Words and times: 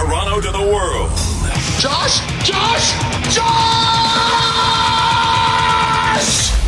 Toronto 0.00 0.40
to 0.40 0.50
the 0.50 0.62
world. 0.62 1.10
Josh! 1.78 2.20
Josh! 2.42 2.92
Josh! 3.34 3.40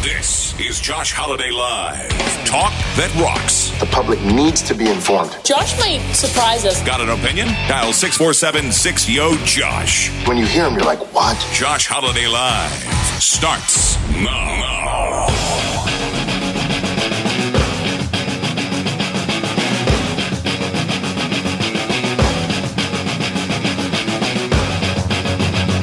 This 0.03 0.53
is 0.61 0.79
Josh 0.79 1.13
Holiday 1.13 1.51
Live. 1.51 2.11
Talk 2.45 2.75
that 2.99 3.11
rocks. 3.19 3.71
The 3.81 3.87
public 3.87 4.21
needs 4.21 4.61
to 4.61 4.75
be 4.75 4.91
informed. 4.91 5.35
Josh 5.45 5.79
might 5.81 6.03
surprise 6.13 6.67
us. 6.67 6.83
Got 6.83 7.01
an 7.01 7.09
opinion? 7.09 7.49
Dial 7.69 7.95
647 7.95 8.67
6YO 8.67 9.43
Josh. 9.47 10.11
When 10.29 10.37
you 10.37 10.45
hear 10.45 10.67
him, 10.67 10.75
you're 10.75 10.85
like, 10.85 11.01
what? 11.15 11.39
Josh 11.55 11.87
Holiday 11.87 12.27
Live 12.27 12.71
starts 13.19 13.97
now. 14.11 14.82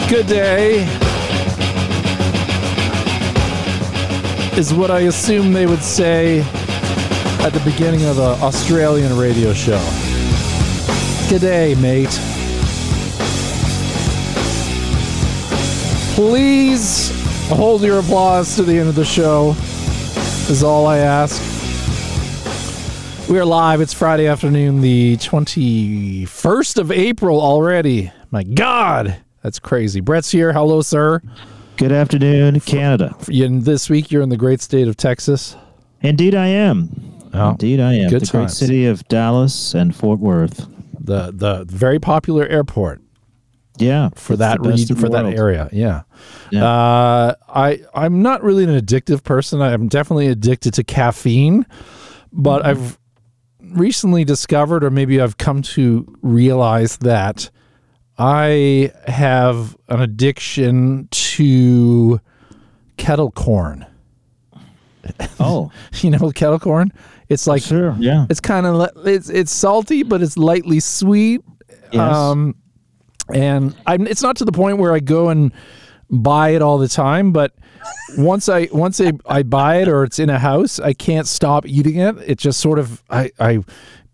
Good 0.10 0.26
day. 0.26 0.86
Is 4.58 4.74
what 4.74 4.90
I 4.90 5.02
assume 5.02 5.54
they 5.54 5.68
would 5.68 5.84
say 5.84 6.40
at 7.42 7.52
the 7.52 7.62
beginning 7.64 8.04
of 8.06 8.18
an 8.18 8.42
Australian 8.42 9.16
radio 9.20 9.54
show. 9.54 9.78
Good 11.30 11.42
day, 11.42 11.76
mate. 11.76 12.10
Please 16.16 17.12
hold 17.50 17.84
your 17.84 18.00
applause 18.00 18.56
to 18.56 18.64
the 18.64 18.80
end 18.80 18.90
of 18.90 18.96
the 18.96 19.06
show, 19.06 19.52
is 20.50 20.64
all 20.64 20.88
I 20.88 20.98
ask. 20.98 21.40
We 23.30 23.38
are 23.38 23.46
live. 23.46 23.80
It's 23.80 23.94
Friday 23.94 24.26
afternoon, 24.26 24.82
the 24.82 25.18
21st 25.18 26.80
of 26.80 26.92
April 26.92 27.40
already. 27.40 28.12
My 28.32 28.42
God, 28.42 29.22
that's 29.42 29.60
crazy. 29.60 30.00
Brett's 30.02 30.32
here. 30.32 30.54
Hello, 30.54 30.82
sir. 30.82 31.22
Good 31.78 31.92
afternoon, 31.92 32.60
Canada. 32.60 33.16
You, 33.28 33.60
this 33.62 33.90
week, 33.90 34.12
you're 34.12 34.22
in 34.22 34.30
the 34.30 34.38
great 34.38 34.62
state 34.62 34.88
of 34.88 34.98
Texas. 34.98 35.56
Indeed, 36.02 36.36
I 36.36 36.48
am. 36.48 36.90
Oh, 37.34 37.52
Indeed, 37.52 37.80
I 37.80 37.94
am. 37.94 38.10
good 38.10 38.22
the 38.24 38.32
great 38.32 38.50
city 38.50 38.86
of 38.86 39.08
Dallas 39.08 39.74
and 39.74 39.96
Fort 39.96 40.20
Worth. 40.20 40.68
The 41.00 41.32
the 41.34 41.66
very 41.70 42.00
popular 42.00 42.46
airport 42.48 43.02
Yeah, 43.78 44.10
for 44.16 44.36
that 44.36 44.60
region 44.62 44.96
for 44.96 45.10
that 45.10 45.26
area. 45.26 45.70
Yeah. 45.72 46.02
Yeah. 46.52 46.66
Uh, 46.66 47.36
I 47.48 47.82
I'm 47.94 48.22
not 48.22 48.44
really 48.44 48.64
an 48.66 48.72
addictive 48.78 49.24
person. 49.24 49.62
I'm 49.62 49.88
definitely 49.88 50.28
addicted 50.28 50.74
to 50.76 50.84
caffeine, 50.84 51.66
but 52.34 52.64
Mm-hmm. 52.64 52.70
I've 52.70 53.00
recently 53.62 54.26
discovered, 54.26 54.84
or 54.84 54.90
maybe 54.90 55.22
I've 55.22 55.38
come 55.38 55.62
to 55.62 56.06
realize 56.22 56.98
that 56.98 57.50
I 58.20 58.92
have 59.08 59.78
an 59.88 60.02
addiction 60.02 61.08
to 61.12 62.20
kettle 62.98 63.32
corn. 63.32 63.86
Oh, 65.40 65.72
You 66.02 66.12
know 66.12 66.32
kettle 66.32 66.60
corn? 66.60 66.92
It's 67.30 67.48
like 67.48 67.64
sure. 67.64 67.96
Yeah. 67.98 68.26
it's 68.30 68.40
kind 68.40 68.66
of 68.68 68.90
it's 69.08 69.30
it's 69.30 69.52
salty, 69.52 70.04
but 70.04 70.22
it's 70.22 70.38
lightly 70.38 70.80
sweet. 70.80 71.42
Yes. 71.92 72.16
Um, 72.16 72.56
and 73.34 73.76
I'm 73.88 74.06
it's 74.06 74.22
not 74.22 74.36
to 74.38 74.46
the 74.46 74.52
point 74.52 74.78
where 74.78 74.94
I 74.94 75.00
go 75.00 75.30
and 75.30 75.52
buy 76.12 76.50
it 76.50 76.62
all 76.62 76.78
the 76.78 76.88
time, 76.88 77.32
but 77.32 77.54
once 78.18 78.50
I 78.50 78.68
once 78.72 79.00
I, 79.00 79.14
I 79.26 79.44
buy 79.44 79.78
it 79.78 79.88
or 79.88 80.04
it's 80.04 80.20
in 80.20 80.30
a 80.30 80.38
house, 80.40 80.80
I 80.80 80.94
can't 80.94 81.28
stop 81.28 81.66
eating 81.66 81.98
it. 81.98 82.18
It 82.26 82.38
just 82.38 82.60
sort 82.60 82.78
of 82.78 83.04
I 83.10 83.32
I 83.40 83.64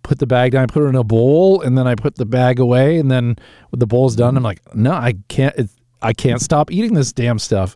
put 0.05 0.19
the 0.19 0.27
bag 0.27 0.51
down, 0.53 0.63
I 0.63 0.65
put 0.67 0.83
it 0.83 0.87
in 0.87 0.95
a 0.95 1.03
bowl, 1.03 1.61
and 1.61 1.77
then 1.77 1.87
I 1.87 1.95
put 1.95 2.15
the 2.15 2.25
bag 2.25 2.59
away, 2.59 2.97
and 2.99 3.09
then 3.11 3.35
when 3.69 3.79
the 3.79 3.87
bowl's 3.87 4.15
done, 4.15 4.37
I'm 4.37 4.43
like, 4.43 4.61
no, 4.75 4.91
I 4.91 5.15
can't. 5.27 5.55
It, 5.57 5.69
I 6.01 6.13
can't 6.13 6.39
stop 6.39 6.71
eating 6.71 6.93
this 6.93 7.11
damn 7.11 7.39
stuff. 7.39 7.75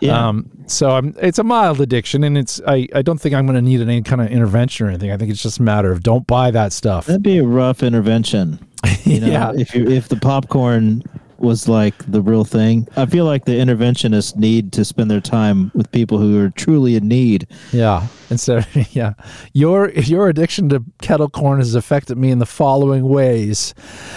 Yeah. 0.00 0.28
Um, 0.28 0.50
so 0.66 0.90
I'm, 0.90 1.14
it's 1.22 1.38
a 1.38 1.44
mild 1.44 1.80
addiction, 1.80 2.24
and 2.24 2.36
it's 2.36 2.60
I, 2.66 2.86
I 2.94 3.00
don't 3.00 3.18
think 3.18 3.34
I'm 3.34 3.46
going 3.46 3.56
to 3.56 3.62
need 3.62 3.80
any 3.80 4.02
kind 4.02 4.20
of 4.20 4.28
intervention 4.28 4.86
or 4.86 4.90
anything. 4.90 5.10
I 5.10 5.16
think 5.16 5.30
it's 5.30 5.42
just 5.42 5.60
a 5.60 5.62
matter 5.62 5.90
of 5.90 6.02
don't 6.02 6.26
buy 6.26 6.50
that 6.50 6.72
stuff. 6.74 7.06
That'd 7.06 7.22
be 7.22 7.38
a 7.38 7.44
rough 7.44 7.82
intervention. 7.82 8.58
You 9.04 9.20
know, 9.20 9.26
Yeah. 9.28 9.52
if 9.56 9.74
you 9.74 9.88
if 9.88 10.08
the 10.08 10.16
popcorn 10.16 11.02
was 11.40 11.68
like 11.68 11.94
the 12.10 12.20
real 12.20 12.44
thing, 12.44 12.86
I 12.96 13.06
feel 13.06 13.24
like 13.24 13.44
the 13.44 13.52
interventionists 13.52 14.36
need 14.36 14.72
to 14.74 14.84
spend 14.84 15.10
their 15.10 15.20
time 15.20 15.70
with 15.74 15.90
people 15.92 16.18
who 16.18 16.38
are 16.44 16.50
truly 16.50 16.96
in 16.96 17.08
need. 17.08 17.46
Yeah. 17.72 18.06
And 18.28 18.38
so, 18.38 18.60
yeah. 18.90 19.14
Your 19.52 19.90
your 19.90 20.28
addiction 20.28 20.68
to 20.70 20.84
kettle 21.02 21.28
corn 21.30 21.58
has 21.58 21.74
affected 21.74 22.18
me 22.18 22.30
in 22.30 22.38
the 22.38 22.46
following 22.46 23.08
ways. 23.08 23.74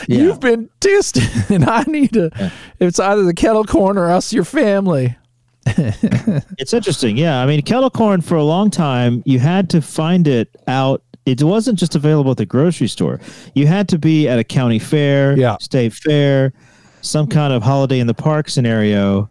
Yeah. 0.07 0.19
You've 0.19 0.39
been 0.39 0.69
distant 0.79 1.31
and 1.49 1.65
I 1.65 1.83
need 1.87 2.13
to 2.13 2.51
it's 2.79 2.99
either 2.99 3.23
the 3.23 3.33
kettle 3.33 3.63
corn 3.63 3.97
or 3.97 4.11
us 4.11 4.31
your 4.33 4.45
family. 4.45 5.15
It's 6.57 6.73
interesting. 6.73 7.17
Yeah. 7.17 7.41
I 7.41 7.45
mean, 7.45 7.61
kettle 7.61 7.89
corn 7.89 8.21
for 8.21 8.35
a 8.35 8.43
long 8.43 8.69
time, 8.69 9.23
you 9.25 9.39
had 9.39 9.69
to 9.71 9.81
find 9.81 10.27
it 10.27 10.49
out. 10.67 11.01
It 11.25 11.41
wasn't 11.41 11.79
just 11.79 11.95
available 11.95 12.31
at 12.31 12.37
the 12.37 12.45
grocery 12.45 12.87
store. 12.87 13.19
You 13.55 13.65
had 13.67 13.87
to 13.89 13.97
be 13.97 14.27
at 14.27 14.39
a 14.39 14.43
county 14.43 14.77
fair, 14.79 15.37
Yeah. 15.37 15.55
state 15.61 15.93
fair, 15.93 16.51
some 17.03 17.27
kind 17.27 17.53
of 17.53 17.61
holiday 17.61 17.99
in 17.99 18.07
the 18.07 18.13
park 18.13 18.49
scenario 18.49 19.29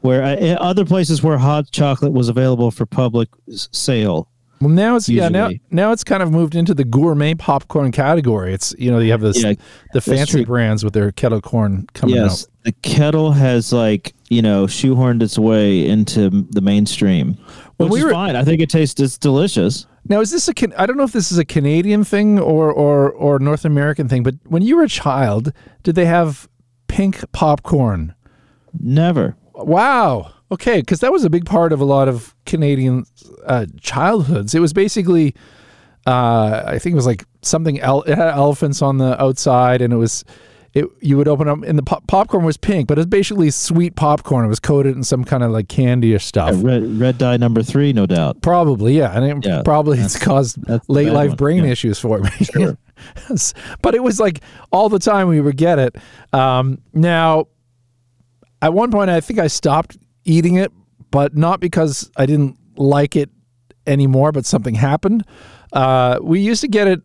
where 0.00 0.22
uh, 0.22 0.54
other 0.56 0.84
places 0.84 1.22
where 1.22 1.38
hot 1.38 1.70
chocolate 1.70 2.12
was 2.12 2.28
available 2.28 2.70
for 2.70 2.84
public 2.84 3.28
sale. 3.50 4.28
Well 4.60 4.70
now 4.70 4.96
it's 4.96 5.06
yeah, 5.08 5.28
now 5.28 5.50
now 5.70 5.92
it's 5.92 6.02
kind 6.02 6.22
of 6.22 6.30
moved 6.32 6.54
into 6.54 6.72
the 6.72 6.84
gourmet 6.84 7.34
popcorn 7.34 7.92
category. 7.92 8.54
It's 8.54 8.74
you 8.78 8.90
know, 8.90 8.98
you 9.00 9.10
have 9.12 9.20
this 9.20 9.42
Yeah, 9.42 9.52
the 9.92 10.00
fancy 10.00 10.32
true. 10.38 10.44
brands 10.46 10.82
with 10.82 10.94
their 10.94 11.12
kettle 11.12 11.42
corn 11.42 11.86
coming 11.92 12.16
yes. 12.16 12.44
out. 12.44 12.48
The 12.64 12.72
kettle 12.72 13.32
has 13.32 13.72
like, 13.72 14.14
you 14.30 14.40
know, 14.40 14.64
shoehorned 14.66 15.22
its 15.22 15.38
way 15.38 15.86
into 15.86 16.30
the 16.50 16.62
mainstream. 16.62 17.36
Which 17.76 17.90
we 17.90 17.98
is 17.98 18.04
were- 18.06 18.12
fine. 18.12 18.34
I 18.34 18.44
think 18.44 18.62
it 18.62 18.70
tastes 18.70 18.98
it's 18.98 19.18
delicious. 19.18 19.86
Now, 20.08 20.20
is 20.20 20.30
this 20.30 20.48
a? 20.48 20.54
Can- 20.54 20.72
I 20.74 20.86
don't 20.86 20.96
know 20.96 21.02
if 21.02 21.12
this 21.12 21.30
is 21.32 21.36
a 21.38 21.44
Canadian 21.44 22.02
thing 22.04 22.38
or 22.38 22.72
or 22.72 23.10
or 23.10 23.38
North 23.38 23.64
American 23.66 24.08
thing, 24.08 24.22
but 24.22 24.36
when 24.44 24.62
you 24.62 24.76
were 24.76 24.84
a 24.84 24.88
child, 24.88 25.52
did 25.82 25.96
they 25.96 26.06
have 26.06 26.48
pink 26.88 27.24
popcorn? 27.32 28.14
Never. 28.78 29.36
Wow. 29.54 30.32
Okay, 30.50 30.80
because 30.80 31.00
that 31.00 31.12
was 31.12 31.24
a 31.24 31.30
big 31.30 31.44
part 31.44 31.72
of 31.72 31.80
a 31.80 31.84
lot 31.84 32.08
of 32.08 32.34
Canadian 32.44 33.04
uh, 33.46 33.66
childhoods. 33.80 34.54
It 34.54 34.60
was 34.60 34.72
basically, 34.72 35.34
uh, 36.06 36.62
I 36.66 36.78
think 36.78 36.92
it 36.92 36.96
was 36.96 37.06
like 37.06 37.24
something. 37.42 37.80
El- 37.80 38.02
it 38.02 38.16
had 38.16 38.28
elephants 38.28 38.80
on 38.82 38.98
the 38.98 39.20
outside, 39.20 39.80
and 39.80 39.92
it 39.92 39.96
was. 39.96 40.24
It, 40.76 40.84
you 41.00 41.16
would 41.16 41.26
open 41.26 41.48
up, 41.48 41.62
and 41.62 41.78
the 41.78 41.82
pop- 41.82 42.06
popcorn 42.06 42.44
was 42.44 42.58
pink, 42.58 42.86
but 42.86 42.98
it's 42.98 43.06
basically 43.06 43.50
sweet 43.50 43.96
popcorn. 43.96 44.44
It 44.44 44.48
was 44.48 44.60
coated 44.60 44.94
in 44.94 45.02
some 45.04 45.24
kind 45.24 45.42
of 45.42 45.50
like 45.50 45.68
candy 45.68 46.14
or 46.14 46.18
stuff. 46.18 46.50
Uh, 46.52 46.58
red 46.58 47.00
red 47.00 47.16
dye 47.16 47.38
number 47.38 47.62
three, 47.62 47.94
no 47.94 48.04
doubt. 48.04 48.42
Probably, 48.42 48.98
yeah, 48.98 49.10
and 49.16 49.24
it 49.24 49.48
Yeah, 49.48 49.62
probably 49.64 49.98
it's 49.98 50.18
caused 50.18 50.58
late 50.90 51.10
life 51.10 51.30
one, 51.30 51.36
brain 51.38 51.64
yeah. 51.64 51.70
issues 51.70 51.98
for 51.98 52.18
me. 52.18 52.28
Sure. 52.42 52.76
but 53.80 53.94
it 53.94 54.02
was 54.02 54.20
like 54.20 54.42
all 54.70 54.90
the 54.90 54.98
time 54.98 55.28
we 55.28 55.40
would 55.40 55.56
get 55.56 55.78
it. 55.78 55.96
Um, 56.34 56.82
now, 56.92 57.46
at 58.60 58.74
one 58.74 58.90
point, 58.90 59.08
I 59.08 59.22
think 59.22 59.38
I 59.38 59.46
stopped 59.46 59.96
eating 60.24 60.56
it, 60.56 60.72
but 61.10 61.34
not 61.34 61.58
because 61.58 62.10
I 62.18 62.26
didn't 62.26 62.58
like 62.76 63.16
it 63.16 63.30
anymore, 63.86 64.30
but 64.30 64.44
something 64.44 64.74
happened. 64.74 65.24
Uh, 65.72 66.18
we 66.20 66.40
used 66.40 66.60
to 66.60 66.68
get 66.68 66.86
it. 66.86 67.00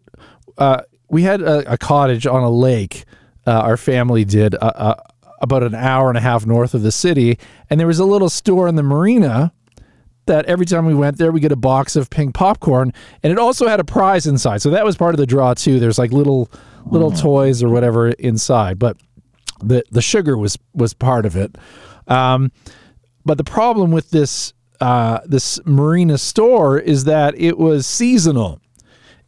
Uh, 0.57 0.81
we 1.09 1.23
had 1.23 1.41
a, 1.41 1.71
a 1.71 1.77
cottage 1.77 2.27
on 2.27 2.43
a 2.43 2.49
lake. 2.49 3.05
Uh, 3.45 3.51
our 3.51 3.77
family 3.77 4.23
did 4.23 4.55
uh, 4.55 4.57
uh, 4.75 4.95
about 5.41 5.63
an 5.63 5.73
hour 5.75 6.09
and 6.09 6.17
a 6.17 6.21
half 6.21 6.45
north 6.45 6.73
of 6.73 6.83
the 6.83 6.91
city, 6.91 7.39
and 7.69 7.79
there 7.79 7.87
was 7.87 7.99
a 7.99 8.05
little 8.05 8.29
store 8.29 8.67
in 8.67 8.75
the 8.75 8.83
marina 8.83 9.51
that 10.27 10.45
every 10.45 10.65
time 10.65 10.85
we 10.85 10.93
went 10.93 11.17
there, 11.17 11.31
we 11.31 11.39
get 11.39 11.51
a 11.51 11.57
box 11.57 11.95
of 11.95 12.09
pink 12.09 12.35
popcorn, 12.35 12.93
and 13.23 13.33
it 13.33 13.39
also 13.39 13.67
had 13.67 13.79
a 13.79 13.83
prize 13.83 14.27
inside. 14.27 14.61
So 14.61 14.69
that 14.69 14.85
was 14.85 14.95
part 14.95 15.13
of 15.13 15.17
the 15.17 15.25
draw 15.25 15.53
too. 15.53 15.79
There's 15.79 15.97
like 15.97 16.11
little 16.11 16.49
little 16.85 17.11
toys 17.11 17.61
or 17.61 17.69
whatever 17.69 18.09
inside, 18.09 18.79
but 18.79 18.97
the 19.59 19.83
the 19.91 20.01
sugar 20.01 20.37
was 20.37 20.57
was 20.73 20.93
part 20.93 21.25
of 21.25 21.35
it. 21.35 21.57
Um, 22.07 22.51
but 23.25 23.37
the 23.37 23.43
problem 23.43 23.91
with 23.91 24.11
this 24.11 24.53
uh, 24.79 25.19
this 25.25 25.59
marina 25.65 26.17
store 26.17 26.79
is 26.79 27.03
that 27.05 27.35
it 27.35 27.57
was 27.57 27.85
seasonal. 27.85 28.60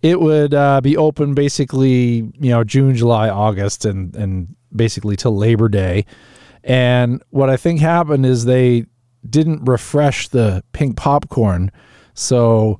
It 0.04 0.20
would 0.20 0.54
uh, 0.54 0.82
be 0.82 0.98
open 0.98 1.34
basically, 1.34 2.30
you 2.40 2.52
know, 2.52 2.64
June, 2.64 2.94
July, 2.94 3.30
August, 3.30 3.86
and 3.86 4.16
and 4.16 4.56
basically 4.76 5.16
till 5.16 5.36
Labor 5.36 5.70
Day. 5.70 6.06
And 6.64 7.24
what 7.30 7.50
I 7.50 7.58
think 7.58 7.80
happened 7.80 8.26
is 8.26 8.46
they 8.46 8.86
didn't 9.28 9.64
refresh 9.64 10.28
the 10.28 10.62
pink 10.74 10.98
popcorn, 10.98 11.72
so 12.14 12.80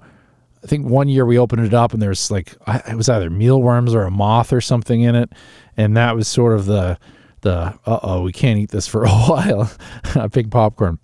I 0.64 0.68
think 0.68 0.88
one 0.88 1.08
year 1.08 1.26
we 1.26 1.38
opened 1.40 1.66
it 1.66 1.74
up 1.74 1.94
and 1.94 2.02
there's 2.02 2.30
like 2.30 2.56
it 2.68 2.96
was 2.96 3.08
either 3.08 3.30
mealworms 3.30 3.96
or 3.96 4.04
a 4.04 4.12
moth 4.12 4.52
or 4.52 4.60
something 4.62 5.02
in 5.02 5.16
it, 5.16 5.32
and 5.78 5.96
that 5.96 6.16
was 6.16 6.28
sort 6.28 6.54
of 6.54 6.66
the 6.66 7.00
the 7.40 7.78
uh 7.86 8.00
oh 8.04 8.22
we 8.22 8.34
can't 8.34 8.60
eat 8.60 8.72
this 8.72 8.86
for 8.86 9.06
a 9.06 9.10
while, 9.28 9.72
pink 10.34 10.52
popcorn. 10.52 11.00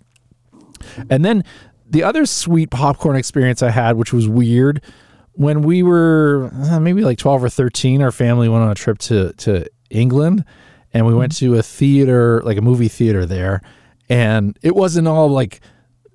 And 1.08 1.24
then 1.24 1.44
the 1.88 2.02
other 2.02 2.26
sweet 2.26 2.70
popcorn 2.70 3.16
experience 3.16 3.62
I 3.62 3.70
had, 3.70 3.96
which 3.96 4.12
was 4.12 4.28
weird, 4.28 4.82
when 5.32 5.62
we 5.62 5.82
were 5.82 6.50
uh, 6.70 6.80
maybe 6.80 7.02
like 7.02 7.18
12 7.18 7.44
or 7.44 7.48
13, 7.48 8.02
our 8.02 8.12
family 8.12 8.48
went 8.48 8.64
on 8.64 8.70
a 8.70 8.74
trip 8.74 8.98
to, 8.98 9.32
to 9.34 9.66
England 9.90 10.44
and 10.92 11.06
we 11.06 11.14
went 11.14 11.36
to 11.36 11.56
a 11.56 11.62
theater, 11.62 12.42
like 12.42 12.56
a 12.56 12.62
movie 12.62 12.88
theater 12.88 13.24
there, 13.26 13.62
and 14.08 14.58
it 14.62 14.74
wasn't 14.74 15.06
all 15.06 15.28
like 15.28 15.60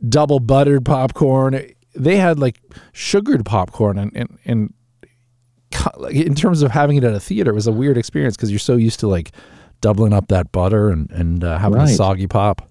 double 0.08 0.40
buttered 0.40 0.86
popcorn. 0.86 1.72
They 1.96 2.18
had 2.18 2.40
like 2.40 2.60
sugared 2.92 3.46
popcorn, 3.46 3.98
and 3.98 4.16
and, 4.16 4.40
and 4.46 4.74
in 6.12 6.36
terms 6.36 6.62
of 6.62 6.72
having 6.72 6.98
it 6.98 7.04
at 7.04 7.14
a 7.14 7.20
theater, 7.20 7.52
it 7.52 7.56
was 7.56 7.68
a 7.68 7.72
weird 7.72 7.98
experience 7.98 8.36
because 8.36 8.52
you're 8.52 8.60
so 8.60 8.76
used 8.76 9.00
to 9.00 9.08
like 9.08 9.32
doubling 9.82 10.14
up 10.14 10.28
that 10.28 10.52
butter 10.52 10.90
and 10.90 11.10
and 11.12 11.44
uh, 11.44 11.58
having 11.58 11.78
a 11.80 11.88
soggy 11.96 12.28
pop. 12.28 12.70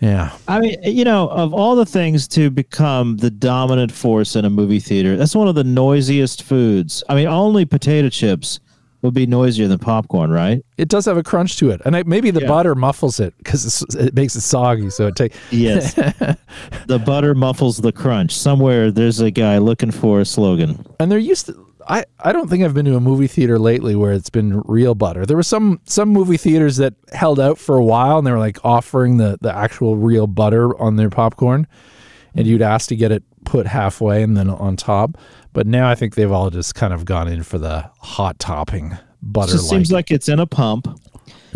Yeah, 0.00 0.36
I 0.46 0.60
mean, 0.60 0.76
you 0.82 1.04
know, 1.04 1.28
of 1.28 1.54
all 1.54 1.74
the 1.74 1.86
things 1.86 2.28
to 2.28 2.50
become 2.50 3.16
the 3.16 3.30
dominant 3.30 3.90
force 3.92 4.36
in 4.36 4.44
a 4.44 4.50
movie 4.50 4.80
theater, 4.80 5.16
that's 5.16 5.34
one 5.34 5.48
of 5.48 5.54
the 5.54 5.64
noisiest 5.64 6.42
foods. 6.42 7.02
I 7.08 7.14
mean, 7.14 7.26
only 7.28 7.64
potato 7.64 8.10
chips 8.10 8.60
would 9.02 9.14
be 9.14 9.26
noisier 9.26 9.68
than 9.68 9.78
popcorn, 9.78 10.30
right? 10.30 10.62
it 10.76 10.88
does 10.88 11.06
have 11.06 11.16
a 11.16 11.22
crunch 11.22 11.56
to 11.58 11.70
it, 11.70 11.80
and 11.86 11.96
I, 11.96 12.02
maybe 12.04 12.30
the 12.30 12.40
Yeah. 12.42 12.48
butter 12.48 12.74
muffles 12.74 13.20
it 13.20 13.32
because 13.38 13.82
it 13.98 14.14
makes 14.14 14.34
it 14.36 14.42
soggy. 14.42 14.90
So 14.90 15.06
it 15.06 15.16
take 15.16 15.32
Yes. 15.50 15.94
the 16.86 16.98
butter 17.04 17.34
muffles 17.34 17.78
the 17.78 17.92
crunch. 17.92 18.34
Somewhere 18.36 18.90
there's 18.90 19.20
a 19.20 19.30
guy 19.30 19.58
looking 19.58 19.90
for 19.90 20.20
a 20.20 20.24
slogan. 20.26 20.84
and 21.00 21.10
there 21.10 21.18
used 21.18 21.46
to 21.46 21.54
I, 21.88 22.04
I 22.20 22.32
don't 22.32 22.48
think 22.48 22.64
I've 22.64 22.74
been 22.74 22.86
to 22.86 22.96
a 22.96 23.00
movie 23.00 23.26
theater 23.26 23.58
lately 23.58 23.94
where 23.94 24.12
it's 24.12 24.30
been 24.30 24.60
real 24.62 24.94
butter. 24.94 25.24
There 25.24 25.36
were 25.36 25.42
some 25.42 25.80
some 25.84 26.08
movie 26.08 26.36
theaters 26.36 26.76
that 26.78 26.94
held 27.12 27.38
out 27.38 27.58
for 27.58 27.76
a 27.76 27.84
while 27.84 28.18
and 28.18 28.26
they 28.26 28.32
were 28.32 28.38
like 28.38 28.64
offering 28.64 29.18
the, 29.18 29.38
the 29.40 29.54
actual 29.54 29.96
real 29.96 30.26
butter 30.26 30.76
on 30.80 30.96
their 30.96 31.10
popcorn 31.10 31.66
and 32.34 32.46
you'd 32.46 32.62
ask 32.62 32.88
to 32.88 32.96
get 32.96 33.12
it 33.12 33.22
put 33.44 33.66
halfway 33.66 34.22
and 34.22 34.36
then 34.36 34.50
on 34.50 34.76
top. 34.76 35.16
But 35.52 35.66
now 35.66 35.88
I 35.88 35.94
think 35.94 36.14
they've 36.14 36.30
all 36.30 36.50
just 36.50 36.74
kind 36.74 36.92
of 36.92 37.04
gone 37.04 37.28
in 37.28 37.42
for 37.42 37.58
the 37.58 37.90
hot 38.00 38.38
topping 38.38 38.96
butter 39.22 39.54
It 39.54 39.58
seems 39.58 39.92
like 39.92 40.10
it's 40.10 40.28
in 40.28 40.38
a 40.38 40.46
pump. 40.46 40.88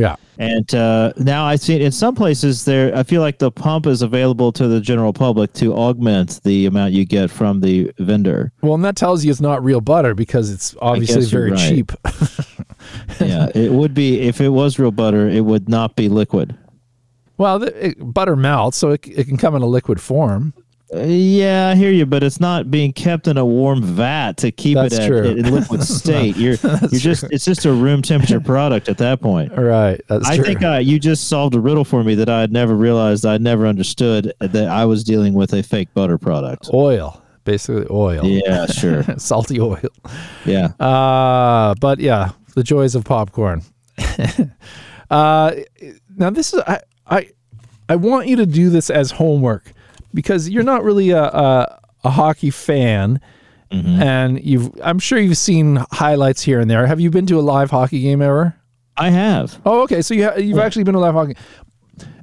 Yeah. 0.00 0.16
And 0.38 0.74
uh, 0.74 1.12
now 1.18 1.44
I 1.44 1.56
see 1.56 1.82
in 1.82 1.92
some 1.92 2.14
places 2.14 2.64
there. 2.64 2.96
I 2.96 3.02
feel 3.02 3.20
like 3.20 3.38
the 3.38 3.50
pump 3.50 3.86
is 3.86 4.00
available 4.00 4.52
to 4.52 4.66
the 4.66 4.80
general 4.80 5.12
public 5.12 5.52
to 5.54 5.74
augment 5.74 6.42
the 6.44 6.64
amount 6.64 6.94
you 6.94 7.04
get 7.04 7.30
from 7.30 7.60
the 7.60 7.92
vendor. 7.98 8.50
Well, 8.62 8.74
and 8.74 8.84
that 8.84 8.96
tells 8.96 9.22
you 9.24 9.30
it's 9.30 9.42
not 9.42 9.62
real 9.62 9.82
butter 9.82 10.14
because 10.14 10.50
it's 10.50 10.74
obviously 10.80 11.24
very 11.26 11.50
right. 11.50 11.68
cheap. 11.68 11.92
Yeah, 13.20 13.48
it 13.54 13.72
would 13.72 13.92
be 13.94 14.20
if 14.20 14.40
it 14.40 14.48
was 14.48 14.78
real 14.78 14.90
butter, 14.90 15.28
it 15.28 15.44
would 15.44 15.68
not 15.68 15.96
be 15.96 16.08
liquid. 16.08 16.56
well, 17.36 17.58
the, 17.58 17.88
it, 17.88 17.96
butter 17.98 18.36
melts, 18.36 18.78
so 18.78 18.90
it, 18.90 19.06
it 19.06 19.26
can 19.26 19.36
come 19.36 19.54
in 19.54 19.62
a 19.62 19.66
liquid 19.66 20.00
form. 20.00 20.54
Uh, 20.92 21.02
yeah, 21.02 21.68
I 21.68 21.76
hear 21.76 21.92
you, 21.92 22.04
but 22.04 22.24
it's 22.24 22.40
not 22.40 22.68
being 22.68 22.92
kept 22.92 23.28
in 23.28 23.38
a 23.38 23.46
warm 23.46 23.80
vat 23.80 24.36
to 24.38 24.50
keep 24.50 24.74
That's 24.74 24.96
it 24.96 25.02
at, 25.02 25.06
true. 25.06 25.22
in 25.22 25.54
liquid 25.54 25.82
state. 25.84 26.36
You're 26.36 26.56
you're 26.90 27.00
just 27.00 27.24
it's 27.30 27.44
just 27.44 27.64
a 27.64 27.72
room 27.72 28.02
temperature 28.02 28.40
product 28.40 28.88
at 28.88 28.98
that 28.98 29.20
point. 29.20 29.52
All 29.52 29.62
right. 29.62 30.00
That's 30.08 30.28
I 30.28 30.36
true. 30.36 30.44
think 30.44 30.64
uh, 30.64 30.78
you 30.78 30.98
just 30.98 31.28
solved 31.28 31.54
a 31.54 31.60
riddle 31.60 31.84
for 31.84 32.02
me 32.02 32.16
that 32.16 32.28
I 32.28 32.40
had 32.40 32.52
never 32.52 32.74
realized. 32.74 33.24
I'd 33.24 33.40
never 33.40 33.66
understood 33.66 34.32
that 34.40 34.68
I 34.68 34.84
was 34.84 35.04
dealing 35.04 35.34
with 35.34 35.52
a 35.52 35.62
fake 35.62 35.94
butter 35.94 36.18
product. 36.18 36.70
oil, 36.74 37.22
basically 37.44 37.86
oil. 37.88 38.24
Yeah, 38.24 38.66
sure. 38.66 39.04
Salty 39.16 39.60
oil. 39.60 39.78
Yeah. 40.44 40.68
Uh, 40.80 41.74
but 41.80 42.00
yeah, 42.00 42.30
the 42.56 42.64
joys 42.64 42.96
of 42.96 43.04
popcorn. 43.04 43.62
uh, 45.10 45.54
now 46.16 46.30
this 46.30 46.52
is 46.52 46.60
I, 46.66 46.80
I 47.06 47.28
I 47.88 47.94
want 47.94 48.26
you 48.26 48.36
to 48.36 48.46
do 48.46 48.70
this 48.70 48.90
as 48.90 49.12
homework 49.12 49.72
because 50.14 50.48
you're 50.48 50.62
not 50.64 50.82
really 50.84 51.10
a 51.10 51.22
a, 51.24 51.80
a 52.04 52.10
hockey 52.10 52.50
fan, 52.50 53.20
and 53.70 54.42
you've 54.44 54.70
I'm 54.82 54.98
sure 54.98 55.18
you've 55.18 55.36
seen 55.36 55.84
highlights 55.92 56.42
here 56.42 56.60
and 56.60 56.70
there. 56.70 56.86
Have 56.86 57.00
you 57.00 57.10
been 57.10 57.26
to 57.26 57.38
a 57.38 57.42
live 57.42 57.70
hockey 57.70 58.00
game 58.02 58.20
ever? 58.22 58.54
I 58.96 59.10
have. 59.10 59.60
Oh, 59.64 59.82
okay. 59.82 60.02
So 60.02 60.14
you 60.14 60.24
ha- 60.24 60.36
you've 60.36 60.58
actually 60.58 60.84
been 60.84 60.94
to 60.94 61.00
live 61.00 61.14
hockey. 61.14 61.36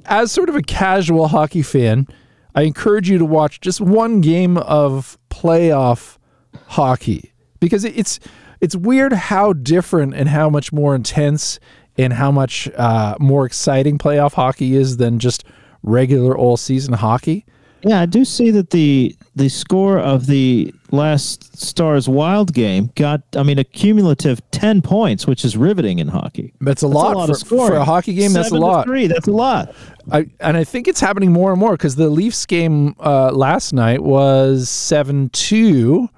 As 0.04 0.30
sort 0.32 0.48
of 0.48 0.56
a 0.56 0.62
casual 0.62 1.28
hockey 1.28 1.62
fan, 1.62 2.06
I 2.54 2.62
encourage 2.62 3.10
you 3.10 3.18
to 3.18 3.24
watch 3.24 3.60
just 3.60 3.80
one 3.80 4.20
game 4.20 4.56
of 4.58 5.18
playoff 5.30 6.18
hockey 6.66 7.32
because 7.60 7.84
it- 7.84 7.96
it's 7.96 8.20
it's 8.60 8.74
weird 8.76 9.12
how 9.12 9.52
different 9.52 10.14
and 10.14 10.28
how 10.28 10.50
much 10.50 10.72
more 10.72 10.94
intense 10.94 11.58
and 11.96 12.12
how 12.12 12.30
much 12.30 12.68
uh, 12.76 13.14
more 13.20 13.46
exciting 13.46 13.98
playoff 13.98 14.34
hockey 14.34 14.74
is 14.76 14.96
than 14.98 15.18
just 15.18 15.44
regular 15.82 16.36
all 16.36 16.56
season 16.56 16.94
hockey. 16.94 17.44
Yeah, 17.82 18.00
I 18.00 18.06
do 18.06 18.24
see 18.24 18.50
that 18.50 18.70
the 18.70 19.14
the 19.36 19.48
score 19.48 19.98
of 20.00 20.26
the 20.26 20.74
last 20.90 21.56
Stars 21.56 22.08
Wild 22.08 22.52
game 22.52 22.90
got, 22.96 23.22
I 23.36 23.44
mean, 23.44 23.58
a 23.58 23.64
cumulative 23.64 24.40
ten 24.50 24.82
points, 24.82 25.26
which 25.26 25.44
is 25.44 25.56
riveting 25.56 26.00
in 26.00 26.08
hockey. 26.08 26.52
That's 26.60 26.82
a 26.82 26.86
That's 26.86 26.94
lot, 26.94 27.14
a 27.14 27.18
lot 27.18 27.26
for, 27.26 27.32
of 27.32 27.38
scoring. 27.38 27.72
for 27.72 27.76
a 27.76 27.84
hockey 27.84 28.14
game. 28.14 28.32
that's 28.32 28.50
a 28.50 28.56
lot. 28.56 28.86
Three. 28.86 29.06
That's 29.06 29.28
a 29.28 29.32
lot. 29.32 29.74
I, 30.10 30.28
and 30.40 30.56
I 30.56 30.64
think 30.64 30.88
it's 30.88 31.00
happening 31.00 31.30
more 31.32 31.52
and 31.52 31.60
more 31.60 31.72
because 31.72 31.94
the 31.94 32.08
Leafs 32.08 32.46
game 32.46 32.96
uh, 32.98 33.30
last 33.30 33.72
night 33.72 34.02
was 34.02 34.68
seven 34.68 35.28
two, 35.30 36.08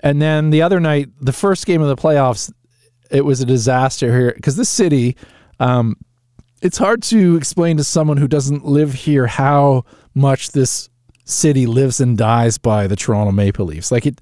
and 0.00 0.20
then 0.20 0.50
the 0.50 0.62
other 0.62 0.80
night, 0.80 1.10
the 1.20 1.32
first 1.32 1.64
game 1.64 1.80
of 1.80 1.88
the 1.88 1.96
playoffs, 1.96 2.52
it 3.10 3.24
was 3.24 3.40
a 3.40 3.46
disaster 3.46 4.10
here 4.16 4.32
because 4.34 4.56
this 4.56 4.68
city. 4.68 5.16
Um, 5.60 5.96
it's 6.60 6.78
hard 6.78 7.04
to 7.04 7.36
explain 7.36 7.76
to 7.76 7.84
someone 7.84 8.16
who 8.16 8.26
doesn't 8.26 8.64
live 8.64 8.92
here 8.92 9.28
how 9.28 9.84
much 10.18 10.50
this 10.52 10.88
city 11.24 11.66
lives 11.66 12.00
and 12.00 12.16
dies 12.18 12.58
by 12.58 12.86
the 12.86 12.96
Toronto 12.96 13.32
Maple 13.32 13.66
Leafs. 13.66 13.90
Like 13.92 14.06
it, 14.06 14.20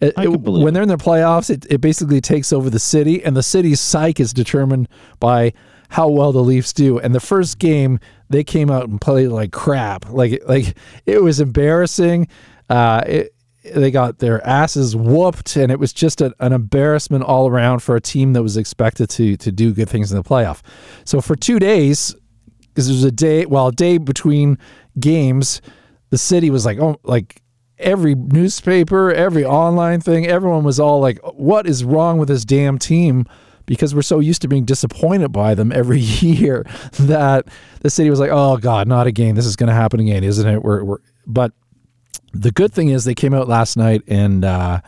it, 0.00 0.14
it- 0.24 0.40
when 0.62 0.74
they're 0.74 0.82
in 0.82 0.88
the 0.88 0.96
playoffs, 0.96 1.50
it, 1.50 1.66
it 1.70 1.80
basically 1.80 2.20
takes 2.20 2.52
over 2.52 2.70
the 2.70 2.78
city, 2.78 3.22
and 3.24 3.36
the 3.36 3.42
city's 3.42 3.80
psyche 3.80 4.22
is 4.22 4.32
determined 4.32 4.88
by 5.20 5.52
how 5.90 6.08
well 6.08 6.32
the 6.32 6.42
Leafs 6.42 6.72
do. 6.72 6.98
And 6.98 7.14
the 7.14 7.20
first 7.20 7.58
game, 7.58 7.98
they 8.30 8.42
came 8.44 8.70
out 8.70 8.88
and 8.88 9.00
played 9.00 9.28
like 9.28 9.52
crap. 9.52 10.08
Like 10.08 10.42
like 10.46 10.76
it 11.06 11.22
was 11.22 11.38
embarrassing. 11.40 12.28
Uh, 12.70 13.02
it, 13.06 13.34
they 13.64 13.90
got 13.92 14.18
their 14.18 14.44
asses 14.44 14.96
whooped, 14.96 15.54
and 15.56 15.70
it 15.70 15.78
was 15.78 15.92
just 15.92 16.20
a, 16.20 16.34
an 16.40 16.52
embarrassment 16.52 17.22
all 17.22 17.46
around 17.48 17.78
for 17.80 17.94
a 17.94 18.00
team 18.00 18.32
that 18.32 18.42
was 18.42 18.56
expected 18.56 19.08
to 19.10 19.36
to 19.36 19.52
do 19.52 19.72
good 19.72 19.88
things 19.88 20.10
in 20.10 20.16
the 20.18 20.24
playoff. 20.24 20.62
So 21.04 21.20
for 21.20 21.36
two 21.36 21.58
days, 21.60 22.12
because 22.68 22.86
there 22.88 22.94
was 22.94 23.04
a 23.04 23.12
day, 23.12 23.46
well, 23.46 23.68
a 23.68 23.72
day 23.72 23.98
between 23.98 24.58
games, 24.98 25.60
the 26.10 26.18
city 26.18 26.50
was 26.50 26.64
like, 26.64 26.78
oh, 26.78 26.98
like 27.02 27.42
every 27.78 28.14
newspaper, 28.14 29.12
every 29.12 29.44
online 29.44 30.00
thing, 30.00 30.26
everyone 30.26 30.64
was 30.64 30.78
all 30.78 31.00
like, 31.00 31.18
what 31.34 31.66
is 31.66 31.84
wrong 31.84 32.18
with 32.18 32.28
this 32.28 32.44
damn 32.44 32.78
team? 32.78 33.26
Because 33.66 33.94
we're 33.94 34.02
so 34.02 34.18
used 34.18 34.42
to 34.42 34.48
being 34.48 34.64
disappointed 34.64 35.30
by 35.30 35.54
them 35.54 35.72
every 35.72 36.00
year 36.00 36.66
that 37.00 37.46
the 37.80 37.90
city 37.90 38.10
was 38.10 38.20
like, 38.20 38.30
oh 38.32 38.56
God, 38.56 38.88
not 38.88 39.06
again. 39.06 39.34
This 39.34 39.46
is 39.46 39.56
going 39.56 39.68
to 39.68 39.74
happen 39.74 40.00
again, 40.00 40.24
isn't 40.24 40.46
it? 40.46 40.62
We're, 40.62 40.84
we're, 40.84 40.98
but 41.26 41.52
the 42.32 42.50
good 42.50 42.72
thing 42.72 42.88
is 42.88 43.04
they 43.04 43.14
came 43.14 43.34
out 43.34 43.48
last 43.48 43.76
night 43.76 44.02
and 44.06 44.44
uh, 44.44 44.80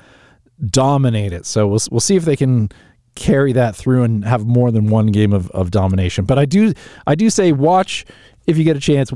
dominated. 0.70 1.46
So 1.46 1.66
we'll 1.66 1.80
we'll 1.90 2.00
see 2.00 2.16
if 2.16 2.24
they 2.24 2.36
can 2.36 2.70
carry 3.14 3.52
that 3.52 3.76
through 3.76 4.02
and 4.02 4.24
have 4.24 4.44
more 4.44 4.72
than 4.72 4.88
one 4.88 5.08
game 5.08 5.32
of, 5.32 5.50
of 5.50 5.70
domination. 5.70 6.24
But 6.24 6.38
I 6.38 6.44
do 6.44 6.72
I 7.06 7.14
do 7.14 7.30
say 7.30 7.52
watch 7.52 8.04
if 8.46 8.58
you 8.58 8.64
get 8.64 8.76
a 8.76 8.80
chance 8.80 9.12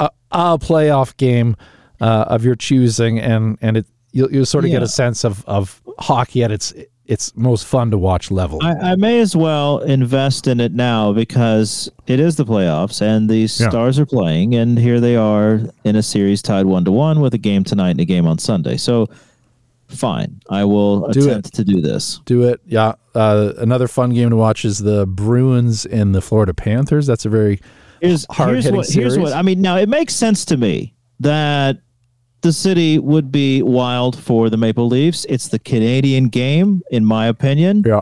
a, 0.00 0.10
a 0.32 0.58
playoff 0.58 1.16
game 1.16 1.56
uh, 2.00 2.24
of 2.28 2.44
your 2.44 2.56
choosing, 2.56 3.20
and 3.20 3.56
and 3.60 3.76
it 3.76 3.86
you'll, 4.12 4.32
you'll 4.32 4.46
sort 4.46 4.64
of 4.64 4.70
get 4.70 4.82
a 4.82 4.88
sense 4.88 5.24
of 5.24 5.44
of 5.46 5.80
hockey 5.98 6.42
at 6.42 6.50
its 6.50 6.74
its 7.06 7.34
most 7.36 7.66
fun 7.66 7.90
to 7.90 7.98
watch 7.98 8.30
level. 8.30 8.60
I, 8.62 8.92
I 8.92 8.96
may 8.96 9.18
as 9.20 9.34
well 9.34 9.80
invest 9.80 10.46
in 10.46 10.60
it 10.60 10.72
now 10.72 11.12
because 11.12 11.90
it 12.06 12.20
is 12.20 12.36
the 12.36 12.44
playoffs 12.44 13.02
and 13.02 13.28
the 13.28 13.46
Stars 13.48 13.98
are 13.98 14.06
playing, 14.06 14.54
and 14.54 14.78
here 14.78 15.00
they 15.00 15.16
are 15.16 15.60
in 15.84 15.96
a 15.96 16.02
series 16.02 16.40
tied 16.40 16.66
one 16.66 16.84
to 16.84 16.92
one 16.92 17.20
with 17.20 17.34
a 17.34 17.38
game 17.38 17.64
tonight 17.64 17.90
and 17.90 18.00
a 18.00 18.04
game 18.04 18.28
on 18.28 18.38
Sunday. 18.38 18.76
So, 18.76 19.08
fine, 19.88 20.40
I 20.50 20.64
will 20.64 21.08
Do 21.08 21.20
it. 21.20 21.26
attempt 21.26 21.54
to 21.54 21.64
do 21.64 21.80
this. 21.80 22.20
do 22.26 22.44
it, 22.44 22.60
yeah. 22.64 22.92
Uh, 23.12 23.54
another 23.58 23.88
fun 23.88 24.10
game 24.10 24.30
to 24.30 24.36
watch 24.36 24.64
is 24.64 24.78
the 24.78 25.04
Bruins 25.04 25.86
and 25.86 26.14
the 26.14 26.20
Florida 26.20 26.54
Panthers. 26.54 27.08
That's 27.08 27.24
a 27.24 27.28
very 27.28 27.60
Here's, 28.00 28.26
here's 28.32 28.70
what 28.70 28.88
here's 28.88 29.18
what 29.18 29.32
I 29.32 29.42
mean. 29.42 29.60
Now 29.60 29.76
it 29.76 29.88
makes 29.88 30.14
sense 30.14 30.44
to 30.46 30.56
me 30.56 30.94
that 31.20 31.78
the 32.40 32.52
city 32.52 32.98
would 32.98 33.30
be 33.30 33.62
wild 33.62 34.18
for 34.18 34.48
the 34.48 34.56
Maple 34.56 34.88
Leafs. 34.88 35.26
It's 35.28 35.48
the 35.48 35.58
Canadian 35.58 36.28
game, 36.28 36.82
in 36.90 37.04
my 37.04 37.26
opinion. 37.26 37.82
yeah. 37.86 38.00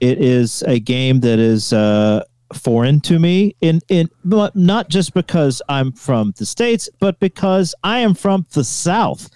It 0.00 0.18
is 0.18 0.62
a 0.66 0.78
game 0.78 1.20
that 1.20 1.38
is 1.38 1.72
uh, 1.72 2.24
foreign 2.54 3.00
to 3.02 3.18
me, 3.18 3.54
in 3.60 3.80
in 3.88 4.08
not 4.24 4.88
just 4.88 5.14
because 5.14 5.60
I'm 5.68 5.92
from 5.92 6.32
the 6.36 6.46
states, 6.46 6.88
but 6.98 7.18
because 7.20 7.74
I 7.84 7.98
am 8.00 8.14
from 8.14 8.46
the 8.52 8.64
South. 8.64 9.28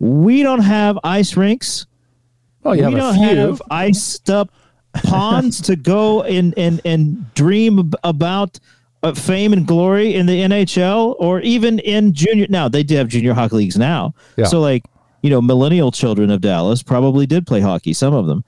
We 0.00 0.42
don't 0.42 0.62
have 0.62 0.98
ice 1.04 1.36
rinks. 1.36 1.86
Oh, 2.64 2.72
you 2.72 2.86
we 2.86 2.92
have 2.94 3.00
don't 3.00 3.24
a 3.24 3.28
few. 3.28 3.36
have 3.36 3.62
iced 3.70 4.30
up 4.30 4.50
ponds 5.04 5.60
to 5.62 5.76
go 5.76 6.22
and 6.22 6.54
and 6.56 6.80
and 6.84 7.32
dream 7.34 7.92
about 8.02 8.58
uh, 9.02 9.12
fame 9.14 9.52
and 9.52 9.66
glory 9.66 10.14
in 10.14 10.26
the 10.26 10.40
NHL 10.42 11.16
or 11.18 11.40
even 11.40 11.78
in 11.80 12.12
junior. 12.12 12.46
Now 12.48 12.68
they 12.68 12.82
do 12.82 12.96
have 12.96 13.08
junior 13.08 13.34
hockey 13.34 13.56
leagues 13.56 13.76
now, 13.76 14.14
Yeah. 14.36 14.44
so 14.46 14.60
like 14.60 14.84
you 15.22 15.30
know 15.30 15.40
millennial 15.42 15.90
children 15.92 16.30
of 16.30 16.40
Dallas 16.40 16.82
probably 16.82 17.26
did 17.26 17.46
play 17.46 17.60
hockey. 17.60 17.92
Some 17.92 18.14
of 18.14 18.26
them, 18.26 18.44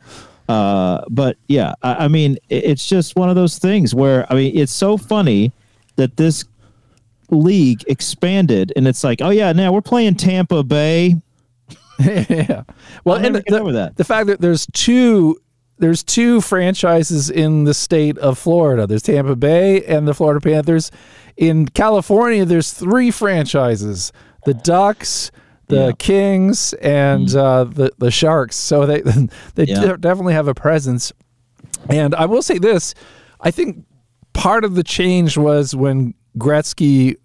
Uh, 0.48 1.02
but 1.08 1.36
yeah, 1.48 1.72
I, 1.82 2.04
I 2.04 2.08
mean, 2.08 2.36
it- 2.48 2.64
it's 2.64 2.86
just 2.86 3.16
one 3.16 3.28
of 3.30 3.34
those 3.36 3.58
things 3.58 3.94
where 3.94 4.30
I 4.30 4.34
mean, 4.36 4.56
it's 4.58 4.72
so 4.72 4.96
funny 4.96 5.52
that 5.96 6.16
this 6.16 6.44
league 7.30 7.82
expanded, 7.88 8.72
and 8.76 8.86
it's 8.86 9.02
like, 9.02 9.20
oh 9.22 9.30
yeah, 9.30 9.52
now 9.52 9.72
we're 9.72 9.80
playing 9.80 10.14
Tampa 10.16 10.62
Bay. 10.62 11.16
yeah. 11.98 12.64
Well, 13.04 13.16
and 13.24 13.36
the, 13.36 13.42
that. 13.72 13.92
the 13.96 14.04
fact 14.04 14.26
that 14.26 14.40
there's 14.40 14.66
two 14.72 15.36
there's 15.78 16.02
two 16.02 16.40
franchises 16.40 17.30
in 17.30 17.64
the 17.64 17.74
state 17.74 18.16
of 18.18 18.38
Florida. 18.38 18.86
There's 18.86 19.02
Tampa 19.02 19.36
Bay 19.36 19.84
and 19.84 20.06
the 20.06 20.14
Florida 20.14 20.40
Panthers. 20.40 20.90
In 21.36 21.66
California, 21.68 22.44
there's 22.44 22.72
three 22.72 23.10
franchises: 23.10 24.12
the 24.44 24.54
Ducks, 24.54 25.30
the 25.66 25.86
Yeah. 25.86 25.92
Kings, 25.98 26.72
and 26.74 27.34
uh, 27.34 27.64
the 27.64 27.92
the 27.98 28.10
Sharks. 28.10 28.56
So 28.56 28.86
they 28.86 29.00
they 29.54 29.64
Yeah. 29.64 29.80
de- 29.80 29.98
definitely 29.98 30.34
have 30.34 30.48
a 30.48 30.54
presence. 30.54 31.12
And 31.90 32.14
I 32.14 32.26
will 32.26 32.42
say 32.42 32.58
this: 32.58 32.94
I 33.40 33.50
think 33.50 33.84
part 34.32 34.64
of 34.64 34.74
the 34.76 34.84
change 34.84 35.36
was 35.36 35.74
when 35.74 36.14
Gretzky 36.38 37.16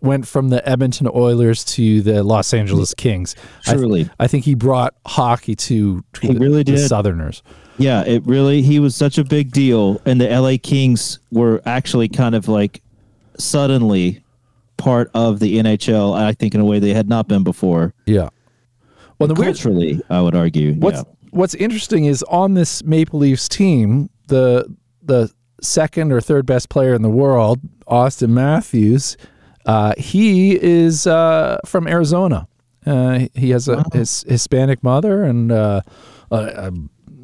went 0.00 0.26
from 0.28 0.48
the 0.48 0.66
Edmonton 0.68 1.08
Oilers 1.12 1.64
to 1.64 2.00
the 2.02 2.22
Los 2.22 2.54
Angeles 2.54 2.94
Kings. 2.94 3.34
I 3.66 3.70
th- 3.72 3.78
Truly. 3.80 4.10
I, 4.20 4.28
think 4.28 4.44
he 4.44 4.54
brought 4.54 4.94
hockey 5.04 5.56
to, 5.56 6.04
to 6.12 6.20
He 6.20 6.32
the, 6.34 6.38
really 6.38 6.62
the. 6.62 6.78
Southerners. 6.78 7.42
Yeah, 7.78 8.04
it 8.04 8.26
really 8.26 8.62
he 8.62 8.80
was 8.80 8.94
such 8.94 9.18
a 9.18 9.24
big 9.24 9.52
deal, 9.52 10.00
and 10.04 10.20
the 10.20 10.28
LA 10.28 10.56
Kings 10.62 11.20
were 11.30 11.62
actually 11.64 12.08
kind 12.08 12.34
of 12.34 12.48
like 12.48 12.82
suddenly 13.38 14.22
part 14.76 15.10
of 15.14 15.38
the 15.38 15.58
NHL. 15.58 16.16
I 16.16 16.32
think 16.32 16.54
in 16.54 16.60
a 16.60 16.64
way 16.64 16.78
they 16.78 16.92
had 16.92 17.08
not 17.08 17.28
been 17.28 17.44
before. 17.44 17.94
Yeah. 18.06 18.28
Well, 19.18 19.28
the 19.28 19.34
weird, 19.34 19.54
Culturally, 19.54 20.00
I 20.10 20.20
would 20.20 20.34
argue. 20.34 20.74
what's 20.74 20.98
yeah. 20.98 21.14
what's 21.30 21.54
interesting 21.54 22.04
is 22.04 22.22
on 22.24 22.54
this 22.54 22.84
Maple 22.84 23.20
Leafs 23.20 23.48
team, 23.48 24.10
the 24.26 24.74
the 25.02 25.32
second 25.60 26.12
or 26.12 26.20
third 26.20 26.46
best 26.46 26.68
player 26.68 26.94
in 26.94 27.02
the 27.02 27.10
world, 27.10 27.60
Auston 27.86 28.30
Matthews, 28.30 29.16
uh, 29.66 29.92
he 29.98 30.60
is 30.60 31.06
uh, 31.06 31.58
from 31.64 31.86
Arizona. 31.88 32.48
Uh, 32.86 33.26
he 33.34 33.50
has 33.50 33.68
a 33.68 33.84
his 33.92 34.24
Hispanic 34.28 34.82
mother 34.82 35.24
and 35.24 35.52
uh, 35.52 35.82
uh, 36.30 36.70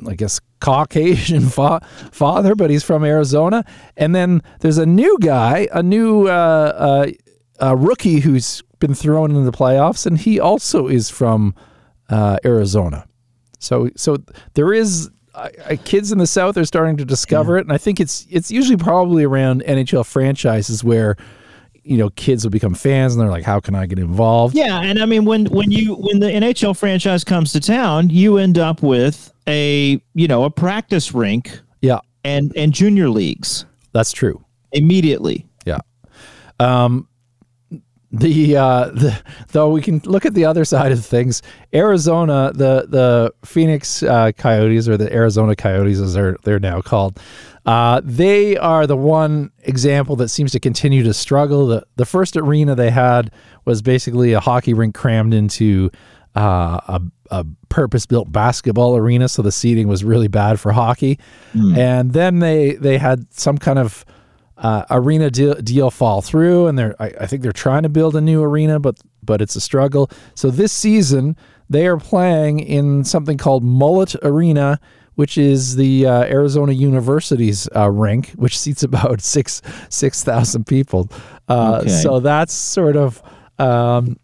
I 0.07 0.15
guess 0.15 0.41
Caucasian 0.61 1.43
fa- 1.49 1.81
father, 2.11 2.55
but 2.55 2.71
he's 2.71 2.85
from 2.85 3.05
Arizona. 3.05 3.65
And 3.97 4.15
then 4.15 4.43
there's 4.61 4.79
a 4.79 4.87
new 4.87 5.19
guy, 5.21 5.69
a 5.73 5.83
new 5.83 6.29
uh, 6.29 7.11
uh, 7.61 7.77
rookie 7.77 8.21
who's 8.21 8.63
been 8.79 8.95
thrown 8.95 9.31
into 9.31 9.51
the 9.51 9.57
playoffs, 9.57 10.07
and 10.07 10.19
he 10.19 10.41
also 10.41 10.89
is 10.89 11.11
from 11.11 11.55
uh, 12.09 12.39
Arizona. 12.45 13.07
So 13.59 13.91
so 13.97 14.19
there 14.55 14.73
is 14.73 15.11
kids 15.85 16.13
in 16.13 16.19
the 16.19 16.27
South 16.27 16.57
are 16.57 16.65
starting 16.65 16.97
to 16.99 17.05
discover 17.05 17.57
it, 17.57 17.63
and 17.63 17.73
I 17.73 17.79
think 17.79 18.01
it's 18.01 18.27
it's 18.31 18.51
usually 18.51 18.77
probably 18.77 19.25
around 19.25 19.63
NHL 19.63 20.07
franchises 20.07 20.85
where 20.85 21.17
you 21.83 21.97
know 21.97 22.11
kids 22.11 22.45
will 22.45 22.51
become 22.51 22.75
fans 22.75 23.15
and 23.15 23.21
they're 23.21 23.31
like, 23.31 23.45
how 23.45 23.61
can 23.61 23.75
I 23.75 23.87
get 23.87 23.99
involved? 23.99 24.55
Yeah, 24.55 24.81
and 24.83 24.99
I 24.99 25.07
mean 25.07 25.25
when 25.25 25.47
when 25.47 25.71
you 25.71 25.95
when 25.95 26.21
the 26.21 26.27
NHL 26.29 26.77
franchise 26.77 27.25
comes 27.25 27.53
to 27.53 27.61
town, 27.61 28.11
you 28.11 28.39
end 28.39 28.59
up 28.59 28.83
with 28.83 29.33
a 29.49 30.01
you 30.15 30.29
know 30.29 30.45
a 30.45 30.51
practice 30.51 31.13
rink 31.15 31.61
Yeah, 31.81 32.01
and 32.25 32.53
and 32.57 32.73
junior 32.73 33.09
leagues 33.09 33.67
that's 33.93 34.13
true. 34.13 34.45
immediately. 34.73 35.47
Yeah. 35.67 35.79
Um, 36.61 37.09
the 38.11 38.57
uh, 38.57 38.85
the 38.91 39.21
though 39.49 39.71
we 39.71 39.83
can 39.83 40.01
look 40.05 40.25
at 40.25 40.35
the 40.35 40.45
other 40.45 40.65
side 40.65 40.93
of 40.93 41.05
things. 41.05 41.43
Arizona, 41.75 42.53
the 42.55 42.87
the 42.89 43.35
Phoenix 43.45 44.03
uh, 44.05 44.31
Coyotes 44.37 44.89
or 44.89 44.97
the 44.97 45.13
Arizona 45.13 45.57
Coyotes 45.57 45.99
as 46.01 46.15
they're 46.15 46.37
they're 46.45 46.61
now 46.61 46.81
called. 46.81 47.19
Uh, 47.67 48.01
they 48.05 48.57
are 48.59 48.87
the 48.87 48.97
one 48.97 49.51
example 49.63 50.17
that 50.17 50.29
seems 50.29 50.53
to 50.53 50.61
continue 50.61 51.03
to 51.03 51.13
struggle. 51.15 51.67
The 51.67 51.85
the 51.97 52.05
first 52.07 52.37
arena 52.37 52.75
they 52.77 52.91
had 52.91 53.33
was 53.65 53.83
basically 53.83 54.33
a 54.33 54.41
hockey 54.41 54.75
rink 54.75 54.95
crammed 54.95 55.35
into 55.35 55.91
uh, 56.35 56.81
a, 56.89 57.01
a 57.31 57.47
purpose 57.69 58.07
built 58.07 58.31
basketball 58.33 58.97
arena, 58.97 59.29
so 59.29 59.43
the 59.43 59.53
seating 59.53 59.89
was 59.89 60.03
really 60.05 60.29
bad 60.29 60.59
for 60.61 60.73
hockey. 60.73 61.19
And 61.55 62.13
then 62.13 62.39
they 62.41 62.73
they 62.75 62.99
had 62.99 63.33
some 63.33 63.59
kind 63.59 63.79
of 63.79 64.05
uh, 64.57 64.85
arena 64.91 65.31
deal, 65.31 65.55
deal 65.55 65.91
fall 65.91 66.23
through, 66.23 66.67
and 66.69 66.79
they're 66.79 66.95
I, 67.01 67.13
I 67.23 67.27
think 67.27 67.43
they're 67.43 67.53
trying 67.53 67.83
to 67.85 67.89
build 67.89 68.17
a 68.17 68.21
new 68.21 68.43
arena, 68.43 68.79
but 68.81 68.99
but 69.23 69.41
it's 69.41 69.57
a 69.57 69.61
struggle. 69.61 70.11
So 70.35 70.51
this 70.51 70.73
season 70.73 71.37
they 71.71 71.87
are 71.87 71.97
playing 71.97 72.61
in 72.61 73.05
something 73.05 73.39
called 73.39 73.65
Mullet 73.65 74.15
Arena, 74.23 74.79
which 75.15 75.39
is 75.39 75.77
the 75.77 76.07
uh, 76.07 76.25
Arizona 76.25 76.73
University's 76.73 77.69
uh, 77.75 77.91
rink, 77.91 78.31
which 78.37 78.59
seats 78.59 78.83
about 78.83 79.21
six 79.35 79.63
six 79.89 80.23
thousand 80.25 80.67
people. 80.67 81.09
Uh, 81.49 81.79
Okay. 81.83 81.89
So 81.91 82.21
that's 82.21 82.53
sort 82.53 82.97
of. 82.97 83.23
Um, 83.59 84.19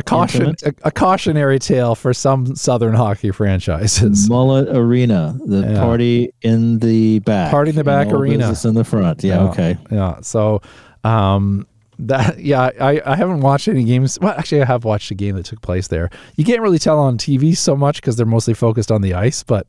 a 0.00 0.02
caution, 0.02 0.56
a, 0.64 0.72
a 0.84 0.90
cautionary 0.90 1.58
tale 1.58 1.94
for 1.94 2.12
some 2.14 2.56
Southern 2.56 2.94
hockey 2.94 3.30
franchises. 3.30 4.28
Mullet 4.28 4.68
Arena, 4.74 5.38
the 5.44 5.60
Yeah. 5.60 5.80
party 5.80 6.32
in 6.42 6.78
the 6.78 7.18
back, 7.20 7.50
Party 7.50 7.70
in 7.70 7.76
the 7.76 7.84
back 7.84 8.08
arena. 8.08 8.54
in 8.64 8.74
the 8.74 8.84
front. 8.84 9.22
Yeah, 9.22 9.48
okay. 9.50 9.76
Yeah. 9.90 10.20
So, 10.22 10.62
um, 11.04 11.66
that 11.98 12.38
yeah, 12.38 12.70
I, 12.80 13.00
I 13.04 13.14
haven't 13.14 13.40
watched 13.40 13.68
any 13.68 13.84
games. 13.84 14.18
Well, 14.20 14.32
actually, 14.36 14.62
I 14.62 14.64
have 14.64 14.84
watched 14.84 15.10
a 15.10 15.14
game 15.14 15.36
that 15.36 15.44
took 15.44 15.60
place 15.60 15.88
there. 15.88 16.08
You 16.36 16.44
can't 16.44 16.62
really 16.62 16.78
tell 16.78 16.98
on 16.98 17.18
TV 17.18 17.54
so 17.56 17.76
much 17.76 17.96
because 18.00 18.16
they're 18.16 18.24
mostly 18.24 18.54
focused 18.54 18.90
on 18.90 19.02
the 19.02 19.12
ice. 19.12 19.42
But 19.42 19.68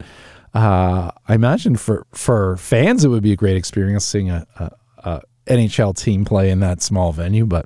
uh, 0.53 1.11
I 1.27 1.33
imagine 1.35 1.75
for 1.75 2.05
for 2.13 2.55
fans, 2.57 3.03
it 3.03 3.09
would 3.09 3.23
be 3.23 3.33
a 3.33 3.35
great 3.35 3.57
experience 3.57 4.05
seeing 4.05 4.29
a, 4.29 4.45
a, 4.59 4.71
a 5.03 5.21
NHL 5.47 5.93
team 5.97 6.23
play 6.23 6.49
in 6.51 6.61
that 6.61 6.81
small 6.81 7.11
venue. 7.11 7.45
But 7.45 7.65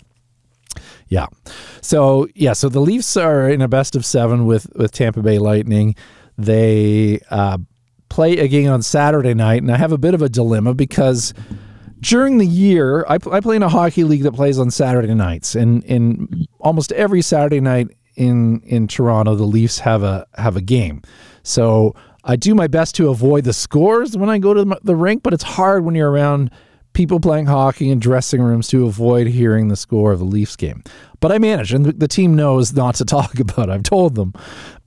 yeah, 1.08 1.28
so 1.82 2.28
yeah, 2.36 2.54
so 2.54 2.70
the 2.70 2.80
Leafs 2.80 3.16
are 3.18 3.50
in 3.50 3.62
a 3.62 3.68
best 3.68 3.96
of 3.96 4.06
seven 4.06 4.46
with 4.46 4.68
with 4.76 4.92
Tampa 4.92 5.22
Bay 5.22 5.40
Lightning. 5.40 5.96
They 6.38 7.20
uh, 7.30 7.60
play 8.10 8.38
a 8.40 8.48
game 8.48 8.70
on 8.70 8.82
Saturday 8.82 9.34
night, 9.34 9.62
and 9.62 9.72
I 9.72 9.78
have 9.78 9.92
a 9.92 9.98
bit 9.98 10.14
of 10.14 10.22
a 10.22 10.30
dilemma 10.30 10.74
because 10.74 11.34
during 12.00 12.38
the 12.38 12.46
year, 12.46 13.06
I, 13.08 13.16
I 13.32 13.40
play 13.40 13.56
in 13.56 13.64
a 13.64 13.70
hockey 13.70 14.04
league 14.04 14.24
that 14.24 14.34
plays 14.34 14.60
on 14.60 14.72
Saturday 14.72 15.14
nights, 15.14 15.56
and 15.56 15.84
in 15.84 16.48
almost 16.60 16.92
every 16.94 17.22
Saturday 17.22 17.62
night 17.62 17.88
in 18.16 18.62
in 18.62 18.88
Toronto, 18.88 19.36
the 19.36 19.44
Leafs 19.44 19.80
have 19.80 20.04
a 20.04 20.26
have 20.38 20.56
a 20.56 20.62
game. 20.62 21.02
So 21.44 21.96
I 22.24 22.36
do 22.36 22.56
my 22.56 22.68
best 22.68 22.96
to 22.96 23.10
avoid 23.10 23.44
the 23.44 23.54
scores 23.54 24.18
when 24.18 24.30
I 24.30 24.40
go 24.40 24.54
to 24.54 24.66
the, 24.66 24.80
the 24.84 24.96
rink, 24.96 25.22
but 25.22 25.34
it's 25.34 25.44
hard 25.44 25.86
when 25.86 25.94
you're 25.94 26.10
around 26.10 26.50
people 26.96 27.20
playing 27.20 27.46
hockey 27.46 27.90
in 27.90 28.00
dressing 28.00 28.42
rooms 28.42 28.68
to 28.70 28.88
avoid 28.88 29.28
hearing 29.28 29.68
the 29.68 29.76
score 29.76 30.12
of 30.12 30.20
the 30.20 30.26
Leafs 30.26 30.56
game. 30.56 30.84
But 31.20 31.32
I 31.32 31.38
manage, 31.38 31.74
and 31.74 31.86
the, 31.86 31.94
the 31.94 32.08
team 32.08 32.36
knows 32.36 32.74
not 32.74 32.96
to 32.96 33.06
talk 33.18 33.40
about 33.40 33.70
it. 33.70 33.72
I've 33.72 33.84
told 33.84 34.16
them. 34.16 34.34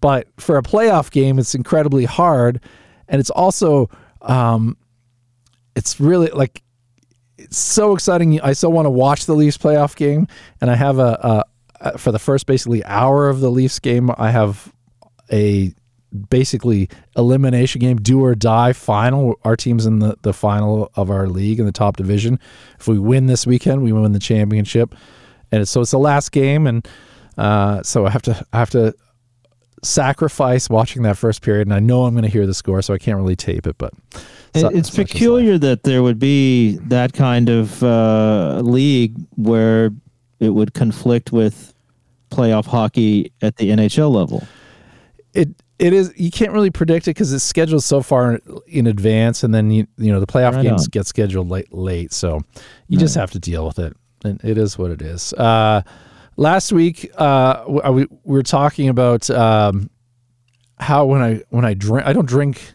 But 0.00 0.27
for 0.38 0.59
a 0.59 0.62
playoff 0.62 1.11
game, 1.11 1.38
it's 1.38 1.55
incredibly 1.55 2.05
hard, 2.05 2.61
and 3.07 3.21
it's 3.21 3.31
also 3.31 3.88
um, 4.23 4.77
it's 5.77 6.00
really 6.00 6.29
like 6.29 6.62
it's 7.37 7.59
so 7.59 7.95
exciting. 7.95 8.41
I 8.41 8.53
still 8.53 8.73
want 8.73 8.87
to 8.87 8.91
watch 8.91 9.27
the 9.27 9.35
Leafs 9.35 9.59
playoff 9.59 9.95
game, 9.95 10.27
and 10.61 10.71
I 10.71 10.75
have 10.75 10.99
a, 10.99 11.45
a, 11.81 11.91
a 11.93 11.99
for 11.99 12.11
the 12.11 12.19
first 12.19 12.47
basically 12.47 12.85
hour 12.85 13.29
of 13.29 13.41
the 13.41 13.50
Leafs 13.50 13.79
game, 13.79 14.11
I 14.17 14.31
have 14.31 14.73
a 15.31 15.73
basically 16.31 16.88
elimination 17.17 17.81
game, 17.81 17.99
do 17.99 18.23
or 18.25 18.35
die 18.35 18.73
final. 18.73 19.35
Our 19.45 19.57
team's 19.57 19.87
in 19.87 19.99
the, 19.99 20.17
the 20.23 20.33
final 20.33 20.91
of 20.95 21.11
our 21.11 21.29
league 21.29 21.61
in 21.61 21.67
the 21.67 21.73
top 21.73 21.97
division. 21.97 22.38
If 22.79 22.88
we 22.88 22.99
win 22.99 23.27
this 23.27 23.47
weekend, 23.47 23.83
we 23.83 23.93
win 23.93 24.12
the 24.12 24.19
championship, 24.19 24.95
and 25.53 25.62
it's, 25.62 25.71
so 25.71 25.81
it's 25.81 25.91
the 25.91 25.99
last 25.99 26.33
game, 26.33 26.67
and 26.67 26.87
uh, 27.37 27.83
so 27.83 28.07
I 28.07 28.11
have 28.11 28.23
to 28.23 28.47
I 28.53 28.59
have 28.59 28.71
to 28.71 28.95
sacrifice 29.83 30.69
watching 30.69 31.03
that 31.03 31.17
first 31.17 31.43
period, 31.43 31.69
and 31.69 31.75
I 31.75 31.79
know 31.81 32.05
I'm 32.05 32.15
going 32.15 32.25
to 32.25 32.31
hear 32.31 32.47
the 32.47 32.55
score, 32.55 32.83
so 32.83 32.95
I 32.95 32.99
can't 32.99 33.17
really 33.17 33.37
tape 33.37 33.67
it, 33.67 33.77
but. 33.79 33.93
So- 34.15 34.21
it's 34.55 34.61
such 34.62 34.75
is 34.75 34.99
life. 34.99 35.09
peculiar 35.09 35.59
that 35.59 35.83
there 35.83 36.03
would 36.03 36.19
be 36.19 36.79
that 36.87 37.12
kind 37.12 37.49
of 37.49 37.83
uh, 37.83 38.61
league 38.65 39.15
where 39.37 39.91
it 40.41 40.50
would 40.50 40.73
conflict 40.75 41.33
with 41.33 41.75
playoff 42.31 42.67
hockey 42.67 43.31
at 43.43 43.57
the 43.57 43.71
NHL 43.71 44.11
level. 44.11 44.47
it 45.35 45.49
it 45.78 45.92
is 45.92 46.12
you 46.16 46.30
can't 46.30 46.52
really 46.52 46.70
predict 46.70 47.06
it 47.06 47.11
because 47.11 47.32
it's 47.32 47.44
scheduled 47.44 47.85
so 47.85 48.02
far 48.02 48.40
in 48.66 48.87
advance, 48.87 49.42
and 49.44 49.54
then 49.54 49.70
you 49.70 49.87
you 49.97 50.12
know 50.12 50.20
the 50.20 50.26
playoff 50.26 50.54
Right 50.54 50.62
games 50.64 50.85
on. 50.85 50.88
get 50.90 51.06
scheduled 51.06 51.49
late 51.49 51.73
late, 51.73 52.12
so 52.12 52.40
you 52.88 52.99
just 52.99 53.14
have 53.14 53.30
to 53.32 53.38
deal 53.38 53.66
with 53.66 53.78
it, 53.78 53.97
and 54.25 54.42
it 54.44 54.58
is 54.58 54.76
what 54.78 54.90
it 54.90 55.02
is. 55.02 55.32
Uh, 55.35 55.82
last 56.37 56.73
week, 56.73 57.11
uh, 57.16 57.64
we, 57.68 58.06
we 58.06 58.08
were 58.25 58.42
talking 58.42 58.88
about 58.88 59.30
um, 59.30 59.88
how 60.78 61.04
when 61.04 61.23
I 61.23 61.42
when 61.50 61.64
I 61.64 61.75
drink, 61.75 62.06
I 62.06 62.12
don't 62.12 62.26
drink 62.28 62.75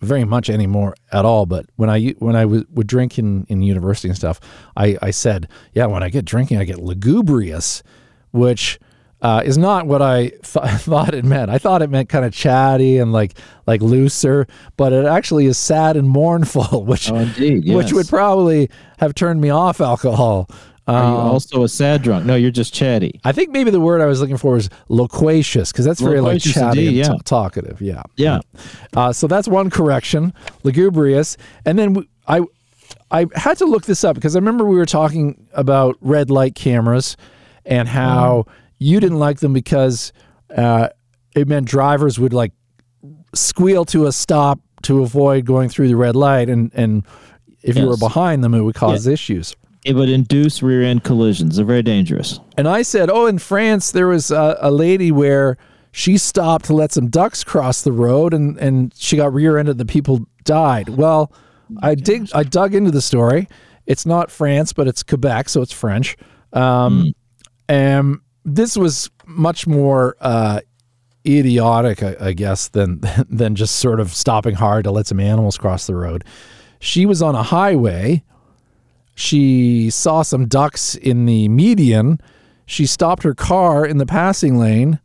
very 0.00 0.24
much 0.24 0.50
anymore 0.50 0.94
at 1.12 1.24
all. 1.24 1.46
But 1.46 1.66
when 1.76 1.90
I 1.90 2.14
when 2.18 2.36
I 2.36 2.42
w- 2.42 2.64
would 2.70 2.86
drink 2.86 3.18
in, 3.18 3.44
in 3.48 3.62
university 3.62 4.08
and 4.08 4.16
stuff, 4.16 4.40
I, 4.76 4.96
I 5.02 5.10
said, 5.10 5.48
yeah, 5.72 5.86
when 5.86 6.02
I 6.02 6.08
get 6.10 6.24
drinking, 6.24 6.58
I 6.58 6.64
get 6.64 6.78
lugubrious, 6.78 7.82
which 8.30 8.78
uh, 9.22 9.42
is 9.44 9.56
not 9.58 9.86
what 9.86 10.02
I 10.02 10.28
th- 10.42 10.42
thought 10.42 11.14
it 11.14 11.24
meant. 11.24 11.50
I 11.50 11.58
thought 11.58 11.82
it 11.82 11.90
meant 11.90 12.08
kind 12.08 12.24
of 12.24 12.32
chatty 12.32 12.98
and 12.98 13.12
like 13.12 13.32
like 13.66 13.80
looser, 13.82 14.46
but 14.76 14.92
it 14.92 15.06
actually 15.06 15.46
is 15.46 15.58
sad 15.58 15.96
and 15.96 16.08
mournful, 16.08 16.84
which 16.86 17.10
Oh, 17.10 17.16
indeed, 17.16 17.72
which 17.72 17.92
would 17.92 18.08
probably 18.08 18.70
have 18.98 19.14
turned 19.14 19.40
me 19.40 19.50
off 19.50 19.80
alcohol. 19.80 20.48
Are 20.88 20.92
you 21.02 21.16
Um, 21.18 21.26
also 21.32 21.64
a 21.64 21.68
sad 21.68 22.02
drunk? 22.02 22.26
No, 22.26 22.36
you're 22.36 22.52
just 22.52 22.72
chatty. 22.72 23.18
I 23.24 23.32
think 23.32 23.50
maybe 23.50 23.72
the 23.72 23.80
word 23.80 24.00
I 24.00 24.06
was 24.06 24.20
looking 24.20 24.36
for 24.36 24.52
was 24.52 24.68
loquacious 24.88 25.72
because 25.72 25.84
that's 25.84 26.00
very 26.00 26.20
like 26.20 26.40
chatty 26.40 26.86
indeed, 26.86 26.86
and 26.88 26.96
yeah. 26.96 27.08
t- 27.14 27.18
talkative. 27.24 27.80
Yeah. 27.80 28.02
Yeah. 28.16 28.38
Uh, 28.96 29.12
so 29.12 29.26
that's 29.26 29.48
one 29.48 29.68
correction, 29.68 30.32
lugubrious. 30.62 31.36
And 31.64 31.76
then 31.76 31.94
w- 31.94 32.08
I, 32.28 32.42
I 33.10 33.26
had 33.34 33.58
to 33.58 33.64
look 33.64 33.84
this 33.86 34.04
up 34.04 34.14
because 34.14 34.36
I 34.36 34.38
remember 34.38 34.64
we 34.64 34.76
were 34.76 34.86
talking 34.86 35.48
about 35.54 35.96
red 36.00 36.30
light 36.30 36.54
cameras 36.54 37.16
and 37.64 37.88
how 37.88 38.46
you 38.78 39.00
didn't 39.00 39.18
like 39.18 39.40
them 39.40 39.52
because 39.52 40.12
uh, 40.56 40.88
it 41.34 41.48
meant 41.48 41.66
drivers 41.66 42.18
would 42.18 42.32
like 42.32 42.52
squeal 43.34 43.84
to 43.86 44.06
a 44.06 44.12
stop 44.12 44.60
to 44.82 45.02
avoid 45.02 45.44
going 45.44 45.68
through 45.68 45.88
the 45.88 45.96
red 45.96 46.16
light, 46.16 46.48
and 46.48 46.70
and 46.74 47.04
if 47.62 47.76
you 47.76 47.86
were 47.86 47.96
behind 47.96 48.44
them, 48.44 48.54
it 48.54 48.60
would 48.60 48.74
cause 48.74 49.06
issues. 49.06 49.56
It 49.84 49.94
would 49.94 50.08
induce 50.08 50.62
rear 50.62 50.82
end 50.82 51.04
collisions. 51.04 51.56
They're 51.56 51.64
very 51.64 51.82
dangerous. 51.82 52.40
And 52.56 52.68
I 52.68 52.82
said, 52.82 53.08
"Oh, 53.10 53.26
in 53.26 53.38
France, 53.38 53.92
there 53.92 54.08
was 54.08 54.30
a, 54.30 54.56
a 54.60 54.70
lady 54.70 55.12
where 55.12 55.56
she 55.92 56.18
stopped 56.18 56.66
to 56.66 56.74
let 56.74 56.92
some 56.92 57.08
ducks 57.08 57.42
cross 57.44 57.82
the 57.82 57.92
road, 57.92 58.34
and 58.34 58.58
and 58.58 58.92
she 58.96 59.16
got 59.16 59.32
rear-ended. 59.32 59.78
The 59.78 59.86
people 59.86 60.26
died. 60.44 60.88
Well, 60.90 61.32
I 61.82 61.94
dig, 61.94 62.28
I 62.34 62.42
dug 62.42 62.74
into 62.74 62.90
the 62.90 63.00
story. 63.00 63.48
It's 63.86 64.04
not 64.04 64.30
France, 64.30 64.72
but 64.72 64.88
it's 64.88 65.02
Quebec, 65.02 65.48
so 65.48 65.62
it's 65.62 65.72
French. 65.72 66.16
Um, 66.52 67.12
And 67.68 68.20
this 68.46 68.78
was 68.78 69.10
much 69.26 69.66
more 69.66 70.16
uh, 70.22 70.60
idiotic, 71.26 72.02
I, 72.02 72.16
I 72.18 72.32
guess, 72.32 72.68
than 72.68 73.02
than 73.28 73.54
just 73.54 73.76
sort 73.76 74.00
of 74.00 74.14
stopping 74.14 74.54
hard 74.54 74.84
to 74.84 74.90
let 74.90 75.06
some 75.06 75.20
animals 75.20 75.58
cross 75.58 75.86
the 75.86 75.94
road. 75.94 76.24
She 76.78 77.04
was 77.04 77.20
on 77.20 77.34
a 77.34 77.42
highway 77.42 78.22
she 79.16 79.88
saw 79.88 80.20
some 80.20 80.46
ducks 80.46 80.94
in 80.94 81.24
the 81.24 81.48
median. 81.48 82.20
She 82.66 82.84
stopped 82.84 83.22
her 83.22 83.34
car 83.34 83.84
in 83.86 83.96
the 83.96 84.04
passing 84.04 84.58
lane, 84.58 85.00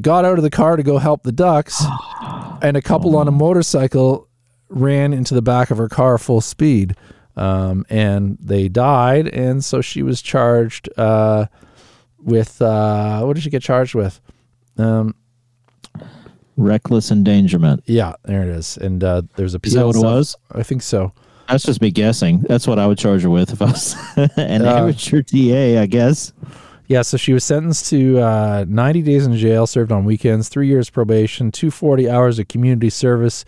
got 0.00 0.24
out 0.24 0.36
of 0.36 0.42
the 0.42 0.50
car 0.50 0.74
to 0.76 0.82
go 0.82 0.98
help 0.98 1.22
the 1.22 1.30
ducks, 1.30 1.80
and 2.60 2.76
a 2.76 2.82
couple 2.82 3.16
on 3.16 3.28
a 3.28 3.30
motorcycle 3.30 4.28
ran 4.68 5.12
into 5.12 5.32
the 5.32 5.42
back 5.42 5.70
of 5.70 5.78
her 5.78 5.88
car 5.88 6.18
full 6.18 6.40
speed. 6.40 6.96
Um, 7.36 7.86
and 7.88 8.36
they 8.40 8.68
died. 8.68 9.28
And 9.28 9.64
so 9.64 9.80
she 9.80 10.02
was 10.02 10.22
charged 10.22 10.88
uh, 10.96 11.46
with 12.26 12.60
uh, 12.60 13.22
what 13.22 13.34
did 13.36 13.42
she 13.42 13.48
get 13.50 13.62
charged 13.62 13.94
with? 13.94 14.20
Um, 14.76 15.14
Reckless 16.58 17.10
endangerment. 17.10 17.82
yeah, 17.86 18.14
there 18.24 18.42
it 18.42 18.48
is. 18.48 18.78
And 18.78 19.04
uh, 19.04 19.22
there's 19.36 19.54
a 19.54 19.60
Is 19.62 19.74
that 19.74 19.86
what 19.86 19.96
it 19.96 20.02
was? 20.02 20.36
I 20.52 20.62
think 20.62 20.80
so. 20.82 21.12
That's 21.48 21.64
just 21.64 21.82
me 21.82 21.90
guessing. 21.90 22.40
That's 22.48 22.66
what 22.66 22.78
I 22.78 22.86
would 22.86 22.96
charge 22.96 23.22
her 23.22 23.30
with 23.30 23.52
if 23.52 23.60
I 23.60 23.66
was 23.66 23.94
an 24.36 24.62
Uh, 24.66 24.76
amateur 24.78 25.20
DA, 25.20 25.76
I 25.78 25.84
guess. 25.86 26.32
Yeah, 26.88 27.02
so 27.02 27.18
she 27.18 27.34
was 27.34 27.44
sentenced 27.44 27.90
to 27.90 28.20
uh, 28.20 28.64
90 28.68 29.02
days 29.02 29.26
in 29.26 29.36
jail, 29.36 29.66
served 29.66 29.92
on 29.92 30.04
weekends, 30.06 30.48
three 30.48 30.66
years 30.66 30.88
probation, 30.88 31.52
240 31.52 32.08
hours 32.08 32.38
of 32.38 32.48
community 32.48 32.88
service, 32.90 33.44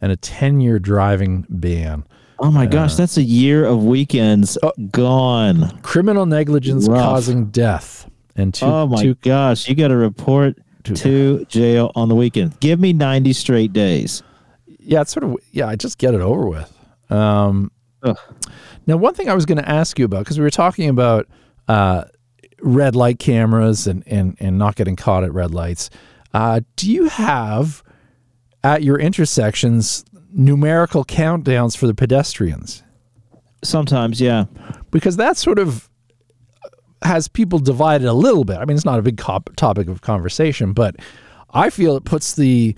and 0.00 0.10
a 0.10 0.16
10 0.16 0.60
year 0.60 0.78
driving 0.80 1.46
ban. 1.48 2.04
Oh 2.40 2.50
my 2.50 2.66
gosh, 2.66 2.94
that's 2.96 3.16
a 3.18 3.22
year 3.22 3.64
of 3.64 3.84
weekends 3.84 4.58
gone. 4.90 5.78
Criminal 5.82 6.26
negligence 6.26 6.88
Rough. 6.88 7.02
causing 7.02 7.46
death. 7.50 8.07
And 8.38 8.54
two, 8.54 8.64
oh 8.64 8.86
my 8.86 9.02
two 9.02 9.14
gosh, 9.16 9.68
you 9.68 9.74
got 9.74 9.88
to 9.88 9.96
report 9.96 10.56
to 10.84 11.44
jail 11.46 11.92
on 11.94 12.08
the 12.08 12.14
weekend. 12.14 12.58
Give 12.60 12.80
me 12.80 12.92
90 12.92 13.32
straight 13.32 13.72
days. 13.72 14.22
yeah, 14.66 15.02
it's 15.02 15.12
sort 15.12 15.24
of, 15.24 15.36
yeah, 15.52 15.66
I 15.66 15.76
just 15.76 15.98
get 15.98 16.14
it 16.14 16.20
over 16.20 16.46
with. 16.46 16.72
Um, 17.10 17.70
now, 18.86 18.96
one 18.96 19.12
thing 19.14 19.28
I 19.28 19.34
was 19.34 19.44
going 19.44 19.58
to 19.58 19.68
ask 19.68 19.98
you 19.98 20.04
about, 20.04 20.20
because 20.20 20.38
we 20.38 20.44
were 20.44 20.50
talking 20.50 20.88
about 20.88 21.26
uh, 21.66 22.04
red 22.62 22.96
light 22.96 23.18
cameras 23.18 23.86
and, 23.86 24.02
and, 24.06 24.36
and 24.40 24.56
not 24.56 24.76
getting 24.76 24.96
caught 24.96 25.24
at 25.24 25.32
red 25.32 25.52
lights. 25.52 25.90
Uh, 26.32 26.60
do 26.76 26.90
you 26.90 27.08
have 27.08 27.82
at 28.62 28.82
your 28.82 28.98
intersections 28.98 30.04
numerical 30.32 31.04
countdowns 31.04 31.76
for 31.76 31.86
the 31.86 31.94
pedestrians? 31.94 32.82
Sometimes, 33.64 34.20
yeah. 34.20 34.44
Because 34.90 35.16
that 35.16 35.36
sort 35.36 35.58
of 35.58 35.87
has 37.02 37.28
people 37.28 37.58
divided 37.58 38.06
a 38.06 38.12
little 38.12 38.44
bit. 38.44 38.56
I 38.56 38.64
mean, 38.64 38.76
it's 38.76 38.84
not 38.84 38.98
a 38.98 39.02
big 39.02 39.16
cop- 39.16 39.54
topic 39.56 39.88
of 39.88 40.00
conversation, 40.00 40.72
but 40.72 40.96
I 41.50 41.70
feel 41.70 41.96
it 41.96 42.04
puts 42.04 42.34
the 42.34 42.76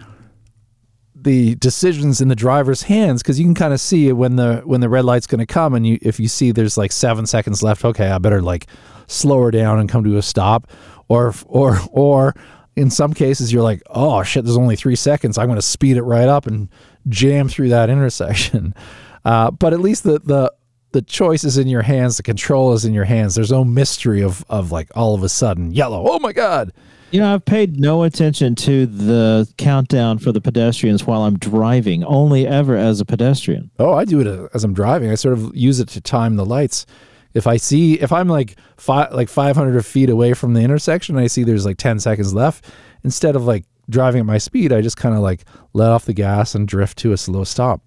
the 1.22 1.54
decisions 1.56 2.22
in 2.22 2.28
the 2.28 2.36
driver's 2.36 2.82
hands 2.82 3.22
because 3.22 3.38
you 3.38 3.44
can 3.44 3.54
kind 3.54 3.74
of 3.74 3.80
see 3.80 4.10
when 4.12 4.36
the 4.36 4.62
when 4.64 4.80
the 4.80 4.88
red 4.88 5.04
light's 5.04 5.26
going 5.26 5.40
to 5.40 5.46
come, 5.46 5.74
and 5.74 5.86
you 5.86 5.98
if 6.02 6.18
you 6.18 6.28
see 6.28 6.50
there's 6.50 6.76
like 6.76 6.92
seven 6.92 7.26
seconds 7.26 7.62
left, 7.62 7.84
okay, 7.84 8.08
I 8.08 8.18
better 8.18 8.42
like 8.42 8.66
slow 9.06 9.42
her 9.42 9.50
down 9.50 9.78
and 9.78 9.88
come 9.88 10.04
to 10.04 10.16
a 10.16 10.22
stop, 10.22 10.70
or 11.08 11.34
or 11.46 11.78
or 11.90 12.34
in 12.76 12.90
some 12.90 13.12
cases 13.12 13.52
you're 13.52 13.62
like, 13.62 13.82
oh 13.90 14.22
shit, 14.22 14.44
there's 14.44 14.56
only 14.56 14.76
three 14.76 14.96
seconds, 14.96 15.36
I'm 15.36 15.46
going 15.46 15.56
to 15.56 15.62
speed 15.62 15.96
it 15.96 16.02
right 16.02 16.28
up 16.28 16.46
and 16.46 16.68
jam 17.08 17.48
through 17.48 17.70
that 17.70 17.90
intersection. 17.90 18.74
Uh, 19.22 19.50
but 19.50 19.74
at 19.74 19.80
least 19.80 20.02
the 20.04 20.18
the 20.20 20.50
the 20.92 21.02
choice 21.02 21.44
is 21.44 21.58
in 21.58 21.68
your 21.68 21.82
hands, 21.82 22.16
the 22.16 22.22
control 22.22 22.72
is 22.72 22.84
in 22.84 22.92
your 22.92 23.04
hands. 23.04 23.34
There's 23.34 23.50
no 23.50 23.64
mystery 23.64 24.22
of 24.22 24.44
of 24.48 24.72
like 24.72 24.88
all 24.94 25.14
of 25.14 25.22
a 25.22 25.28
sudden 25.28 25.72
yellow. 25.72 26.04
Oh 26.06 26.18
my 26.18 26.32
god. 26.32 26.72
You 27.10 27.18
know, 27.18 27.34
I've 27.34 27.44
paid 27.44 27.80
no 27.80 28.04
attention 28.04 28.54
to 28.56 28.86
the 28.86 29.52
countdown 29.58 30.18
for 30.18 30.30
the 30.30 30.40
pedestrians 30.40 31.04
while 31.04 31.22
I'm 31.22 31.38
driving, 31.38 32.04
only 32.04 32.46
ever 32.46 32.76
as 32.76 33.00
a 33.00 33.04
pedestrian. 33.04 33.68
Oh, 33.80 33.94
I 33.94 34.04
do 34.04 34.20
it 34.20 34.50
as 34.54 34.62
I'm 34.62 34.74
driving. 34.74 35.10
I 35.10 35.16
sort 35.16 35.36
of 35.36 35.50
use 35.54 35.80
it 35.80 35.88
to 35.88 36.00
time 36.00 36.36
the 36.36 36.46
lights. 36.46 36.86
If 37.34 37.48
I 37.48 37.56
see, 37.56 37.94
if 37.94 38.12
I'm 38.12 38.28
like 38.28 38.56
five, 38.76 39.12
like 39.12 39.28
500 39.28 39.84
feet 39.84 40.08
away 40.08 40.34
from 40.34 40.54
the 40.54 40.60
intersection, 40.60 41.16
I 41.16 41.26
see 41.26 41.42
there's 41.42 41.66
like 41.66 41.78
10 41.78 41.98
seconds 41.98 42.32
left. 42.32 42.64
Instead 43.02 43.34
of 43.34 43.44
like 43.44 43.64
driving 43.88 44.20
at 44.20 44.26
my 44.26 44.38
speed, 44.38 44.72
I 44.72 44.80
just 44.80 44.96
kind 44.96 45.16
of 45.16 45.20
like 45.20 45.44
let 45.72 45.90
off 45.90 46.04
the 46.04 46.12
gas 46.12 46.54
and 46.54 46.68
drift 46.68 46.96
to 46.98 47.12
a 47.12 47.16
slow 47.16 47.42
stop. 47.42 47.82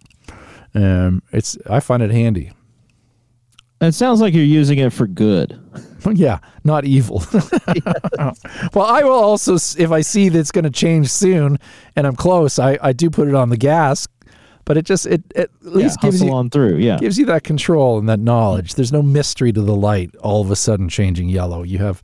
Um, 0.76 1.22
it's 1.32 1.58
I 1.70 1.80
find 1.80 2.04
it 2.04 2.12
handy. 2.12 2.52
It 3.84 3.94
sounds 3.94 4.22
like 4.22 4.34
you're 4.34 4.44
using 4.44 4.80
it 4.80 4.94
for 4.94 5.08
good. 5.08 5.60
yeah, 6.14 6.40
not 6.64 6.86
evil. 6.86 7.24
well, 8.74 8.86
I 8.86 9.04
will 9.04 9.12
also, 9.12 9.56
if 9.56 9.92
I 9.92 10.02
see 10.02 10.30
that 10.30 10.40
it's 10.40 10.52
going 10.52 10.64
to 10.64 10.70
change 10.70 11.10
soon 11.10 11.60
and 11.96 12.08
I'm 12.08 12.16
close, 12.16 12.60
I, 12.60 12.78
I 12.82 12.94
do 12.94 13.10
put 13.10 13.28
it 13.28 13.36
on 13.36 13.50
the 13.50 13.58
gas. 13.58 14.08
But 14.66 14.78
it 14.78 14.86
just 14.86 15.06
it, 15.06 15.22
it 15.36 15.52
at 15.66 15.76
least 15.76 16.00
yeah, 16.02 16.10
gives 16.10 16.24
you 16.24 16.32
on 16.32 16.50
through. 16.50 16.78
Yeah. 16.78 16.98
gives 16.98 17.20
you 17.20 17.26
that 17.26 17.44
control 17.44 18.00
and 18.00 18.08
that 18.08 18.20
knowledge. 18.20 18.76
There's 18.76 18.94
no 18.94 19.02
mystery 19.02 19.52
to 19.52 19.62
the 19.62 19.76
light 19.76 20.16
all 20.18 20.40
of 20.40 20.52
a 20.52 20.56
sudden 20.56 20.88
changing 20.88 21.28
yellow. 21.28 21.64
You 21.64 21.80
have, 21.80 22.02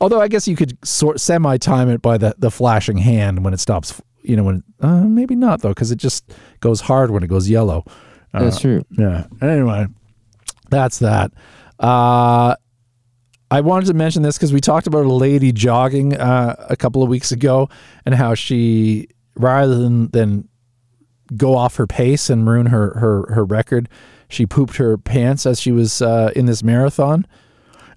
although 0.00 0.20
I 0.20 0.28
guess 0.28 0.46
you 0.46 0.54
could 0.54 0.78
sort 0.86 1.18
semi 1.18 1.56
time 1.56 1.88
it 1.88 2.02
by 2.02 2.16
the 2.16 2.36
the 2.38 2.52
flashing 2.52 2.98
hand 2.98 3.44
when 3.44 3.52
it 3.52 3.58
stops. 3.58 4.00
You 4.22 4.36
know 4.36 4.44
when 4.44 4.62
uh, 4.80 5.02
maybe 5.02 5.34
not 5.34 5.62
though 5.62 5.70
because 5.70 5.90
it 5.90 5.98
just 5.98 6.32
goes 6.60 6.80
hard 6.80 7.10
when 7.10 7.24
it 7.24 7.26
goes 7.26 7.50
yellow. 7.50 7.84
Uh, 8.32 8.44
That's 8.44 8.60
true. 8.60 8.82
Yeah. 8.90 9.26
Anyway, 9.42 9.86
that's 10.70 10.98
that. 11.00 11.32
Uh, 11.78 12.56
I 13.50 13.60
wanted 13.60 13.86
to 13.86 13.94
mention 13.94 14.22
this 14.22 14.36
because 14.36 14.52
we 14.52 14.60
talked 14.60 14.86
about 14.86 15.06
a 15.06 15.12
lady 15.12 15.52
jogging 15.52 16.16
uh, 16.16 16.66
a 16.68 16.76
couple 16.76 17.02
of 17.02 17.08
weeks 17.08 17.30
ago 17.30 17.68
and 18.04 18.14
how 18.14 18.34
she, 18.34 19.08
rather 19.36 19.76
than 19.76 20.10
than 20.10 20.48
go 21.36 21.56
off 21.56 21.76
her 21.76 21.86
pace 21.86 22.30
and 22.30 22.48
ruin 22.48 22.66
her 22.66 22.98
her 22.98 23.32
her 23.34 23.44
record, 23.44 23.88
she 24.28 24.46
pooped 24.46 24.76
her 24.76 24.98
pants 24.98 25.46
as 25.46 25.60
she 25.60 25.70
was 25.70 26.02
uh, 26.02 26.32
in 26.34 26.46
this 26.46 26.62
marathon. 26.62 27.26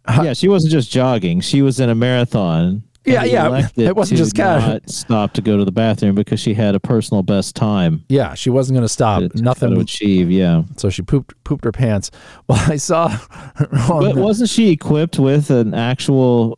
yeah, 0.08 0.34
she 0.34 0.47
wasn't 0.47 0.71
just 0.71 0.91
jogging; 0.91 1.41
she 1.41 1.62
was 1.62 1.79
in 1.79 1.89
a 1.89 1.95
marathon. 1.95 2.84
Yeah, 3.10 3.24
yeah, 3.24 3.67
it 3.76 3.95
wasn't 3.95 4.17
just 4.19 4.38
not 4.38 4.89
Stop 4.89 5.34
to 5.34 5.41
go 5.41 5.58
to 5.58 5.65
the 5.65 5.72
bathroom 5.72 6.15
because 6.15 6.39
she 6.39 6.54
had 6.54 6.76
a 6.76 6.80
personal 6.80 7.24
best 7.24 7.56
time 7.56 8.06
Yeah, 8.10 8.34
she 8.36 8.50
wasn't 8.50 8.76
going 8.78 8.86
to 8.86 8.89
stop. 8.89 9.22
to, 9.22 9.30
to 9.30 9.41
Nothing. 9.41 9.74
to 9.76 9.80
achieve. 9.82 10.30
Yeah, 10.32 10.63
So 10.78 10.89
she 10.89 11.02
pooped 11.02 11.34
pooped 11.43 11.65
her 11.65 11.72
pants. 11.72 12.12
Well, 12.48 12.60
I 12.72 12.78
saw. 12.78 13.08
on 13.60 13.67
but 14.02 14.15
the- 14.15 14.22
wasn't 14.22 14.50
she 14.50 14.69
equipped 14.72 15.19
with 15.19 15.50
an 15.52 15.74
actual 15.74 16.58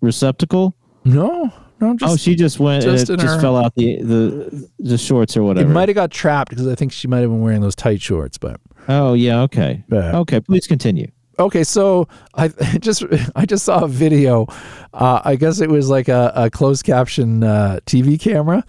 receptacle? 0.00 0.74
no, 1.04 1.52
no, 1.80 1.96
just 1.96 2.12
oh, 2.12 2.16
she 2.16 2.34
just 2.34 2.60
went 2.60 2.82
just 2.84 3.08
and 3.08 3.18
it 3.18 3.22
just 3.22 3.36
her- 3.36 3.40
fell 3.40 3.56
out 3.56 3.74
the 3.74 4.02
the 4.02 4.68
the 4.78 4.98
shorts 4.98 5.36
or 5.36 5.42
whatever. 5.42 5.68
It 5.70 5.72
might 5.72 5.88
have 5.88 5.94
got 5.96 6.10
trapped 6.10 6.50
because 6.50 6.66
I 6.68 6.74
think 6.74 6.92
she 6.92 7.08
might 7.08 7.20
have 7.20 7.30
been 7.30 7.40
wearing 7.40 7.62
those 7.62 7.74
tight 7.74 8.02
shorts. 8.02 8.36
But 8.38 8.60
oh 8.88 9.14
yeah, 9.14 9.40
okay, 9.42 9.82
Yeah. 9.90 10.18
okay. 10.18 10.40
Please 10.40 10.66
continue. 10.66 11.10
Okay, 11.40 11.64
so 11.64 12.08
I 12.34 12.48
just 12.80 13.04
I 13.34 13.46
just 13.46 13.64
saw 13.64 13.84
a 13.84 13.88
video. 13.88 14.46
Uh, 14.92 15.20
I 15.24 15.36
guess 15.36 15.60
it 15.60 15.70
was 15.70 15.88
like 15.88 16.08
a, 16.08 16.32
a 16.34 16.50
closed 16.50 16.84
caption 16.84 17.42
uh, 17.44 17.80
TV 17.86 18.18
camera, 18.20 18.64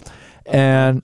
and 0.45 1.01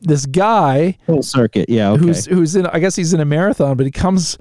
this 0.00 0.26
guy 0.26 0.96
Full 1.06 1.22
circuit. 1.22 1.68
Yeah. 1.68 1.90
Okay. 1.92 2.02
who's 2.06 2.26
who's 2.26 2.56
in 2.56 2.66
I 2.66 2.78
guess 2.78 2.96
he's 2.96 3.12
in 3.14 3.20
a 3.20 3.24
marathon, 3.24 3.76
but 3.76 3.86
he 3.86 3.92
comes 3.92 4.38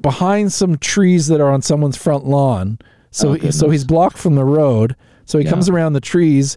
behind 0.00 0.52
some 0.52 0.76
trees 0.78 1.28
that 1.28 1.40
are 1.40 1.50
on 1.50 1.62
someone's 1.62 1.96
front 1.96 2.26
lawn, 2.26 2.78
So 3.10 3.36
Oh, 3.40 3.50
so 3.50 3.70
he's 3.70 3.84
blocked 3.84 4.18
from 4.18 4.34
the 4.34 4.44
road. 4.44 4.96
So 5.26 5.38
he 5.38 5.44
Yeah. 5.44 5.50
comes 5.50 5.68
around 5.68 5.92
the 5.92 6.00
trees 6.00 6.56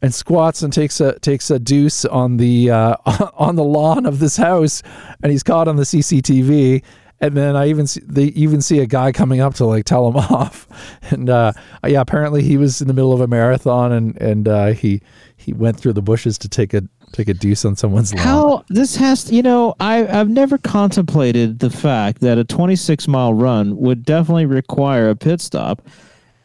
and 0.00 0.14
squats 0.14 0.62
and 0.62 0.72
takes 0.72 1.00
a 1.00 1.18
takes 1.20 1.50
a 1.50 1.58
deuce 1.58 2.04
on 2.04 2.36
the 2.36 2.70
uh, 2.70 2.96
on 3.36 3.56
the 3.56 3.64
lawn 3.64 4.06
of 4.06 4.18
this 4.18 4.36
house, 4.36 4.82
and 5.22 5.32
he's 5.32 5.42
caught 5.42 5.66
on 5.68 5.76
the 5.76 5.82
CCTV. 5.84 6.82
And 7.26 7.36
then 7.36 7.56
I 7.56 7.68
even 7.68 7.86
see, 7.86 8.00
they 8.04 8.24
even 8.24 8.60
see 8.60 8.80
a 8.80 8.86
guy 8.86 9.12
coming 9.12 9.40
up 9.40 9.54
to 9.54 9.64
like 9.64 9.84
tell 9.84 10.06
him 10.08 10.16
off. 10.32 10.68
And 11.10 11.30
uh, 11.30 11.52
yeah, 11.86 12.00
apparently 12.00 12.42
he 12.42 12.56
was 12.56 12.80
in 12.80 12.88
the 12.88 12.94
middle 12.94 13.12
of 13.12 13.20
a 13.20 13.26
marathon 13.26 13.92
and 13.92 14.20
and 14.20 14.48
uh, 14.48 14.66
he 14.72 15.00
he 15.36 15.52
went 15.52 15.78
through 15.78 15.92
the 15.94 16.02
bushes 16.02 16.38
to 16.38 16.48
take 16.48 16.74
a 16.74 16.82
take 17.12 17.28
a 17.28 17.34
deuce 17.34 17.64
on 17.64 17.76
someone's 17.76 18.12
lawn. 18.14 18.24
How 18.24 18.64
this 18.68 18.96
has 18.96 19.30
you 19.30 19.42
know 19.42 19.74
I 19.80 20.06
I've 20.06 20.28
never 20.28 20.58
contemplated 20.58 21.60
the 21.60 21.70
fact 21.70 22.20
that 22.20 22.38
a 22.38 22.44
26 22.44 23.08
mile 23.08 23.32
run 23.34 23.76
would 23.76 24.04
definitely 24.04 24.46
require 24.46 25.08
a 25.10 25.16
pit 25.16 25.40
stop 25.40 25.80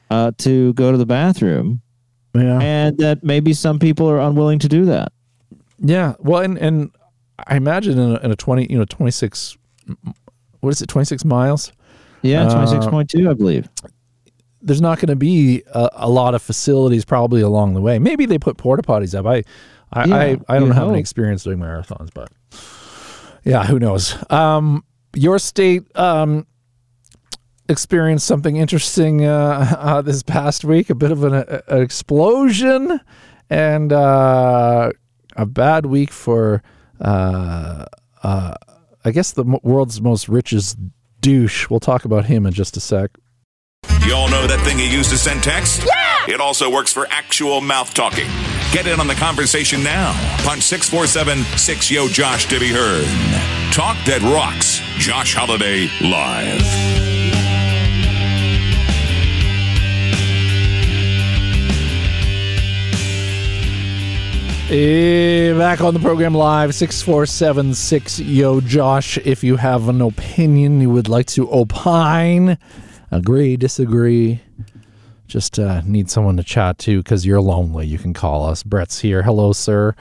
uh, 0.10 0.32
to 0.39 0.74
go 0.74 0.92
to 0.92 0.98
the 0.98 1.06
bathroom, 1.06 1.82
Yeah. 2.34 2.60
and 2.62 2.98
that 3.00 3.24
maybe 3.24 3.54
some 3.54 3.80
people 3.80 4.10
are 4.10 4.20
unwilling 4.20 4.60
to 4.60 4.68
do 4.68 4.86
that. 4.86 5.12
Yeah. 5.80 6.13
Well, 6.20 6.42
and 6.42 6.58
and 6.58 6.92
I 7.48 7.56
imagine 7.56 7.98
in 7.98 8.12
a, 8.15 8.20
in 8.20 8.32
a 8.32 8.36
twenty, 8.36 8.68
you 8.70 8.78
know, 8.78 8.86
twenty 8.86 9.12
six, 9.12 9.58
what 10.62 10.69
is 10.72 10.82
it, 10.82 10.88
twenty 10.88 11.06
six 11.06 11.24
miles? 11.26 11.72
Yeah, 12.22 12.48
Uh, 12.48 12.65
26.2, 12.65 13.30
I 13.30 13.34
believe. 13.34 13.69
There's 14.62 14.82
not 14.82 14.98
going 15.00 15.08
to 15.08 15.15
be 15.15 15.63
a, 15.74 15.89
a 15.93 16.10
lot 16.10 16.36
of 16.36 16.41
facilities 16.41 17.06
probably 17.06 17.39
along 17.39 17.76
the 17.76 17.82
way. 17.82 17.98
Maybe 17.98 18.26
they 18.26 18.38
put 18.38 18.58
porta 18.58 18.84
potties 18.84 19.17
up. 19.17 19.26
I, 19.26 19.43
I, 19.93 20.06
Yeah, 20.06 20.15
I, 20.50 20.56
I 20.56 20.60
don't 20.60 20.72
have 20.72 20.89
any 20.89 21.00
experience 21.00 21.43
doing 21.45 21.60
marathons, 21.60 22.10
but 22.13 22.30
yeah, 23.45 23.63
who 23.65 23.80
knows? 23.80 24.17
Um, 24.30 24.84
your 25.15 25.39
state 25.39 25.84
um, 25.98 26.45
experienced 27.69 28.28
something 28.28 28.58
interesting 28.58 29.26
uh, 29.26 29.76
uh, 29.80 30.02
this 30.02 30.22
past 30.22 30.65
week. 30.65 30.89
A 30.89 30.95
bit 30.95 31.12
of 31.12 31.24
an, 31.24 31.34
a, 31.36 31.62
an 31.69 31.82
explosion 31.82 33.00
and 33.50 33.93
uh, 33.93 34.91
a 35.38 35.45
bad 35.45 35.86
week 35.86 36.12
for, 36.12 36.62
uh, 37.00 37.86
uh, 38.24 38.54
I 39.05 39.12
guess, 39.12 39.31
the 39.31 39.43
world's 39.63 40.01
most 40.01 40.27
richest 40.29 40.77
douche. 41.21 41.69
We'll 41.69 41.79
talk 41.79 42.05
about 42.05 42.25
him 42.25 42.45
in 42.45 42.53
just 42.53 42.77
a 42.77 42.79
sec. 42.79 43.12
You 44.05 44.13
all 44.13 44.29
know 44.29 44.47
that 44.47 44.59
thing 44.65 44.79
you 44.79 44.85
use 44.85 45.09
to 45.09 45.17
send 45.17 45.43
text? 45.43 45.85
Yeah! 45.85 46.33
It 46.33 46.41
also 46.41 46.69
works 46.71 46.91
for 46.91 47.07
actual 47.09 47.62
mouth 47.62 47.93
talking. 47.93 48.27
Get 48.71 48.88
in 48.88 48.99
on 48.99 49.07
the 49.07 49.15
conversation 49.15 49.83
now. 49.83 50.13
Punch 50.43 50.63
647 50.63 51.43
6 51.57 51.91
Yo 51.91 52.07
Josh 52.07 52.47
to 52.47 52.59
be 52.59 52.69
heard. 52.69 53.05
Talk 53.71 53.97
that 54.05 54.21
rocks. 54.23 54.79
Josh 54.97 55.33
Holiday 55.33 55.88
live. 56.01 56.98
Eh, 64.71 65.51
back 65.58 65.82
on 65.82 65.95
the 65.95 65.99
program 65.99 66.36
live, 66.36 66.75
6476 66.75 68.19
Yo 68.19 68.62
Josh. 68.62 69.17
If 69.17 69.43
you 69.43 69.55
have 69.55 69.89
an 69.89 69.99
opinion 69.99 70.79
you 70.79 70.91
would 70.91 71.10
like 71.10 71.25
to 71.29 71.51
opine, 71.51 72.55
agree, 73.10 73.58
disagree, 73.58 74.41
just 75.25 75.58
uh, 75.58 75.82
need 75.86 76.12
someone 76.12 76.38
to 76.38 76.43
chat 76.43 76.77
to 76.79 77.01
because 77.01 77.25
you're 77.25 77.41
lonely, 77.41 77.88
you 77.88 77.97
can 77.97 78.13
call 78.13 78.45
us. 78.45 78.62
Brett's 78.62 78.99
here. 78.99 79.23
Hello, 79.23 79.53
sir. 79.53 79.95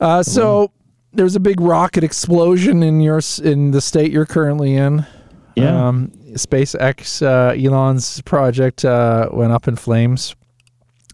Uh, 0.00 0.22
so 0.22 0.70
there's 1.12 1.34
a 1.34 1.40
big 1.40 1.60
rocket 1.60 2.04
explosion 2.04 2.84
in 2.84 3.00
your 3.00 3.20
in 3.42 3.72
the 3.72 3.80
state 3.80 4.12
you're 4.12 4.24
currently 4.24 4.76
in. 4.76 5.04
Yeah. 5.56 5.88
Um, 5.88 6.12
SpaceX, 6.34 7.26
uh, 7.26 7.60
Elon's 7.60 8.20
project 8.22 8.84
uh, 8.84 9.30
went 9.32 9.52
up 9.52 9.66
in 9.66 9.74
flames. 9.74 10.36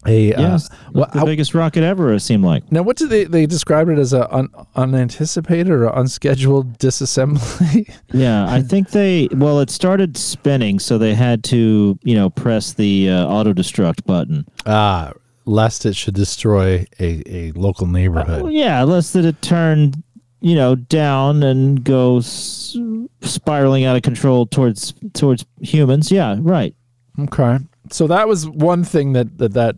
A 0.07 0.33
uh, 0.33 0.41
yes, 0.41 0.69
what- 0.93 1.11
the 1.11 1.19
how- 1.19 1.25
biggest 1.25 1.53
rocket 1.53 1.83
ever. 1.83 2.13
It 2.13 2.21
seemed 2.21 2.43
like. 2.45 2.71
now, 2.71 2.81
what 2.83 2.95
did 2.97 3.09
they 3.09 3.25
they 3.25 3.45
described 3.45 3.89
it 3.89 3.99
as 3.99 4.13
a 4.13 4.33
un, 4.33 4.47
unanticipated 4.75 5.69
or 5.71 5.87
unscheduled 5.87 6.77
disassembly? 6.79 7.93
Yeah, 8.13 8.45
I 8.49 8.61
think 8.61 8.89
they. 8.91 9.27
Well, 9.31 9.59
it 9.59 9.69
started 9.69 10.17
spinning, 10.17 10.79
so 10.79 10.97
they 10.97 11.13
had 11.13 11.43
to, 11.45 11.99
you 12.03 12.15
know, 12.15 12.29
press 12.29 12.73
the 12.73 13.09
uh, 13.09 13.27
auto 13.27 13.53
destruct 13.53 14.05
button. 14.05 14.47
Ah, 14.65 15.11
lest 15.45 15.85
it 15.85 15.95
should 15.95 16.15
destroy 16.15 16.85
a, 16.99 17.23
a 17.27 17.51
local 17.51 17.85
neighborhood. 17.87 18.43
Well, 18.43 18.51
yeah, 18.51 18.83
lest 18.83 19.13
that 19.13 19.25
it 19.25 19.41
turned, 19.41 20.01
you 20.41 20.55
know, 20.55 20.75
down 20.75 21.43
and 21.43 21.83
goes 21.83 22.77
spiraling 23.21 23.83
out 23.85 23.95
of 23.95 24.01
control 24.01 24.45
towards 24.45 24.93
towards 25.13 25.45
humans. 25.61 26.11
Yeah, 26.11 26.37
right. 26.39 26.73
Okay, 27.19 27.57
so 27.91 28.07
that 28.07 28.27
was 28.27 28.47
one 28.47 28.83
thing 28.83 29.13
that 29.13 29.37
that, 29.37 29.53
that 29.53 29.77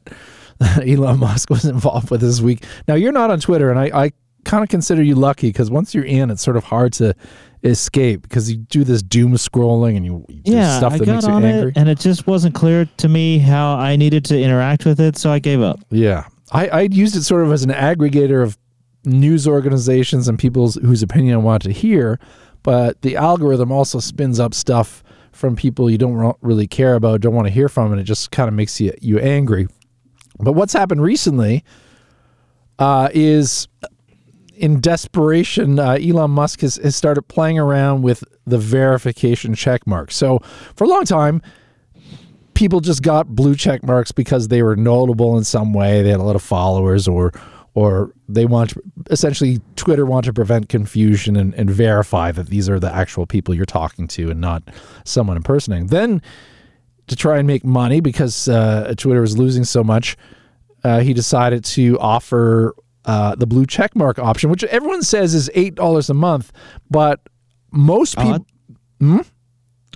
Elon 0.87 1.19
Musk 1.19 1.49
was 1.49 1.65
involved 1.65 2.11
with 2.11 2.21
this 2.21 2.41
week. 2.41 2.63
Now 2.87 2.95
you're 2.95 3.11
not 3.11 3.31
on 3.31 3.39
Twitter, 3.39 3.69
and 3.71 3.79
I, 3.79 4.05
I 4.05 4.11
kind 4.43 4.63
of 4.63 4.69
consider 4.69 5.01
you 5.03 5.15
lucky 5.15 5.49
because 5.49 5.69
once 5.71 5.93
you're 5.95 6.03
in, 6.05 6.29
it's 6.31 6.41
sort 6.41 6.57
of 6.57 6.63
hard 6.63 6.93
to 6.93 7.13
escape 7.63 8.23
because 8.23 8.51
you 8.51 8.57
do 8.57 8.83
this 8.83 9.03
doom 9.03 9.33
scrolling 9.33 9.95
and 9.95 10.03
you, 10.05 10.25
you 10.27 10.41
Yeah, 10.45 10.77
stuff 10.77 10.93
I 10.93 10.97
that 10.97 11.05
got 11.05 11.11
makes 11.13 11.27
you 11.27 11.33
on 11.33 11.43
angry. 11.45 11.69
it, 11.69 11.77
and 11.77 11.89
it 11.89 11.99
just 11.99 12.25
wasn't 12.25 12.55
clear 12.55 12.87
to 12.97 13.07
me 13.07 13.37
how 13.37 13.75
I 13.75 13.95
needed 13.95 14.25
to 14.25 14.39
interact 14.41 14.85
with 14.85 14.99
it, 14.99 15.15
so 15.17 15.31
I 15.31 15.39
gave 15.39 15.61
up. 15.61 15.79
Yeah, 15.91 16.25
I 16.51 16.67
I 16.69 16.81
used 16.91 17.15
it 17.15 17.23
sort 17.23 17.43
of 17.45 17.51
as 17.51 17.63
an 17.63 17.69
aggregator 17.69 18.41
of 18.43 18.57
news 19.05 19.47
organizations 19.47 20.27
and 20.27 20.37
people's 20.37 20.75
whose 20.75 21.01
opinion 21.03 21.35
I 21.35 21.37
want 21.37 21.63
to 21.63 21.71
hear, 21.71 22.19
but 22.63 23.01
the 23.03 23.15
algorithm 23.15 23.71
also 23.71 23.99
spins 23.99 24.39
up 24.39 24.53
stuff 24.53 25.03
from 25.31 25.55
people 25.55 25.89
you 25.89 25.97
don't 25.97 26.37
really 26.41 26.67
care 26.67 26.95
about, 26.95 27.21
don't 27.21 27.33
want 27.33 27.47
to 27.47 27.53
hear 27.53 27.69
from, 27.69 27.91
and 27.91 28.01
it 28.01 28.03
just 28.03 28.31
kind 28.31 28.47
of 28.47 28.53
makes 28.53 28.79
you 28.79 28.93
you 29.01 29.19
angry. 29.19 29.67
But 30.39 30.53
what's 30.53 30.73
happened 30.73 31.01
recently 31.01 31.63
uh, 32.79 33.09
is 33.13 33.67
in 34.55 34.79
desperation, 34.79 35.79
uh, 35.79 35.97
Elon 36.01 36.31
Musk 36.31 36.61
has, 36.61 36.75
has 36.77 36.95
started 36.95 37.23
playing 37.23 37.57
around 37.57 38.03
with 38.03 38.23
the 38.45 38.57
verification 38.57 39.55
check 39.55 39.87
mark. 39.87 40.11
So 40.11 40.39
for 40.75 40.83
a 40.83 40.87
long 40.87 41.05
time, 41.05 41.41
people 42.53 42.79
just 42.79 43.01
got 43.01 43.27
blue 43.27 43.55
check 43.55 43.83
marks 43.83 44.11
because 44.11 44.49
they 44.49 44.61
were 44.61 44.75
notable 44.75 45.37
in 45.37 45.43
some 45.43 45.73
way. 45.73 46.03
They 46.03 46.09
had 46.09 46.19
a 46.19 46.23
lot 46.23 46.35
of 46.35 46.43
followers, 46.43 47.07
or 47.07 47.31
or 47.73 48.13
they 48.27 48.45
want 48.45 48.71
to, 48.71 48.81
essentially 49.09 49.59
Twitter 49.75 50.05
want 50.05 50.25
to 50.25 50.33
prevent 50.33 50.67
confusion 50.69 51.35
and, 51.35 51.53
and 51.55 51.69
verify 51.69 52.31
that 52.31 52.47
these 52.47 52.69
are 52.69 52.79
the 52.79 52.93
actual 52.93 53.25
people 53.25 53.53
you're 53.53 53.65
talking 53.65 54.07
to 54.09 54.29
and 54.29 54.41
not 54.41 54.63
someone 55.05 55.37
impersonating. 55.37 55.87
Then 55.87 56.21
to 57.07 57.15
try 57.15 57.37
and 57.37 57.47
make 57.47 57.63
money 57.63 58.01
because 58.01 58.47
uh, 58.47 58.93
Twitter 58.97 59.21
was 59.21 59.37
losing 59.37 59.63
so 59.63 59.83
much, 59.83 60.17
uh, 60.83 60.99
he 60.99 61.13
decided 61.13 61.63
to 61.63 61.97
offer 61.99 62.75
uh, 63.05 63.35
the 63.35 63.47
blue 63.47 63.65
check 63.65 63.95
mark 63.95 64.19
option, 64.19 64.49
which 64.49 64.63
everyone 64.65 65.01
says 65.01 65.33
is 65.33 65.49
eight 65.53 65.75
dollars 65.75 66.09
a 66.09 66.13
month, 66.13 66.51
but 66.89 67.21
most 67.71 68.17
Uh, 68.17 68.23
people 68.23 68.45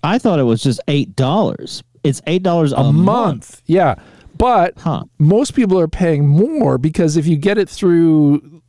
I 0.03 0.17
thought 0.17 0.39
it 0.39 0.43
was 0.43 0.61
just 0.63 0.79
eight 0.87 1.15
dollars. 1.15 1.83
It's 2.03 2.21
eight 2.27 2.43
dollars 2.43 2.71
a, 2.71 2.77
a 2.77 2.93
month. 2.93 3.61
Yeah. 3.65 3.95
But 4.37 4.73
Huh. 4.77 5.03
most 5.19 5.53
people 5.53 5.79
are 5.79 5.87
paying 5.87 6.27
more 6.27 6.77
because 6.77 7.17
if 7.17 7.25
you 7.25 7.37
get 7.37 7.57
it 7.57 7.69
through 7.69 8.61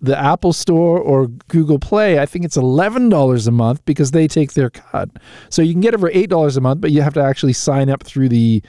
the 0.00 0.18
Apple 0.18 0.52
Store 0.52 0.98
or 0.98 1.28
Google 1.48 1.78
Play, 1.78 2.18
I 2.18 2.26
think 2.26 2.44
it's 2.44 2.56
$11 2.58 3.46
a 3.46 3.50
month 3.50 3.84
because 3.86 4.10
they 4.10 4.28
take 4.28 4.52
their 4.52 4.68
cut. 4.70 5.08
So 5.48 5.62
you 5.62 5.72
can 5.72 5.80
get 5.80 5.94
it 5.94 6.00
for 6.00 6.10
$8 6.10 6.56
a 6.56 6.60
month, 6.60 6.80
but 6.80 6.90
you 6.90 7.00
have 7.02 7.14
to 7.14 7.22
actually 7.22 7.54
sign 7.54 7.88
up 7.88 8.02
through 8.02 8.28
the 8.28 8.62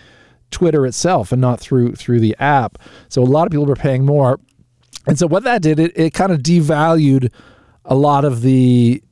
Twitter 0.52 0.86
itself 0.86 1.32
and 1.32 1.42
not 1.42 1.60
through 1.60 1.96
through 1.96 2.20
the 2.22 2.36
app. 2.40 2.78
So 3.10 3.22
a 3.22 3.26
lot 3.26 3.48
of 3.48 3.52
people 3.52 3.70
are 3.70 3.76
paying 3.76 4.06
more. 4.06 4.40
And 5.08 5.20
so 5.20 5.28
what 5.28 5.44
that 5.44 5.62
did, 5.62 5.80
it, 5.80 5.92
it 5.96 6.14
kind 6.14 6.32
of 6.32 6.40
devalued 6.40 7.32
a 7.84 7.96
lot 7.96 8.24
of 8.24 8.42
the 8.42 9.04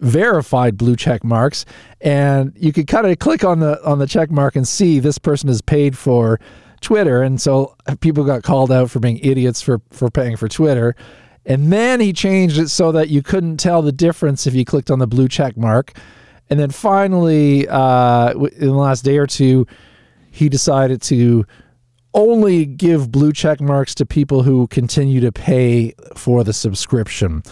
verified 0.00 0.76
blue 0.76 0.96
check 0.96 1.22
marks 1.22 1.64
and 2.00 2.52
you 2.56 2.72
could 2.72 2.86
kind 2.86 3.06
of 3.06 3.18
click 3.18 3.44
on 3.44 3.60
the 3.60 3.82
on 3.84 3.98
the 3.98 4.06
check 4.06 4.30
mark 4.30 4.56
and 4.56 4.66
see 4.66 4.98
this 4.98 5.18
person 5.18 5.48
is 5.48 5.60
paid 5.60 5.96
for 5.96 6.40
Twitter 6.80 7.22
and 7.22 7.40
so 7.40 7.76
people 8.00 8.24
got 8.24 8.42
called 8.42 8.72
out 8.72 8.90
for 8.90 8.98
being 8.98 9.18
idiots 9.18 9.60
for 9.60 9.80
for 9.90 10.10
paying 10.10 10.36
for 10.36 10.48
Twitter 10.48 10.96
and 11.44 11.72
then 11.72 12.00
he 12.00 12.12
changed 12.12 12.58
it 12.58 12.68
so 12.68 12.92
that 12.92 13.08
you 13.08 13.22
couldn't 13.22 13.58
tell 13.58 13.82
the 13.82 13.92
difference 13.92 14.46
if 14.46 14.54
you 14.54 14.64
clicked 14.64 14.90
on 14.90 14.98
the 14.98 15.06
blue 15.06 15.28
check 15.28 15.56
mark 15.56 15.92
and 16.48 16.58
then 16.58 16.70
finally 16.70 17.68
uh, 17.68 18.32
in 18.32 18.68
the 18.68 18.72
last 18.72 19.04
day 19.04 19.18
or 19.18 19.26
two 19.26 19.66
he 20.30 20.48
decided 20.48 21.02
to 21.02 21.44
only 22.14 22.66
give 22.66 23.12
blue 23.12 23.32
check 23.32 23.60
marks 23.60 23.94
to 23.96 24.06
people 24.06 24.42
who 24.42 24.66
continue 24.68 25.20
to 25.20 25.30
pay 25.30 25.94
for 26.16 26.42
the 26.42 26.52
subscription. 26.52 27.42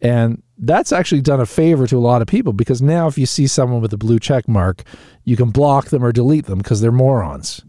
And 0.00 0.42
that's 0.58 0.92
actually 0.92 1.20
done 1.20 1.40
a 1.40 1.46
favor 1.46 1.86
to 1.86 1.96
a 1.96 2.00
lot 2.00 2.22
of 2.22 2.28
people 2.28 2.52
because 2.52 2.82
now 2.82 3.06
if 3.06 3.16
you 3.18 3.26
see 3.26 3.46
someone 3.46 3.80
with 3.80 3.92
a 3.92 3.98
blue 3.98 4.18
check 4.18 4.46
mark, 4.48 4.82
you 5.24 5.36
can 5.36 5.50
block 5.50 5.86
them 5.86 6.04
or 6.04 6.12
delete 6.12 6.46
them 6.46 6.58
because 6.58 6.80
they're 6.80 6.92
morons 6.92 7.64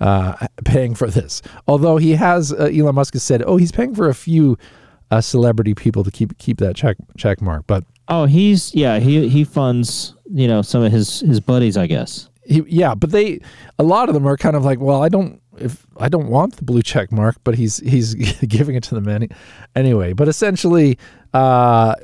uh, 0.00 0.46
paying 0.64 0.94
for 0.94 1.08
this. 1.08 1.42
Although 1.66 1.96
he 1.96 2.12
has, 2.12 2.52
uh, 2.52 2.70
Elon 2.72 2.94
Musk 2.94 3.14
has 3.14 3.22
said, 3.22 3.42
oh, 3.46 3.56
he's 3.56 3.72
paying 3.72 3.94
for 3.94 4.08
a 4.08 4.14
few 4.14 4.58
uh, 5.10 5.20
celebrity 5.20 5.74
people 5.74 6.02
to 6.04 6.10
keep 6.10 6.38
keep 6.38 6.56
that 6.58 6.74
check 6.74 6.96
check 7.18 7.42
mark. 7.42 7.66
But 7.66 7.84
Oh, 8.08 8.24
he's 8.24 8.74
yeah. 8.74 8.98
He 8.98 9.28
he 9.28 9.44
funds 9.44 10.14
you 10.32 10.48
know 10.48 10.62
some 10.62 10.82
of 10.82 10.90
his 10.90 11.20
his 11.20 11.38
buddies, 11.38 11.76
I 11.76 11.86
guess. 11.86 12.30
he, 12.44 12.62
yeah, 12.66 12.94
but 12.94 13.10
they 13.10 13.40
a 13.78 13.82
lot 13.82 14.08
of 14.08 14.14
them 14.14 14.26
are 14.26 14.38
kind 14.38 14.56
of 14.56 14.64
like, 14.64 14.80
well, 14.80 15.02
I 15.02 15.10
don't 15.10 15.41
if 15.58 15.86
I 15.98 16.08
don't 16.08 16.28
want 16.28 16.56
the 16.56 16.64
blue 16.64 16.82
check 16.82 17.12
mark, 17.12 17.36
but 17.44 17.54
he's 17.56 17.78
he's 17.78 18.14
giving 18.48 18.74
it 18.76 18.82
to 18.84 18.98
the 19.00 19.10
any, 19.10 19.28
anyway. 19.76 20.12
But 20.12 20.28
essentially, 20.28 20.98
uh, 21.34 21.94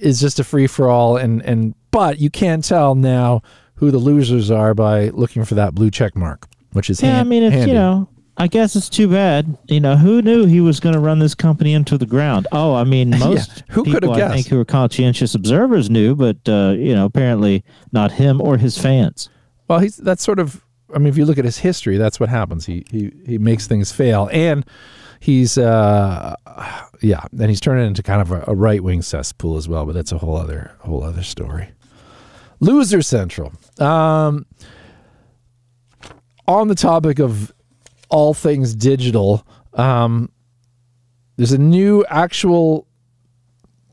is 0.00 0.20
just 0.20 0.38
a 0.38 0.44
free 0.44 0.66
for 0.66 0.88
all, 0.88 1.16
and 1.16 1.42
and 1.42 1.74
but 1.90 2.18
you 2.18 2.30
can 2.30 2.62
tell 2.62 2.94
now 2.94 3.42
who 3.76 3.90
the 3.90 3.98
losers 3.98 4.50
are 4.50 4.74
by 4.74 5.08
looking 5.10 5.44
for 5.44 5.54
that 5.54 5.74
blue 5.74 5.90
check 5.90 6.16
mark, 6.16 6.46
which 6.72 6.88
is 6.90 7.02
Yeah, 7.02 7.10
hand- 7.16 7.20
I 7.20 7.24
mean, 7.28 7.42
it's 7.42 7.66
you 7.66 7.74
know, 7.74 8.08
I 8.38 8.46
guess 8.48 8.74
it's 8.76 8.88
too 8.88 9.08
bad. 9.08 9.56
You 9.68 9.80
know, 9.80 9.96
who 9.96 10.22
knew 10.22 10.46
he 10.46 10.60
was 10.60 10.80
going 10.80 10.94
to 10.94 11.00
run 11.00 11.18
this 11.18 11.34
company 11.34 11.72
into 11.74 11.96
the 11.98 12.06
ground? 12.06 12.46
Oh, 12.52 12.74
I 12.74 12.84
mean, 12.84 13.10
most 13.18 13.64
who 13.68 13.84
could 13.84 13.92
have 13.94 14.02
people 14.02 14.14
I 14.14 14.18
guessed? 14.18 14.34
think 14.34 14.46
who 14.48 14.56
were 14.56 14.64
conscientious 14.64 15.34
observers 15.34 15.90
knew, 15.90 16.14
but 16.14 16.36
uh, 16.48 16.74
you 16.76 16.94
know, 16.94 17.04
apparently 17.06 17.64
not 17.92 18.12
him 18.12 18.40
or 18.40 18.56
his 18.58 18.78
fans. 18.78 19.28
Well, 19.68 19.78
he's 19.80 19.96
that's 19.96 20.22
sort 20.22 20.38
of. 20.38 20.62
I 20.94 20.98
mean, 20.98 21.08
if 21.08 21.16
you 21.16 21.24
look 21.24 21.38
at 21.38 21.44
his 21.44 21.58
history, 21.58 21.96
that's 21.96 22.20
what 22.20 22.28
happens. 22.28 22.66
He 22.66 22.84
he 22.90 23.12
he 23.26 23.38
makes 23.38 23.66
things 23.66 23.92
fail, 23.92 24.28
and 24.32 24.64
he's 25.20 25.58
uh, 25.58 26.34
yeah, 27.02 27.24
and 27.38 27.48
he's 27.48 27.60
turned 27.60 27.80
it 27.80 27.84
into 27.84 28.02
kind 28.02 28.22
of 28.22 28.32
a, 28.32 28.44
a 28.48 28.54
right 28.54 28.82
wing 28.82 29.02
cesspool 29.02 29.56
as 29.56 29.68
well. 29.68 29.84
But 29.84 29.94
that's 29.94 30.12
a 30.12 30.18
whole 30.18 30.36
other 30.36 30.72
whole 30.80 31.02
other 31.02 31.22
story. 31.22 31.68
Loser 32.60 33.02
Central. 33.02 33.52
Um, 33.78 34.46
on 36.48 36.68
the 36.68 36.74
topic 36.74 37.18
of 37.18 37.52
all 38.08 38.32
things 38.32 38.74
digital, 38.74 39.46
um, 39.74 40.30
there's 41.36 41.52
a 41.52 41.58
new 41.58 42.04
actual 42.08 42.86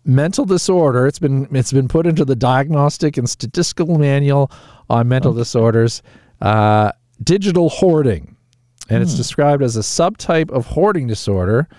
mental 0.06 0.46
disorder. 0.46 1.08
It's 1.08 1.20
been 1.20 1.48
it's 1.56 1.74
been 1.74 1.88
put 1.88 2.06
into 2.06 2.26
the 2.26 2.36
diagnostic 2.36 3.18
and 3.18 3.30
statistical 3.30 3.98
manual 3.98 4.52
on 4.90 5.08
mental 5.08 5.34
disorders. 5.34 6.02
Uh, 6.44 6.92
digital 7.24 7.70
hoarding, 7.70 8.36
and 8.90 9.02
it's 9.02 9.14
described 9.16 9.64
as 9.64 9.78
a 9.78 9.80
subtype 9.80 10.52
of 10.52 10.66
hoarding 10.66 11.08
disorder, 11.08 11.70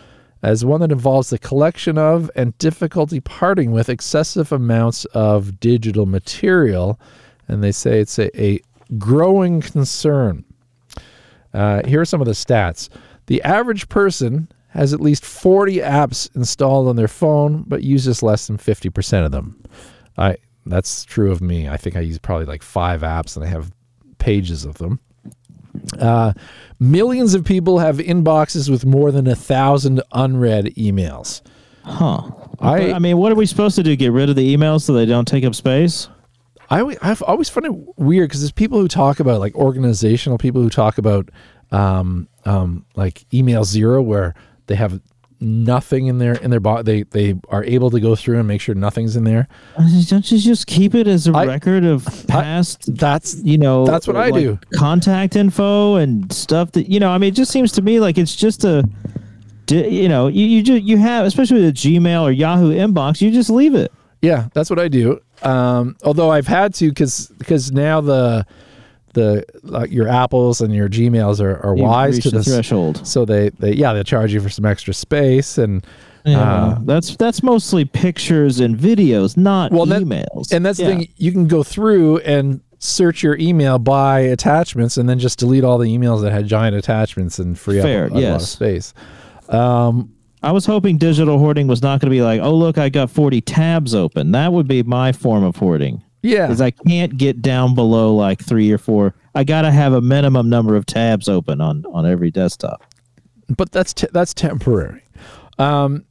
as 0.43 0.65
one 0.65 0.81
that 0.81 0.91
involves 0.91 1.29
the 1.29 1.39
collection 1.39 1.99
of 1.99 2.31
and 2.35 2.57
difficulty 2.57 3.21
parting 3.21 3.73
with 3.73 3.91
excessive 3.91 4.53
amounts 4.53 5.05
of 5.07 5.61
digital 5.61 6.07
material. 6.07 6.99
And 7.47 7.63
they 7.63 7.73
say 7.73 8.01
it's 8.01 8.19
a, 8.19 8.43
a 8.43 8.61
growing 8.97 9.61
concern. 9.61 10.47
Uh, 11.53 11.83
here 11.87 12.01
are 12.01 12.07
some 12.07 12.23
of 12.23 12.27
the 12.27 12.33
stats. 12.33 12.89
The 13.27 13.43
average 13.43 13.91
person 13.91 14.49
has 14.69 14.95
at 14.95 15.01
least 15.01 15.27
40 15.27 15.77
apps 15.77 16.35
installed 16.35 16.89
on 16.89 16.97
their 16.97 17.07
phone, 17.07 17.65
but 17.67 17.83
uses 17.83 18.23
less 18.23 18.47
than 18.47 18.57
50% 18.57 19.27
of 19.27 19.31
them. 19.31 19.63
I 20.17 20.39
that's 20.65 21.05
true 21.05 21.31
of 21.31 21.43
me. 21.43 21.69
I 21.69 21.77
think 21.77 21.97
I 21.97 22.01
use 22.01 22.19
probably 22.19 22.47
like 22.47 22.63
five 22.63 23.03
apps, 23.03 23.37
and 23.37 23.45
I 23.45 23.49
have 23.49 23.71
pages 24.25 24.65
of 24.65 24.79
them. 24.79 24.99
Uh, 26.01 26.33
millions 26.81 27.35
of 27.35 27.45
people 27.45 27.79
have 27.79 27.99
inboxes 27.99 28.71
with 28.71 28.87
more 28.87 29.11
than 29.11 29.27
a 29.27 29.35
thousand 29.35 30.03
unread 30.13 30.67
emails. 30.77 31.43
Huh. 31.85 32.23
I- 32.61 32.93
I 32.93 32.99
mean, 32.99 33.19
what 33.19 33.31
are 33.33 33.35
we 33.35 33.47
supposed 33.47 33.77
to 33.77 33.83
do? 33.83 33.95
Get 33.97 34.13
rid 34.13 34.31
of 34.31 34.37
the 34.37 34.57
emails 34.57 34.83
so 34.83 34.93
they 34.95 35.05
don't 35.07 35.29
take 35.29 35.45
up 35.45 35.55
space? 35.55 36.09
I 36.71 36.97
I've 37.03 37.21
always 37.23 37.51
found 37.51 37.67
it 37.67 37.99
weird 37.99 38.31
because 38.31 38.41
there's 38.41 38.53
people 38.53 38.81
who 38.81 38.89
talk 38.89 39.21
about 39.21 39.39
like 39.41 39.55
organizational 39.55 40.39
people 40.39 40.63
who 40.63 40.71
talk 40.71 40.97
about 40.97 41.29
um, 41.71 42.27
um, 42.47 42.87
like 42.97 43.27
email 43.35 43.65
zero 43.65 44.01
where 44.01 44.35
they 44.67 44.75
have 44.77 44.99
nothing 45.45 46.07
in 46.07 46.19
their 46.19 46.35
in 46.35 46.51
their 46.51 46.61
body. 46.61 47.05
They 47.05 47.33
they 47.33 47.41
are 47.51 47.63
able 47.65 47.91
to 47.91 48.01
go 48.01 48.17
through 48.17 48.39
and 48.39 48.49
make 48.49 48.61
sure 48.61 48.75
nothing's 48.75 49.15
in 49.17 49.25
there. 49.25 49.47
Don't 50.09 50.31
you 50.33 50.39
just 50.39 50.67
keep 50.67 50.95
it 50.95 51.07
as 51.07 51.29
a 51.29 51.33
I- 51.33 51.45
record 51.47 51.85
of 51.85 52.07
past 52.27 52.97
That's 52.97 53.37
you 53.43 53.59
know 53.59 53.85
That's 53.87 54.07
what 54.07 54.17
I 54.17 54.31
like, 54.31 54.43
do. 54.43 54.59
contact 54.75 55.37
info 55.37 55.97
and 55.97 56.33
stuff 56.33 56.73
that 56.73 56.89
you 56.91 56.99
know 57.01 57.11
i 57.11 57.19
mean 57.19 57.29
it 57.29 57.37
just 57.37 57.51
seems 57.53 57.71
to 57.73 57.83
me 57.83 58.01
like 58.01 58.19
it's 58.19 58.35
just 58.35 58.65
a 58.65 58.83
you 59.71 60.09
know 60.09 60.27
you, 60.29 60.45
you 60.47 60.63
just 60.63 60.83
you 60.83 60.97
have 60.99 61.25
especially 61.27 61.61
with 61.61 61.69
a 61.71 61.73
gmail 61.73 62.23
or 62.23 62.31
yahoo 62.31 62.73
inbox 62.75 63.21
you 63.21 63.31
just 63.31 63.51
leave 63.51 63.75
it 63.75 63.91
Yeah, 64.23 64.49
that's 64.55 64.71
what 64.71 64.79
I 64.79 64.89
do. 64.89 65.21
Um, 65.43 65.97
although 66.05 66.31
I've 66.31 66.47
had 66.47 66.73
to 66.75 66.89
because 66.89 67.29
because 67.39 67.73
now 67.73 68.01
the 68.01 68.47
the 69.15 69.45
like 69.63 69.91
your 69.91 70.09
apples 70.09 70.61
and 70.61 70.75
your 70.75 70.89
Gmails 70.89 71.41
are, 71.41 71.59
are 71.65 71.77
You've 71.77 71.87
wise 71.87 72.19
to 72.21 72.31
the 72.31 72.39
this 72.39 72.49
threshold. 72.49 73.07
So 73.07 73.25
they, 73.25 73.49
they 73.51 73.73
yeah 73.73 73.93
they 73.95 74.03
charge 74.03 74.33
you 74.35 74.41
for 74.41 74.49
some 74.51 74.65
extra 74.67 74.93
space 74.95 75.57
and 75.59 75.87
yeah, 76.27 76.41
uh, 76.41 76.79
that's 76.85 77.17
that's 77.17 77.43
mostly 77.43 77.85
pictures 77.85 78.61
and 78.61 78.79
videos 78.79 79.37
not 79.37 79.73
well 79.73 79.87
that- 79.87 80.03
emails 80.03 80.53
and 80.53 80.65
that's 80.65 80.79
Yeah. 80.79 80.87
the 80.89 80.95
thing 80.97 81.09
you 81.17 81.33
can 81.33 81.47
go 81.49 81.63
through 81.63 82.19
and 82.19 82.61
search 82.79 83.23
your 83.23 83.37
email 83.39 83.79
by 83.79 84.21
attachments 84.21 84.97
and 84.99 85.09
then 85.09 85.19
just 85.19 85.39
delete 85.39 85.65
all 85.65 85.79
the 85.79 85.89
emails 85.97 86.21
that 86.23 86.33
had 86.33 86.47
giant 86.47 86.77
attachments 86.77 87.39
and 87.39 87.59
free 87.59 87.81
Fair, 87.81 88.07
up 88.07 88.11
a, 88.11 88.15
a 88.15 88.17
lot 88.17 88.19
of 88.19 88.23
yes. 88.41 88.51
space. 88.51 88.95
i 89.51 90.51
was 90.53 90.67
hoping 90.67 90.99
digital 90.99 91.39
hoarding 91.39 91.67
was 91.67 91.83
not 91.83 92.01
going 92.01 92.11
to 92.11 92.15
be 92.15 92.23
like 92.23 92.41
oh 92.41 92.55
look 92.55 92.79
i 92.79 92.89
got 92.89 93.11
40 93.11 93.41
tabs 93.43 93.95
open 93.95 94.33
that 94.33 94.53
would 94.53 94.69
be 94.69 94.83
my 94.83 95.13
form 95.13 95.45
of 95.45 95.57
hoarding 95.57 96.03
Yeah, 96.25 96.47
Because 96.47 96.61
i 96.61 96.71
can't 96.71 97.17
get 97.17 97.43
down 97.43 97.75
below 97.75 98.15
like 98.15 98.43
three 98.43 98.73
or 98.73 98.79
four 98.79 99.15
i 99.35 99.45
gotta 99.45 99.71
have 99.71 99.93
a 99.93 100.01
minimum 100.01 100.49
number 100.49 100.75
of 100.75 100.87
tabs 100.87 101.29
open 101.29 101.61
on 101.61 101.85
on 101.93 102.07
every 102.07 102.31
desktop 102.31 102.83
but 103.49 103.73
that's 103.73 103.93
te- 103.93 104.09
that's 104.13 104.35
temporary. 104.35 105.03
Um, 105.59 106.05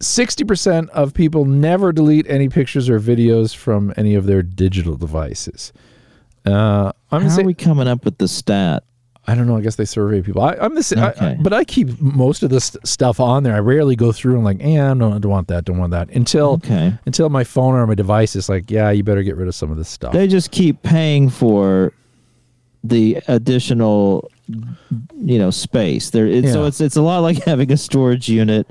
Sixty 0.00 0.44
percent 0.44 0.90
of 0.90 1.14
people 1.14 1.46
never 1.46 1.92
delete 1.92 2.28
any 2.28 2.48
pictures 2.48 2.90
or 2.90 3.00
videos 3.00 3.54
from 3.56 3.94
any 3.96 4.14
of 4.16 4.26
their 4.26 4.42
digital 4.42 4.96
devices. 4.96 5.72
Uh, 6.44 6.92
I'm 7.10 7.22
how 7.22 7.36
the 7.36 7.42
are 7.42 7.44
we 7.46 7.54
coming 7.54 7.88
up 7.88 8.04
with 8.04 8.18
the 8.18 8.28
stat 8.28 8.84
I 9.26 9.34
don't 9.34 9.46
know. 9.46 9.56
I 9.56 9.60
guess 9.62 9.76
they 9.76 9.84
survey 9.86 10.20
people. 10.22 10.42
I, 10.42 10.52
I'm 10.60 10.74
the 10.74 10.82
same, 10.82 10.98
I- 10.98 11.14
I- 11.18 11.38
but 11.40 11.52
I 11.52 11.64
keep 11.64 11.98
most 12.00 12.42
of 12.42 12.50
this 12.50 12.76
stuff 12.84 13.20
on 13.20 13.42
there. 13.42 13.54
I 13.54 13.58
rarely 13.60 13.96
go 13.96 14.12
through 14.12 14.34
and 14.34 14.44
like, 14.44 14.60
yeah, 14.60 14.92
no, 14.92 15.12
I 15.14 15.18
don't 15.18 15.30
want 15.32 15.48
that, 15.48 15.64
don't 15.64 15.78
want 15.78 15.92
that 15.92 16.10
until 16.10 16.52
Okay. 16.54 16.92
until 17.06 17.28
my 17.30 17.42
phone 17.44 17.74
or 17.74 17.86
my 17.86 17.94
device 17.94 18.36
is 18.36 18.48
like, 18.48 18.70
yeah, 18.70 18.90
you 18.90 19.02
better 19.02 19.22
get 19.22 19.36
rid 19.36 19.48
of 19.48 19.54
some 19.54 19.70
of 19.70 19.76
this 19.78 19.88
stuff. 19.88 20.12
they 20.12 20.26
just 20.28 20.50
keep 20.50 20.82
paying 20.82 21.30
for 21.30 21.92
the 22.82 23.18
additional 23.28 24.30
you 25.16 25.38
know 25.38 25.50
space 25.50 26.10
there 26.10 26.26
it's, 26.26 26.52
so 26.52 26.66
it's 26.66 26.78
it's 26.82 26.96
a 26.96 27.00
lot 27.02 27.20
like 27.20 27.42
having 27.46 27.72
a 27.72 27.78
storage 27.78 28.28
unit 28.28 28.68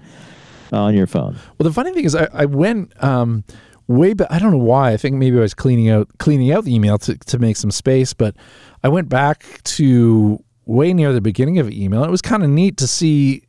on 0.72 0.94
your 0.94 1.08
phone 1.08 1.36
Well, 1.58 1.64
the 1.68 1.74
funny 1.74 1.92
thing 1.94 2.06
is, 2.06 2.14
I, 2.16 2.28
I 2.32 2.46
went 2.46 2.94
um, 3.04 3.44
way 3.88 4.14
back. 4.14 4.28
I 4.32 4.38
don't 4.40 4.52
know 4.52 4.58
why. 4.58 4.92
I 4.92 4.98
think 4.98 5.16
maybe 5.18 5.38
I 5.38 5.42
was 5.42 5.54
cleaning 5.56 5.90
out 5.90 6.08
cleaning 6.20 6.52
out 6.52 6.64
the 6.64 6.74
email 6.76 6.98
to, 7.00 7.16
to 7.18 7.40
make 7.40 7.58
some 7.58 7.72
space, 7.72 8.14
but 8.14 8.36
I 8.84 8.90
went 8.90 9.10
back 9.10 9.62
to 9.64 10.44
way 10.66 10.94
near 10.94 11.14
the 11.14 11.22
beginning 11.22 11.60
of 11.60 11.70
email. 11.72 12.04
It 12.04 12.12
was 12.12 12.22
kind 12.22 12.44
of 12.44 12.50
neat 12.50 12.78
to 12.78 12.88
see 12.88 13.44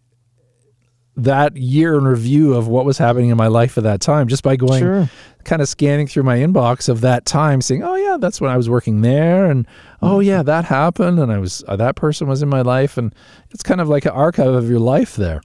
that 1.16 1.56
year 1.56 1.96
in 1.96 2.04
review 2.04 2.54
of 2.54 2.66
what 2.66 2.84
was 2.84 2.98
happening 2.98 3.30
in 3.30 3.36
my 3.36 3.46
life 3.46 3.78
at 3.78 3.84
that 3.84 4.00
time, 4.00 4.26
just 4.26 4.42
by 4.42 4.56
going 4.56 4.80
Sure. 4.80 5.08
kind 5.44 5.62
of 5.62 5.68
scanning 5.68 6.08
through 6.08 6.24
my 6.24 6.38
inbox 6.38 6.88
of 6.88 7.02
that 7.02 7.24
time, 7.24 7.60
saying, 7.60 7.84
"Oh 7.84 7.94
yeah, 7.94 8.16
that's 8.18 8.40
when 8.40 8.50
I 8.50 8.56
was 8.56 8.68
working 8.68 9.02
there," 9.02 9.46
and 9.46 9.64
"Oh 10.02 10.18
yeah, 10.18 10.42
that 10.42 10.64
happened," 10.64 11.20
and 11.20 11.30
I 11.30 11.38
was 11.38 11.62
uh, 11.68 11.76
that 11.76 11.94
person 11.94 12.26
was 12.26 12.42
in 12.42 12.48
my 12.48 12.62
life, 12.62 12.96
and 12.98 13.14
it's 13.52 13.62
kind 13.62 13.80
of 13.80 13.88
like 13.88 14.04
an 14.06 14.10
archive 14.12 14.52
of 14.54 14.68
your 14.68 14.80
life 14.80 15.14
there. 15.14 15.40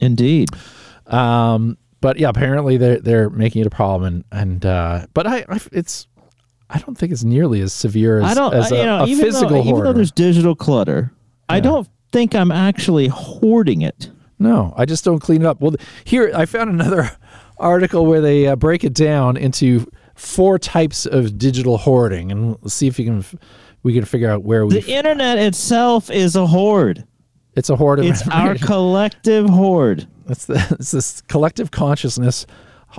indeed 0.00 0.48
Um, 1.06 1.76
but 2.00 2.18
yeah, 2.18 2.28
apparently 2.30 2.76
they're 2.78 2.98
they're 3.00 3.28
making 3.30 3.60
it 3.60 3.66
a 3.66 3.70
problem, 3.70 4.02
and 4.04 4.24
and 4.32 4.64
uh, 4.66 5.06
but 5.12 5.26
I, 5.26 5.44
I 5.48 5.60
it's 5.72 6.06
I 6.72 6.78
don't 6.78 6.96
think 6.96 7.12
it's 7.12 7.24
nearly 7.24 7.60
as 7.60 7.72
severe 7.72 8.18
as 8.18 8.24
i 8.24 8.34
don't 8.34 8.54
as 8.54 8.72
I- 8.72 8.76
a, 8.76 8.78
you 8.80 8.86
know 8.86 9.04
a 9.04 9.06
even, 9.06 9.24
physical 9.24 9.62
though, 9.62 9.68
even 9.68 9.84
though 9.84 9.92
there's 9.92 10.12
digital 10.12 10.54
clutter 10.54 11.12
i 11.48 11.60
don't 11.60 11.86
think 12.12 12.34
i'm 12.34 12.50
actually 12.50 13.08
hoarding 13.08 13.82
it 13.82 14.10
no, 14.42 14.74
I 14.76 14.86
just 14.86 15.04
don't 15.04 15.20
clean 15.20 15.42
it 15.42 15.46
up. 15.46 15.60
Well, 15.60 15.76
here 16.04 16.32
I 16.34 16.46
found 16.46 16.68
another 16.68 17.12
article 17.58 18.06
where 18.06 18.20
they 18.20 18.48
uh, 18.48 18.56
break 18.56 18.82
it 18.82 18.92
down 18.92 19.36
into 19.36 19.88
four 20.16 20.58
types 20.58 21.06
of 21.06 21.38
digital 21.38 21.78
hoarding, 21.78 22.32
and 22.32 22.58
we'll 22.60 22.68
see 22.68 22.88
if 22.88 22.98
we 22.98 23.04
can 23.04 23.24
we 23.84 23.94
can 23.94 24.04
figure 24.04 24.28
out 24.28 24.42
where 24.42 24.66
we. 24.66 24.80
the 24.80 24.92
internet 24.92 25.38
itself 25.38 26.10
is 26.10 26.34
a 26.34 26.46
hoard 26.48 27.06
it's 27.54 27.70
a 27.70 27.76
hoard. 27.76 28.00
Of 28.00 28.06
it's 28.06 28.26
our 28.28 28.56
collective 28.56 29.48
hoard 29.48 30.08
It's, 30.28 30.46
the, 30.46 30.66
it's 30.80 30.90
this 30.90 31.20
collective 31.22 31.70
consciousness 31.70 32.46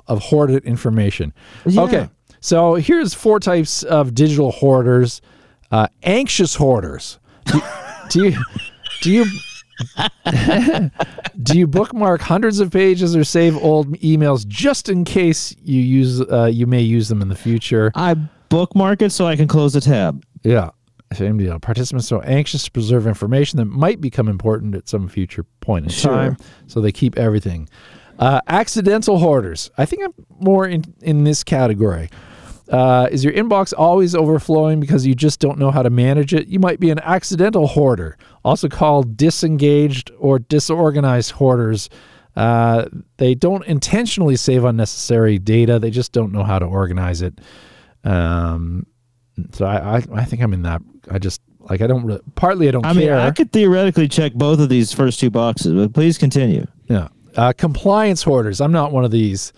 of 0.08 0.22
hoarded 0.22 0.64
information. 0.64 1.34
Yeah. 1.66 1.82
Okay, 1.82 2.10
so 2.44 2.76
here's 2.76 3.14
four 3.14 3.40
types 3.40 3.84
of 3.84 4.14
digital 4.14 4.52
hoarders. 4.52 5.22
Uh, 5.72 5.88
anxious 6.04 6.56
hoarders. 6.56 7.18
Do, 7.46 7.62
do 8.10 8.24
you 8.26 8.38
do 9.02 9.12
you 9.12 9.26
do 11.42 11.58
you 11.58 11.68
bookmark 11.68 12.22
hundreds 12.22 12.60
of 12.60 12.72
pages 12.72 13.16
or 13.16 13.24
save 13.24 13.56
old 13.58 13.98
emails 14.00 14.46
just 14.48 14.90
in 14.90 15.04
case 15.06 15.56
you 15.64 15.80
use 15.82 16.22
uh, 16.22 16.46
you 16.52 16.68
may 16.68 16.82
use 16.82 17.08
them 17.08 17.22
in 17.22 17.30
the 17.30 17.36
future? 17.36 17.92
i 17.96 18.14
bookmark 18.50 19.02
it 19.02 19.12
so 19.12 19.26
i 19.26 19.36
can 19.36 19.48
close 19.48 19.74
the 19.74 19.82
tab 19.82 20.24
Yeah. 20.44 20.70
Same 21.14 21.38
deal. 21.38 21.60
Participants 21.60 22.12
are 22.12 22.24
anxious 22.26 22.64
to 22.66 22.72
preserve 22.72 23.06
information 23.06 23.58
that 23.58 23.66
might 23.66 24.02
become 24.02 24.28
important 24.28 24.74
at 24.74 24.90
some 24.90 25.08
future 25.08 25.44
point 25.62 25.86
in 25.86 25.92
Sure. 25.92 26.12
time, 26.12 26.38
so 26.66 26.82
they 26.82 26.92
keep 26.92 27.18
everything. 27.20 27.70
Uh, 28.18 28.42
accidental 28.48 29.20
hoarders. 29.20 29.70
I 29.78 29.86
think 29.86 30.04
I'm 30.04 30.14
more 30.40 30.66
in, 30.68 30.84
in 31.02 31.24
this 31.24 31.44
category. 31.44 32.10
Uh, 32.70 33.08
is 33.12 33.24
your 33.24 33.34
inbox 33.34 33.74
always 33.78 34.16
overflowing 34.16 34.80
because 34.80 35.06
you 35.06 35.14
just 35.14 35.40
don't 35.40 35.60
know 35.60 35.70
how 35.70 35.84
to 35.84 35.90
manage 35.90 36.34
it? 36.34 36.48
You 36.48 36.60
might 36.60 36.80
be 36.80 36.90
an 36.90 37.00
accidental 37.00 37.68
hoarder, 37.68 38.18
also 38.44 38.70
called 38.70 39.18
disengaged 39.18 40.12
or 40.18 40.40
disorganized 40.40 41.32
hoarders. 41.32 41.90
Uh, 42.36 42.86
they 43.18 43.36
don't 43.36 43.66
intentionally 43.66 44.36
save 44.36 44.64
unnecessary 44.64 45.38
data; 45.38 45.78
they 45.78 45.92
just 45.92 46.14
don't 46.14 46.32
know 46.32 46.44
how 46.44 46.58
to 46.58 46.66
organize 46.66 47.22
it. 47.22 47.40
Um, 48.04 48.88
so 49.52 49.66
I, 49.66 49.98
I, 49.98 50.04
I 50.14 50.26
think 50.26 50.42
I'm 50.42 50.54
in 50.54 50.64
that. 50.64 50.82
I 51.12 51.20
just 51.20 51.42
like 51.60 51.82
I 51.82 51.88
don't 51.88 52.06
really. 52.06 52.22
Partly 52.36 52.68
I 52.68 52.72
don't 52.72 52.86
I 52.86 52.94
mean. 52.94 53.10
I 53.12 53.32
could 53.32 53.52
theoretically 53.52 54.08
check 54.08 54.34
both 54.34 54.60
of 54.60 54.70
these 54.70 54.94
first 54.94 55.20
two 55.20 55.30
boxes, 55.30 55.74
but 55.74 55.94
please 55.94 56.18
continue. 56.18 56.66
Yeah. 56.88 57.10
Uh, 57.36 57.54
compliance 57.54 58.24
hoarders. 58.24 58.62
I'm 58.62 58.72
not 58.72 58.92
one 58.92 59.06
of 59.06 59.12
these. 59.12 59.54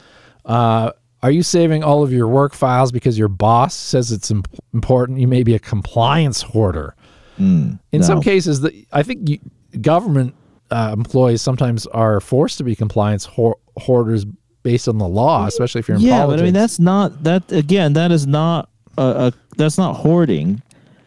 Uh, 0.45 0.91
are 1.25 1.31
you 1.31 1.41
saving 1.41 1.83
all 1.83 2.03
of 2.03 2.13
your 2.13 2.27
work 2.27 2.53
files 2.53 2.91
because 2.91 3.17
your 3.17 3.29
boss 3.29 3.73
says 3.73 4.11
it's 4.11 4.29
imp- 4.29 4.47
important? 4.75 5.17
You 5.19 5.27
may 5.27 5.41
be 5.41 5.55
a 5.55 5.59
compliance 5.59 6.43
hoarder. 6.43 6.95
In 7.39 7.79
some 8.01 8.21
cases, 8.21 8.61
the, 8.61 8.85
I 8.93 9.01
think 9.01 9.27
you, 9.27 9.39
government 9.81 10.35
uh, 10.69 10.91
employees 10.95 11.41
sometimes 11.41 11.87
are 11.87 12.19
forced 12.19 12.59
to 12.59 12.63
be 12.63 12.75
compliance 12.75 13.25
hoar- 13.25 13.57
hoarders 13.75 14.23
based 14.61 14.87
on 14.87 14.99
the 14.99 15.07
law, 15.07 15.47
especially 15.47 15.79
if 15.79 15.87
you're 15.87 15.97
in 15.97 16.03
Yeah, 16.03 16.19
politics. 16.19 16.37
but 16.37 16.43
I 16.43 16.45
mean 16.45 16.53
that's 16.53 16.77
not 16.79 17.23
that 17.23 17.51
again. 17.51 17.93
That 17.93 18.11
is 18.11 18.27
not 18.27 18.69
a, 18.99 19.01
a 19.01 19.33
that's 19.57 19.79
not 19.79 19.93
hoarding. 19.95 20.61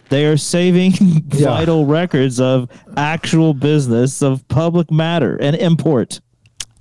They 0.09 0.27
are 0.27 0.37
saving 0.37 0.93
vital 1.29 1.87
records 1.87 2.41
of 2.41 2.69
actual 2.97 3.55
business 3.55 4.21
of 4.21 4.47
public 4.49 4.91
matter 4.91 5.37
and 5.37 5.55
import. 5.55 6.21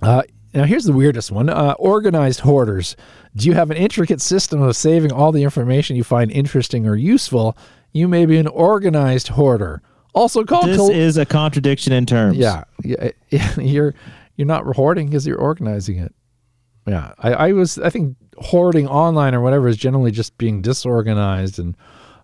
Uh, 0.02 0.22
now, 0.54 0.64
here's 0.64 0.84
the 0.84 0.92
weirdest 0.92 1.30
one 1.30 1.50
uh, 1.50 1.74
organized 1.78 2.40
hoarders. 2.40 2.96
Do 3.36 3.46
you 3.46 3.54
have 3.54 3.70
an 3.70 3.76
intricate 3.76 4.20
system 4.20 4.62
of 4.62 4.76
saving 4.76 5.12
all 5.12 5.30
the 5.30 5.42
information 5.42 5.96
you 5.96 6.04
find 6.04 6.30
interesting 6.30 6.86
or 6.86 6.96
useful? 6.96 7.56
You 7.92 8.08
may 8.08 8.26
be 8.26 8.38
an 8.38 8.46
organized 8.46 9.28
hoarder, 9.28 9.82
also 10.14 10.44
called. 10.44 10.66
This 10.66 10.76
col- 10.78 10.90
is 10.90 11.16
a 11.16 11.26
contradiction 11.26 11.92
in 11.92 12.06
terms. 12.06 12.36
yeah, 12.36 12.64
yeah, 12.82 13.10
you're 13.58 13.94
you're 14.36 14.46
not 14.46 14.64
hoarding 14.64 15.06
because 15.06 15.26
you're 15.26 15.38
organizing 15.38 15.98
it. 15.98 16.14
Yeah, 16.86 17.12
I, 17.18 17.32
I 17.32 17.52
was. 17.52 17.78
I 17.78 17.90
think 17.90 18.16
hoarding 18.38 18.88
online 18.88 19.34
or 19.34 19.40
whatever 19.40 19.68
is 19.68 19.76
generally 19.76 20.10
just 20.10 20.38
being 20.38 20.62
disorganized, 20.62 21.58
and 21.58 21.76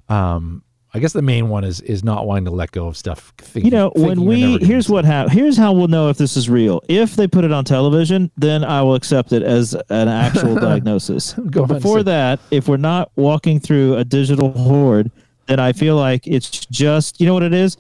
um, 0.08 0.62
I 0.96 1.00
guess 1.00 1.12
the 1.12 1.22
main 1.22 1.48
one 1.48 1.64
is 1.64 1.80
is 1.80 2.04
not 2.04 2.24
wanting 2.24 2.44
to 2.44 2.52
let 2.52 2.70
go 2.70 2.87
of 2.87 2.96
stuff. 2.96 3.33
Thinking, 3.38 3.64
You 3.72 3.76
know, 3.76 3.92
when 3.96 4.24
we 4.24 4.59
here's 4.59 4.88
what 4.88 5.04
hap- 5.04 5.30
here's 5.30 5.57
how 5.57 5.72
we'll 5.72 5.88
know 5.88 6.09
if 6.09 6.18
this 6.18 6.37
is 6.37 6.48
real. 6.48 6.80
If 6.88 7.16
they 7.16 7.26
put 7.26 7.44
it 7.44 7.50
on 7.50 7.64
television, 7.64 8.30
then 8.37 8.62
I 8.62 8.80
will 8.83 8.94
accept 8.94 9.33
it 9.33 9.42
as 9.42 9.74
an 9.90 10.07
actual 10.09 10.54
diagnosis. 10.61 11.35
Before 11.35 12.04
that, 12.04 12.38
if 12.52 12.68
we're 12.68 12.76
not 12.76 13.11
walking 13.16 13.59
through 13.59 13.96
a 13.96 14.04
digital 14.04 14.52
hoard, 14.52 15.11
then 15.46 15.59
I 15.59 15.72
feel 15.72 15.96
like 15.96 16.28
it's 16.28 16.48
just 16.48 17.20
you 17.20 17.26
know 17.26 17.35
what 17.35 17.42
it 17.42 17.54
is. 17.54 17.76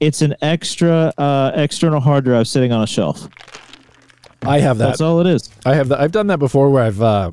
It's 0.00 0.22
an 0.22 0.34
extra 0.40 1.12
uh, 1.18 1.52
external 1.54 2.00
hard 2.00 2.24
drive 2.24 2.48
sitting 2.48 2.72
on 2.72 2.82
a 2.82 2.86
shelf. 2.86 3.28
I 4.42 4.60
have 4.60 4.78
that. 4.78 4.86
That's 4.86 5.00
all 5.02 5.20
it 5.20 5.26
is. 5.26 5.50
I 5.66 5.74
have 5.74 5.88
that. 5.88 6.00
I've 6.00 6.12
done 6.12 6.28
that 6.28 6.38
before, 6.38 6.70
where 6.70 6.84
I've 6.84 7.02
uh, 7.02 7.32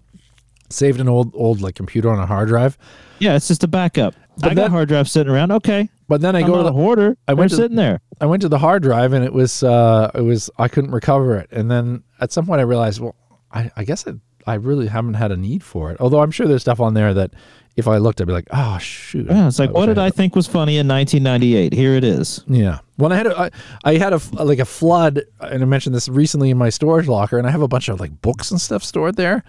saved 0.69 0.99
an 0.99 1.07
old 1.07 1.31
old 1.33 1.61
like 1.61 1.75
computer 1.75 2.09
on 2.09 2.19
a 2.19 2.25
hard 2.25 2.49
drive. 2.49 2.77
Yeah, 3.23 3.35
it's 3.35 3.47
just 3.47 3.63
a 3.63 3.67
backup. 3.67 4.15
But 4.37 4.45
I 4.45 4.47
then- 4.49 4.55
got 4.65 4.71
hard 4.71 4.87
drives 4.89 5.11
sitting 5.11 5.31
around. 5.31 5.51
Okay, 5.51 5.89
But 6.07 6.21
then 6.21 6.35
I 6.35 6.41
I'm 6.41 6.47
go 6.47 6.57
to 6.57 6.63
the 6.63 6.71
hoarder. 6.73 7.17
I 7.27 7.31
I 7.31 7.33
went 7.35 7.51
to- 7.51 7.55
sitting 7.57 7.77
there. 7.77 8.01
I 8.19 8.25
went 8.25 8.41
to 8.41 8.49
the 8.49 8.57
hard 8.59 8.83
drive 8.83 9.13
and 9.13 9.23
it 9.23 9.33
was 9.33 9.63
uh, 9.63 10.09
it 10.15 10.21
was 10.21 10.49
I 10.57 10.67
couldn't 10.67 10.91
recover 10.91 11.37
it. 11.37 11.49
And 11.51 11.69
then 11.69 12.03
at 12.19 12.31
some 12.31 12.45
point 12.45 12.59
I 12.59 12.63
realized, 12.63 12.99
well, 12.99 13.15
I, 13.51 13.69
I 13.75 13.83
guess 13.83 14.05
I, 14.07 14.13
I 14.45 14.55
really 14.55 14.87
haven't 14.87 15.13
had 15.15 15.31
a 15.31 15.37
need 15.37 15.63
for 15.63 15.91
it. 15.91 15.97
Although 15.99 16.21
I'm 16.21 16.31
sure 16.31 16.47
there's 16.47 16.61
stuff 16.61 16.79
on 16.79 16.93
there 16.95 17.13
that 17.13 17.31
if 17.75 17.87
I 17.87 17.97
looked, 17.97 18.21
I'd 18.21 18.27
be 18.27 18.33
like, 18.33 18.47
oh 18.51 18.77
shoot. 18.79 19.27
Yeah, 19.29 19.47
it's 19.47 19.59
like, 19.59 19.69
wish 19.69 19.75
what 19.75 19.85
did 19.87 19.97
I 19.99 20.09
think 20.09 20.35
was 20.35 20.47
funny 20.47 20.77
in 20.77 20.87
1998? 20.87 21.73
Here 21.73 21.95
it 21.95 22.03
is. 22.03 22.43
Yeah. 22.47 22.79
When 22.97 23.11
I 23.11 23.15
had 23.15 23.27
a, 23.27 23.39
I, 23.39 23.49
I 23.83 23.97
had 23.97 24.13
a 24.13 24.19
like 24.43 24.59
a 24.59 24.65
flood, 24.65 25.21
and 25.39 25.63
I 25.63 25.65
mentioned 25.65 25.95
this 25.95 26.07
recently 26.07 26.49
in 26.51 26.57
my 26.57 26.69
storage 26.69 27.07
locker, 27.07 27.37
and 27.37 27.47
I 27.47 27.51
have 27.51 27.61
a 27.63 27.67
bunch 27.67 27.89
of 27.89 27.99
like 27.99 28.21
books 28.21 28.51
and 28.51 28.61
stuff 28.61 28.83
stored 28.83 29.15
there, 29.15 29.43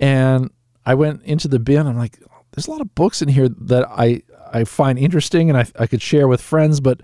and 0.00 0.50
I 0.86 0.94
went 0.94 1.22
into 1.24 1.48
the 1.48 1.58
bin. 1.58 1.86
I'm 1.86 1.98
like, 1.98 2.18
there's 2.56 2.66
a 2.66 2.70
lot 2.70 2.80
of 2.80 2.94
books 2.94 3.22
in 3.22 3.28
here 3.28 3.48
that 3.48 3.86
I 3.88 4.22
I 4.52 4.64
find 4.64 4.98
interesting, 4.98 5.50
and 5.50 5.58
I 5.58 5.66
I 5.78 5.86
could 5.86 6.02
share 6.02 6.26
with 6.26 6.40
friends, 6.40 6.80
but 6.80 7.02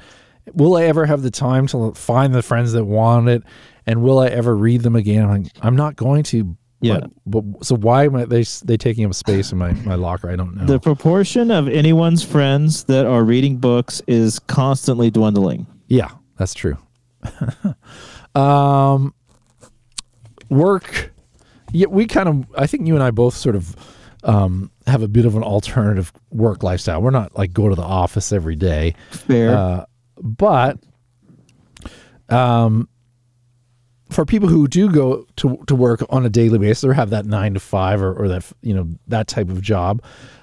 will 0.52 0.76
I 0.76 0.84
ever 0.84 1.06
have 1.06 1.22
the 1.22 1.30
time 1.30 1.66
to 1.68 1.92
find 1.94 2.34
the 2.34 2.42
friends 2.42 2.72
that 2.72 2.84
want 2.84 3.28
it? 3.28 3.42
And 3.86 4.02
will 4.02 4.18
I 4.18 4.28
ever 4.28 4.56
read 4.56 4.82
them 4.82 4.96
again? 4.96 5.24
I'm, 5.24 5.42
like, 5.42 5.52
I'm 5.60 5.76
not 5.76 5.96
going 5.96 6.22
to. 6.24 6.56
Yeah. 6.80 7.00
But, 7.26 7.42
but 7.42 7.64
so 7.64 7.76
why 7.76 8.04
am 8.04 8.16
I, 8.16 8.24
they 8.24 8.42
they 8.64 8.76
taking 8.76 9.04
up 9.04 9.14
space 9.14 9.52
in 9.52 9.58
my, 9.58 9.72
my 9.72 9.94
locker? 9.94 10.30
I 10.30 10.36
don't 10.36 10.56
know. 10.56 10.64
The 10.64 10.80
proportion 10.80 11.50
of 11.50 11.68
anyone's 11.68 12.24
friends 12.24 12.84
that 12.84 13.06
are 13.06 13.22
reading 13.22 13.58
books 13.58 14.02
is 14.08 14.38
constantly 14.40 15.10
dwindling. 15.10 15.66
yeah, 15.86 16.10
that's 16.38 16.54
true. 16.54 16.76
um, 18.34 19.14
work. 20.48 21.12
Yeah, 21.72 21.86
we 21.86 22.06
kind 22.06 22.28
of. 22.28 22.46
I 22.56 22.66
think 22.66 22.86
you 22.86 22.94
and 22.94 23.02
I 23.02 23.12
both 23.12 23.34
sort 23.34 23.54
of 23.54 23.76
um, 24.24 24.71
have 24.86 25.02
a 25.02 25.08
bit 25.08 25.24
of 25.24 25.36
an 25.36 25.42
alternative 25.42 26.12
work 26.30 26.62
lifestyle. 26.62 27.02
We're 27.02 27.10
not 27.10 27.36
like 27.36 27.52
go 27.52 27.68
to 27.68 27.74
the 27.74 27.82
office 27.82 28.32
every 28.32 28.56
day. 28.56 28.94
Fair. 29.10 29.56
Uh, 29.56 29.84
but 30.20 30.78
um, 32.28 32.88
for 34.10 34.24
people 34.24 34.48
who 34.48 34.68
do 34.68 34.90
go 34.90 35.26
to, 35.36 35.62
to 35.66 35.74
work 35.74 36.02
on 36.10 36.24
a 36.24 36.30
daily 36.30 36.58
basis 36.58 36.84
or 36.84 36.92
have 36.92 37.10
that 37.10 37.26
nine 37.26 37.54
to 37.54 37.60
five 37.60 38.02
or, 38.02 38.12
or 38.12 38.28
that 38.28 38.44
you 38.62 38.74
know 38.74 38.88
that 39.08 39.26
type 39.26 39.48
of 39.48 39.60
job, 39.60 40.02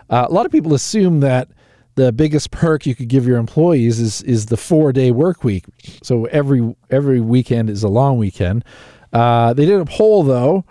uh, 0.09 0.25
a 0.29 0.33
lot 0.33 0.45
of 0.45 0.51
people 0.51 0.73
assume 0.73 1.19
that 1.21 1.49
the 1.95 2.11
biggest 2.11 2.51
perk 2.51 2.85
you 2.85 2.95
could 2.95 3.09
give 3.09 3.27
your 3.27 3.37
employees 3.37 3.99
is 3.99 4.21
is 4.23 4.47
the 4.47 4.57
four 4.57 4.93
day 4.93 5.11
work 5.11 5.43
week. 5.43 5.65
So 6.01 6.25
every 6.25 6.75
every 6.89 7.19
weekend 7.19 7.69
is 7.69 7.83
a 7.83 7.89
long 7.89 8.17
weekend. 8.17 8.63
Uh, 9.11 9.53
they 9.53 9.65
did 9.65 9.79
a 9.79 9.85
poll 9.85 10.23
though, 10.23 10.65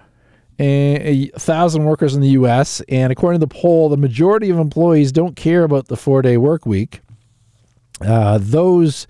a, 0.58 1.26
thousand 1.36 1.84
workers 1.84 2.14
in 2.14 2.20
the 2.20 2.30
U.S. 2.30 2.80
and 2.88 3.12
according 3.12 3.40
to 3.40 3.46
the 3.46 3.54
poll, 3.54 3.88
the 3.88 3.96
majority 3.96 4.50
of 4.50 4.58
employees 4.58 5.12
don't 5.12 5.36
care 5.36 5.64
about 5.64 5.88
the 5.88 5.96
four 5.96 6.22
day 6.22 6.36
work 6.36 6.66
week. 6.66 7.00
Uh, 8.00 8.38
those 8.40 9.06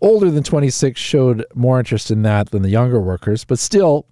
older 0.00 0.30
than 0.30 0.42
26 0.42 1.00
showed 1.00 1.44
more 1.54 1.78
interest 1.78 2.10
in 2.10 2.22
that 2.22 2.50
than 2.50 2.62
the 2.62 2.70
younger 2.70 3.00
workers, 3.00 3.44
but 3.44 3.58
still, 3.58 4.06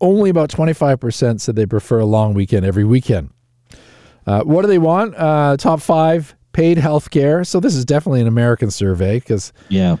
only 0.00 0.30
about 0.30 0.48
25% 0.48 1.40
said 1.40 1.56
they 1.56 1.66
prefer 1.66 1.98
a 1.98 2.04
long 2.04 2.34
weekend 2.34 2.64
every 2.64 2.84
weekend. 2.84 3.30
Uh, 4.26 4.42
what 4.42 4.62
do 4.62 4.68
they 4.68 4.78
want? 4.78 5.14
Uh, 5.16 5.56
top 5.56 5.80
five 5.80 6.36
paid 6.52 6.78
health 6.78 7.10
care. 7.10 7.44
So, 7.44 7.60
this 7.60 7.74
is 7.74 7.84
definitely 7.84 8.20
an 8.20 8.26
American 8.26 8.70
survey 8.70 9.18
because 9.18 9.52
yeah. 9.68 9.96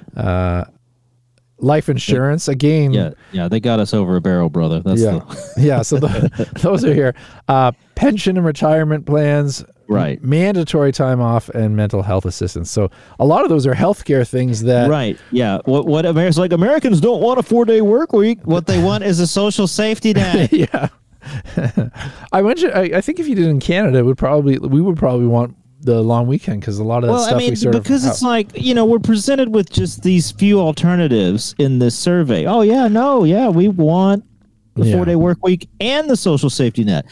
Life 1.58 1.88
insurance, 1.88 2.48
again, 2.48 2.92
Yeah. 2.92 3.10
Yeah. 3.32 3.48
They 3.48 3.60
got 3.60 3.80
us 3.80 3.92
over 3.94 4.16
a 4.16 4.20
barrel, 4.20 4.48
brother. 4.48 4.80
That's 4.80 5.00
yeah, 5.00 5.18
the, 5.18 5.54
yeah. 5.58 5.82
So, 5.82 5.96
the, 5.98 6.48
those 6.62 6.84
are 6.84 6.94
here. 6.94 7.14
Uh, 7.48 7.72
pension 7.94 8.36
and 8.36 8.46
retirement 8.46 9.06
plans, 9.06 9.64
Right. 9.88 10.22
mandatory 10.22 10.92
time 10.92 11.20
off, 11.20 11.48
and 11.48 11.74
mental 11.74 12.02
health 12.02 12.26
assistance. 12.26 12.70
So, 12.70 12.90
a 13.18 13.24
lot 13.24 13.42
of 13.44 13.48
those 13.48 13.66
are 13.66 13.74
healthcare 13.74 14.28
things 14.28 14.62
that 14.64 14.90
right. 14.90 15.18
Yeah. 15.32 15.58
What 15.64 15.86
what 15.86 16.04
Americans 16.04 16.38
like 16.38 16.52
Americans 16.52 17.00
don't 17.00 17.22
want 17.22 17.38
a 17.38 17.42
four 17.42 17.64
day 17.64 17.80
work 17.80 18.12
week. 18.12 18.46
What 18.46 18.66
they 18.66 18.82
want 18.82 19.04
is 19.04 19.18
a 19.18 19.26
social 19.26 19.66
safety 19.66 20.12
net. 20.14 20.52
yeah. 20.52 20.88
I 22.32 22.42
mentioned. 22.42 22.72
I, 22.74 22.82
I 22.96 23.00
think 23.00 23.18
if 23.18 23.26
you 23.28 23.34
did 23.34 23.46
in 23.46 23.60
Canada, 23.60 23.98
it 23.98 24.04
would 24.04 24.18
probably 24.18 24.58
we 24.58 24.80
would 24.80 24.96
probably 24.96 25.26
want 25.26 25.56
the 25.80 26.02
long 26.02 26.26
weekend 26.26 26.60
because 26.60 26.78
a 26.78 26.84
lot 26.84 27.04
of 27.04 27.08
that 27.08 27.12
well, 27.12 27.22
stuff 27.22 27.34
I 27.36 27.38
mean, 27.38 27.50
we 27.50 27.56
sort 27.56 27.72
because 27.74 28.04
of 28.04 28.10
it's 28.10 28.22
like 28.22 28.50
you 28.54 28.74
know 28.74 28.84
we're 28.84 28.98
presented 28.98 29.54
with 29.54 29.70
just 29.70 30.02
these 30.02 30.30
few 30.32 30.60
alternatives 30.60 31.54
in 31.58 31.78
this 31.78 31.96
survey. 31.96 32.46
Oh 32.46 32.62
yeah, 32.62 32.88
no, 32.88 33.24
yeah, 33.24 33.48
we 33.48 33.68
want 33.68 34.24
the 34.74 34.86
Yeah. 34.86 34.96
four 34.96 35.04
day 35.04 35.16
work 35.16 35.38
week 35.44 35.68
and 35.80 36.08
the 36.10 36.16
social 36.16 36.50
safety 36.50 36.84
net. 36.84 37.06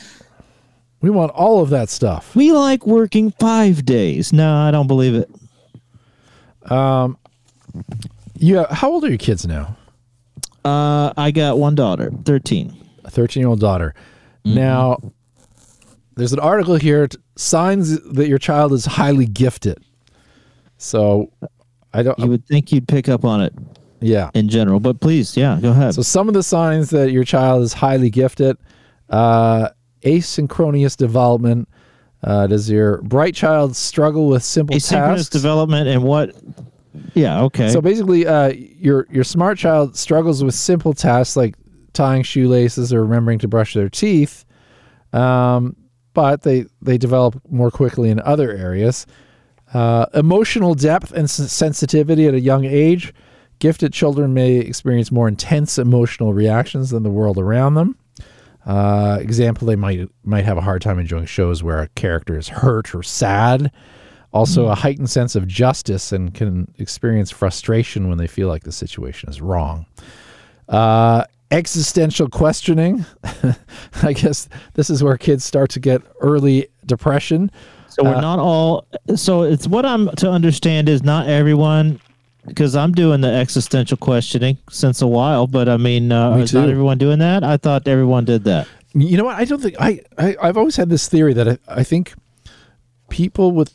we 1.01 1.11
want 1.11 1.31
all 1.33 1.61
of 1.63 1.71
that 1.71 1.89
stuff. 1.89 2.35
We 2.35 2.53
like 2.53 2.87
working 2.87 3.31
five 3.33 3.85
days. 3.85 4.33
No, 4.33 4.55
I 4.55 4.71
don't 4.71 4.87
believe 4.89 5.15
it. 5.15 5.31
Um, 6.71 7.17
yeah. 8.37 8.67
How 8.73 8.91
old 8.91 9.05
are 9.05 9.09
your 9.09 9.19
kids 9.19 9.47
now? 9.47 9.77
Uh, 10.65 11.13
I 11.17 11.31
got 11.31 11.59
one 11.59 11.75
daughter, 11.77 12.11
thirteen. 12.25 12.77
A 13.05 13.11
thirteen-year-old 13.11 13.61
daughter. 13.61 13.95
Mm-hmm. 14.45 14.57
Now, 14.57 14.99
there's 16.17 16.33
an 16.33 16.41
article 16.41 16.77
here: 16.77 17.09
signs 17.37 18.01
that 18.03 18.29
your 18.29 18.39
child 18.39 18.73
is 18.73 18.85
highly 18.85 19.27
gifted. 19.27 19.79
So, 20.79 21.33
I 21.93 22.03
don't. 22.03 22.19
You 22.19 22.27
would 22.27 22.47
think 22.47 22.73
you'd 22.73 22.89
pick 22.89 23.09
up 23.09 23.25
on 23.25 23.43
it 23.43 23.55
yeah. 24.01 24.31
in 24.35 24.49
general, 24.49 24.81
but 24.81 25.01
please, 25.01 25.37
yeah, 25.37 25.59
go 25.61 25.71
ahead. 25.71 25.95
So 25.95 26.03
some 26.03 26.29
of 26.29 26.35
the 26.35 26.43
signs 26.43 26.91
that 26.91 27.11
your 27.11 27.25
child 27.25 27.63
is 27.63 27.73
highly 27.73 28.11
gifted, 28.11 28.57
uh, 29.11 29.71
asynchronous 30.03 30.97
development. 30.97 31.69
Uh, 32.23 32.47
does 32.47 32.69
your 32.69 33.03
bright 33.03 33.35
child 33.35 33.77
struggle 33.77 34.29
with 34.29 34.43
simple 34.43 34.75
tasks? 34.75 34.93
Asynchronous 34.93 35.17
tasks? 35.17 35.31
development 35.31 35.89
and 35.89 36.03
what? 36.03 36.35
Yeah, 37.15 37.43
okay. 37.43 37.71
So 37.71 37.81
basically, 37.81 38.27
uh, 38.27 38.49
your 38.49 39.07
your 39.11 39.25
smart 39.25 39.59
child 39.59 39.97
struggles 39.97 40.43
with 40.43 40.55
simple 40.55 40.93
tasks 40.93 41.37
like 41.37 41.55
tying 41.93 42.23
shoelaces 42.23 42.93
or 42.93 43.03
remembering 43.03 43.39
to 43.41 43.49
brush 43.49 43.75
their 43.75 43.89
teeth. 43.89 44.45
Um, 45.13 45.77
but 46.17 46.43
they 46.43 46.65
they 46.81 46.97
develop 46.97 47.39
more 47.51 47.71
quickly 47.71 48.09
in 48.09 48.19
other 48.21 48.51
areas. 48.51 49.07
Uh, 49.75 50.07
emotional 50.15 50.75
depth 50.75 51.13
and 51.13 51.29
sensitivity 51.29 52.27
at 52.27 52.33
a 52.33 52.41
young 52.41 52.65
age. 52.65 53.13
Gifted 53.59 53.93
children 53.93 54.33
may 54.33 54.57
experience 54.57 55.13
more 55.13 55.29
intense 55.29 55.79
emotional 55.79 56.33
reactions 56.33 56.91
than 56.91 57.03
the 57.03 57.11
world 57.11 57.39
around 57.39 57.75
them. 57.75 57.99
Uh, 58.65 59.19
example: 59.21 59.67
They 59.67 59.77
might 59.77 60.09
might 60.25 60.47
have 60.47 60.57
a 60.57 60.63
hard 60.63 60.81
time 60.81 60.99
enjoying 60.99 61.27
shows 61.27 61.63
where 61.63 61.83
a 61.83 61.89
character 61.89 62.39
is 62.39 62.49
hurt 62.49 62.95
or 62.95 63.03
sad. 63.03 63.71
Also, 64.33 64.67
a 64.67 64.75
heightened 64.75 65.11
sense 65.11 65.37
of 65.37 65.47
justice 65.47 66.13
and 66.13 66.33
can 66.35 66.73
experience 66.79 67.31
frustration 67.31 68.09
when 68.09 68.19
they 68.19 68.27
feel 68.27 68.49
like 68.49 68.65
the 68.65 68.73
situation 68.73 69.29
is 69.29 69.41
wrong. 69.41 69.87
Uh, 70.69 71.25
existential 71.51 72.29
questioning. 72.29 73.05
I 74.03 74.13
guess 74.13 74.49
this 74.75 74.91
is 74.91 75.03
where 75.03 75.17
kids 75.17 75.45
start 75.45 75.71
to 75.71 75.81
get 75.81 76.03
early 76.21 76.69
depression. 76.87 77.51
So 77.89 78.05
Uh, 78.05 78.11
we're 78.11 78.21
not 78.21 78.39
all. 78.39 78.87
So 79.15 79.43
it's 79.43 79.67
what 79.67 79.87
I'm 79.87 80.09
to 80.17 80.31
understand 80.31 80.89
is 80.89 81.03
not 81.03 81.29
everyone, 81.29 82.01
because 82.47 82.77
I'm 82.77 82.93
doing 82.93 83.21
the 83.21 83.29
existential 83.33 83.97
questioning 83.97 84.59
since 84.71 85.01
a 85.03 85.07
while. 85.07 85.47
But 85.47 85.69
I 85.69 85.77
mean, 85.77 86.13
uh, 86.13 86.37
Me 86.37 86.43
is 86.43 86.53
not 86.53 86.69
everyone 86.69 86.99
doing 86.99 87.19
that? 87.21 87.43
I 87.43 87.57
thought 87.57 87.89
everyone 87.89 88.25
did 88.25 88.45
that. 88.45 88.69
You 88.95 89.17
know 89.17 89.25
what? 89.25 89.37
I 89.37 89.45
don't 89.45 89.61
think 89.61 89.77
I, 89.79 90.01
I 90.19 90.37
I've 90.43 90.57
always 90.57 90.77
had 90.77 90.89
this 90.89 91.09
theory 91.09 91.35
that 91.35 91.49
I, 91.49 91.59
I 91.69 91.85
think 91.85 92.15
people 93.09 93.53
with 93.53 93.75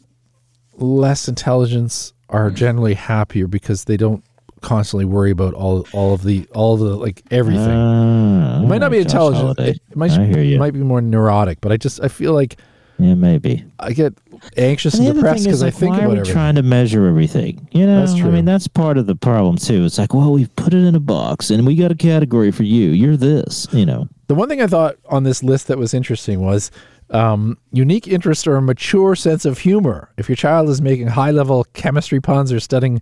less 0.74 1.28
intelligence 1.28 2.14
are 2.30 2.50
generally 2.50 2.94
happier 2.96 3.46
because 3.48 3.86
they 3.86 3.98
don't 3.98 4.24
constantly 4.62 5.05
worry 5.05 5.32
about 5.32 5.53
all 5.53 5.86
all 5.93 6.14
of 6.14 6.24
the 6.24 6.47
all 6.53 6.76
of 6.76 6.80
the 6.80 6.95
like 6.95 7.22
everything. 7.32 7.62
Uh, 7.68 8.62
it 8.64 8.68
might 8.68 8.78
not 8.80 8.91
be 8.91 8.97
Josh 9.03 9.05
intelligent. 9.12 9.59
It, 9.59 9.82
it 9.89 9.95
might 9.97 10.12
I 10.12 10.57
might 10.57 10.74
be 10.74 10.80
more 10.80 11.01
neurotic, 11.01 11.62
but 11.62 11.72
I 11.72 11.78
just 11.78 12.01
I 12.03 12.07
feel 12.07 12.34
like 12.34 12.57
yeah, 13.01 13.16
maybe. 13.16 13.66
I 13.80 13.93
get 13.93 14.14
anxious 14.57 14.93
And 14.95 15.07
and, 15.07 15.16
depressed 15.16 15.45
because 15.45 15.64
I 15.64 15.68
like, 15.68 15.76
think 15.76 15.91
why 15.91 15.97
about 15.97 16.05
are 16.05 16.09
we 16.09 16.16
everything. 16.18 16.34
trying 16.34 16.55
to 16.55 16.64
measure 16.64 17.07
everything? 17.07 17.68
You 17.72 17.88
know, 17.88 18.05
That's 18.05 18.14
I 18.22 18.30
mean, 18.30 18.45
that's 18.45 18.68
part 18.68 18.97
of 18.97 19.07
the 19.07 19.16
problem 19.16 19.57
too. 19.57 19.86
It's 19.86 19.97
like, 19.97 20.14
well, 20.14 20.32
we've 20.32 20.55
put 20.55 20.74
it 20.74 20.84
in 20.86 20.93
a 20.93 20.99
box, 20.99 21.49
and 21.49 21.66
we 21.66 21.76
got 21.76 21.91
a 21.91 21.95
category 21.95 22.51
for 22.51 22.64
you. 22.64 22.89
You're 22.91 23.18
this. 23.18 23.68
You 23.72 23.86
know. 23.88 24.07
The 24.28 24.36
one 24.36 24.47
thing 24.49 24.62
I 24.62 24.68
thought 24.68 24.97
on 25.09 25.24
this 25.24 25.43
list 25.43 25.68
that 25.68 25.78
was 25.80 25.93
interesting 25.95 26.41
was 26.41 26.70
um, 27.09 27.57
unique 27.72 28.07
interest 28.07 28.47
or 28.47 28.55
a 28.55 28.62
mature 28.62 29.16
sense 29.16 29.45
of 29.45 29.57
humor. 29.57 30.12
If 30.18 30.30
your 30.30 30.36
child 30.36 30.70
is 30.70 30.82
making 30.82 31.07
high 31.07 31.32
level 31.32 31.66
chemistry 31.74 32.22
puns 32.22 32.53
or 32.53 32.59
studying 32.59 33.01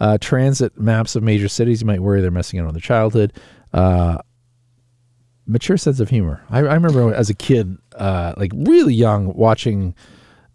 uh, 0.00 0.18
transit 0.20 0.78
maps 0.78 1.16
of 1.16 1.22
major 1.22 1.48
cities, 1.48 1.80
you 1.80 1.86
might 1.86 2.00
worry 2.00 2.20
they're 2.20 2.30
messing 2.30 2.60
out 2.60 2.66
on 2.66 2.74
their 2.74 2.80
childhood. 2.80 3.32
Uh, 3.72 4.18
mature 5.46 5.76
sense 5.76 6.00
of 6.00 6.10
humor. 6.10 6.42
I, 6.50 6.58
I 6.58 6.74
remember 6.74 7.14
as 7.14 7.30
a 7.30 7.34
kid, 7.34 7.76
uh, 7.94 8.34
like 8.36 8.52
really 8.54 8.94
young, 8.94 9.34
watching 9.34 9.94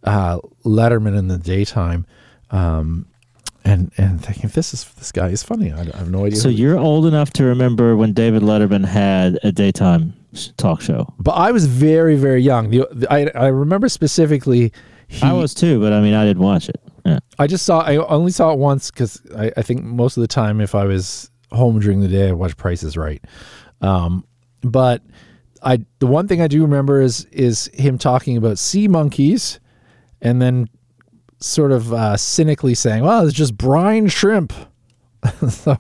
uh, 0.03 0.39
Letterman 0.65 1.17
in 1.17 1.27
the 1.27 1.37
daytime. 1.37 2.05
Um, 2.49 3.07
and, 3.63 3.91
and 3.97 4.23
thinking 4.23 4.49
this 4.49 4.73
is 4.73 4.85
this 4.95 5.11
guy 5.11 5.29
is 5.29 5.43
funny. 5.43 5.71
I, 5.71 5.81
I 5.81 5.97
have 5.97 6.09
no 6.09 6.25
idea. 6.25 6.39
So 6.39 6.49
you're 6.49 6.79
old 6.79 7.05
enough 7.05 7.31
to 7.33 7.43
remember 7.45 7.95
when 7.95 8.11
David 8.11 8.41
Letterman 8.41 8.85
had 8.85 9.37
a 9.43 9.51
daytime 9.51 10.13
talk 10.57 10.81
show. 10.81 11.13
But 11.19 11.33
I 11.33 11.51
was 11.51 11.67
very, 11.67 12.15
very 12.15 12.41
young. 12.41 12.71
The, 12.71 12.87
the, 12.91 13.11
I, 13.13 13.29
I 13.35 13.47
remember 13.47 13.87
specifically. 13.87 14.73
He, 15.07 15.23
I 15.23 15.33
was 15.33 15.53
too, 15.53 15.79
but 15.79 15.93
I 15.93 16.01
mean, 16.01 16.13
I 16.13 16.25
didn't 16.25 16.41
watch 16.41 16.69
it. 16.69 16.81
Yeah. 17.05 17.19
I 17.39 17.47
just 17.47 17.65
saw. 17.65 17.81
I 17.81 17.97
only 17.97 18.31
saw 18.31 18.51
it 18.51 18.59
once 18.59 18.91
because 18.91 19.21
I, 19.35 19.51
I 19.57 19.61
think 19.61 19.83
most 19.83 20.17
of 20.17 20.21
the 20.21 20.27
time, 20.27 20.61
if 20.61 20.75
I 20.75 20.85
was 20.85 21.29
home 21.51 21.79
during 21.79 21.99
the 21.99 22.07
day, 22.07 22.29
I 22.29 22.31
watched 22.33 22.57
Prices 22.57 22.97
Right. 22.97 23.23
Um, 23.81 24.25
but 24.61 25.01
I, 25.63 25.85
the 25.99 26.07
one 26.07 26.27
thing 26.27 26.41
I 26.41 26.47
do 26.47 26.61
remember 26.61 27.01
is 27.01 27.25
is 27.25 27.67
him 27.73 27.97
talking 27.97 28.37
about 28.37 28.57
sea 28.57 28.87
monkeys, 28.87 29.59
and 30.21 30.41
then 30.41 30.69
sort 31.39 31.71
of 31.71 31.93
uh, 31.93 32.17
cynically 32.17 32.75
saying, 32.75 33.03
"Well, 33.03 33.25
it's 33.25 33.35
just 33.35 33.57
brine 33.57 34.07
shrimp." 34.07 34.53
so 35.49 35.77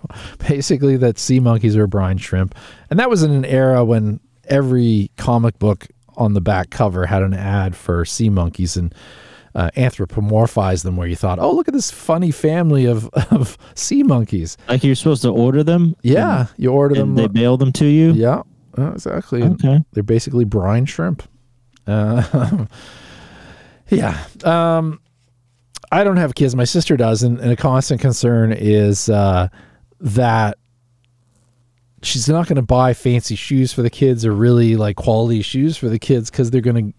basically, 0.47 0.97
that 0.97 1.17
sea 1.17 1.39
monkeys 1.39 1.75
are 1.75 1.87
brine 1.87 2.17
shrimp, 2.17 2.55
and 2.89 2.99
that 2.99 3.09
was 3.09 3.23
in 3.23 3.31
an 3.31 3.45
era 3.45 3.83
when 3.83 4.19
every 4.45 5.11
comic 5.17 5.57
book 5.59 5.87
on 6.17 6.33
the 6.33 6.41
back 6.41 6.69
cover 6.69 7.05
had 7.05 7.23
an 7.23 7.33
ad 7.33 7.75
for 7.75 8.03
sea 8.05 8.29
monkeys 8.29 8.75
and 8.75 8.93
uh, 9.55 9.69
anthropomorphized 9.75 10.83
them, 10.83 10.95
where 10.95 11.07
you 11.07 11.15
thought, 11.15 11.39
"Oh, 11.39 11.51
look 11.53 11.67
at 11.67 11.73
this 11.73 11.91
funny 11.91 12.31
family 12.31 12.85
of 12.85 13.07
of 13.31 13.57
sea 13.75 14.03
monkeys." 14.03 14.57
Like 14.69 14.83
you're 14.83 14.95
supposed 14.95 15.21
to 15.23 15.29
order 15.29 15.63
them. 15.63 15.95
Yeah, 16.01 16.47
you 16.57 16.71
order 16.71 16.95
And 16.99 17.09
them. 17.09 17.15
they 17.15 17.27
bail 17.27 17.57
them 17.57 17.71
to 17.73 17.85
you. 17.85 18.11
yeah, 18.13 18.43
uh, 18.77 18.91
exactly. 18.93 19.43
Okay. 19.43 19.83
They're 19.93 20.03
basically 20.03 20.45
brine 20.45 20.85
shrimp. 20.85 21.23
Uh, 21.87 22.65
yeah. 23.89 24.23
Um, 24.43 24.99
I 25.91 26.03
don't 26.03 26.17
have 26.17 26.35
kids. 26.35 26.55
My 26.55 26.63
sister 26.63 26.95
does, 26.95 27.23
and, 27.23 27.39
and 27.39 27.51
a 27.51 27.55
constant 27.57 27.99
concern 27.99 28.53
is 28.53 29.09
uh, 29.09 29.49
that 29.99 30.57
she's 32.01 32.29
not 32.29 32.47
going 32.47 32.55
to 32.55 32.61
buy 32.61 32.93
fancy 32.93 33.35
shoes 33.35 33.73
for 33.73 33.81
the 33.81 33.89
kids 33.89 34.25
or 34.25 34.31
really 34.31 34.75
like 34.77 34.95
quality 34.95 35.41
shoes 35.41 35.75
for 35.77 35.89
the 35.89 35.99
kids 35.99 36.31
because 36.31 36.49
they're 36.49 36.61
going 36.61 36.91
to 36.91 36.97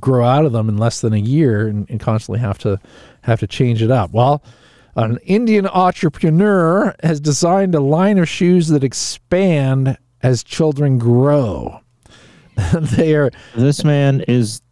grow 0.00 0.24
out 0.24 0.44
of 0.44 0.52
them 0.52 0.68
in 0.68 0.76
less 0.76 1.00
than 1.00 1.12
a 1.12 1.18
year 1.18 1.66
and, 1.66 1.88
and 1.88 2.00
constantly 2.00 2.40
have 2.40 2.58
to 2.58 2.80
have 3.22 3.40
to 3.40 3.46
change 3.46 3.82
it 3.82 3.90
up. 3.90 4.12
Well, 4.12 4.42
an 4.96 5.18
Indian 5.24 5.66
entrepreneur 5.66 6.94
has 7.02 7.20
designed 7.20 7.74
a 7.74 7.80
line 7.80 8.18
of 8.18 8.28
shoes 8.28 8.68
that 8.68 8.84
expand 8.84 9.98
as 10.22 10.42
children 10.42 10.98
grow. 10.98 11.80
they 12.74 13.14
are 13.14 13.30
This 13.54 13.84
man 13.84 14.22
is 14.28 14.62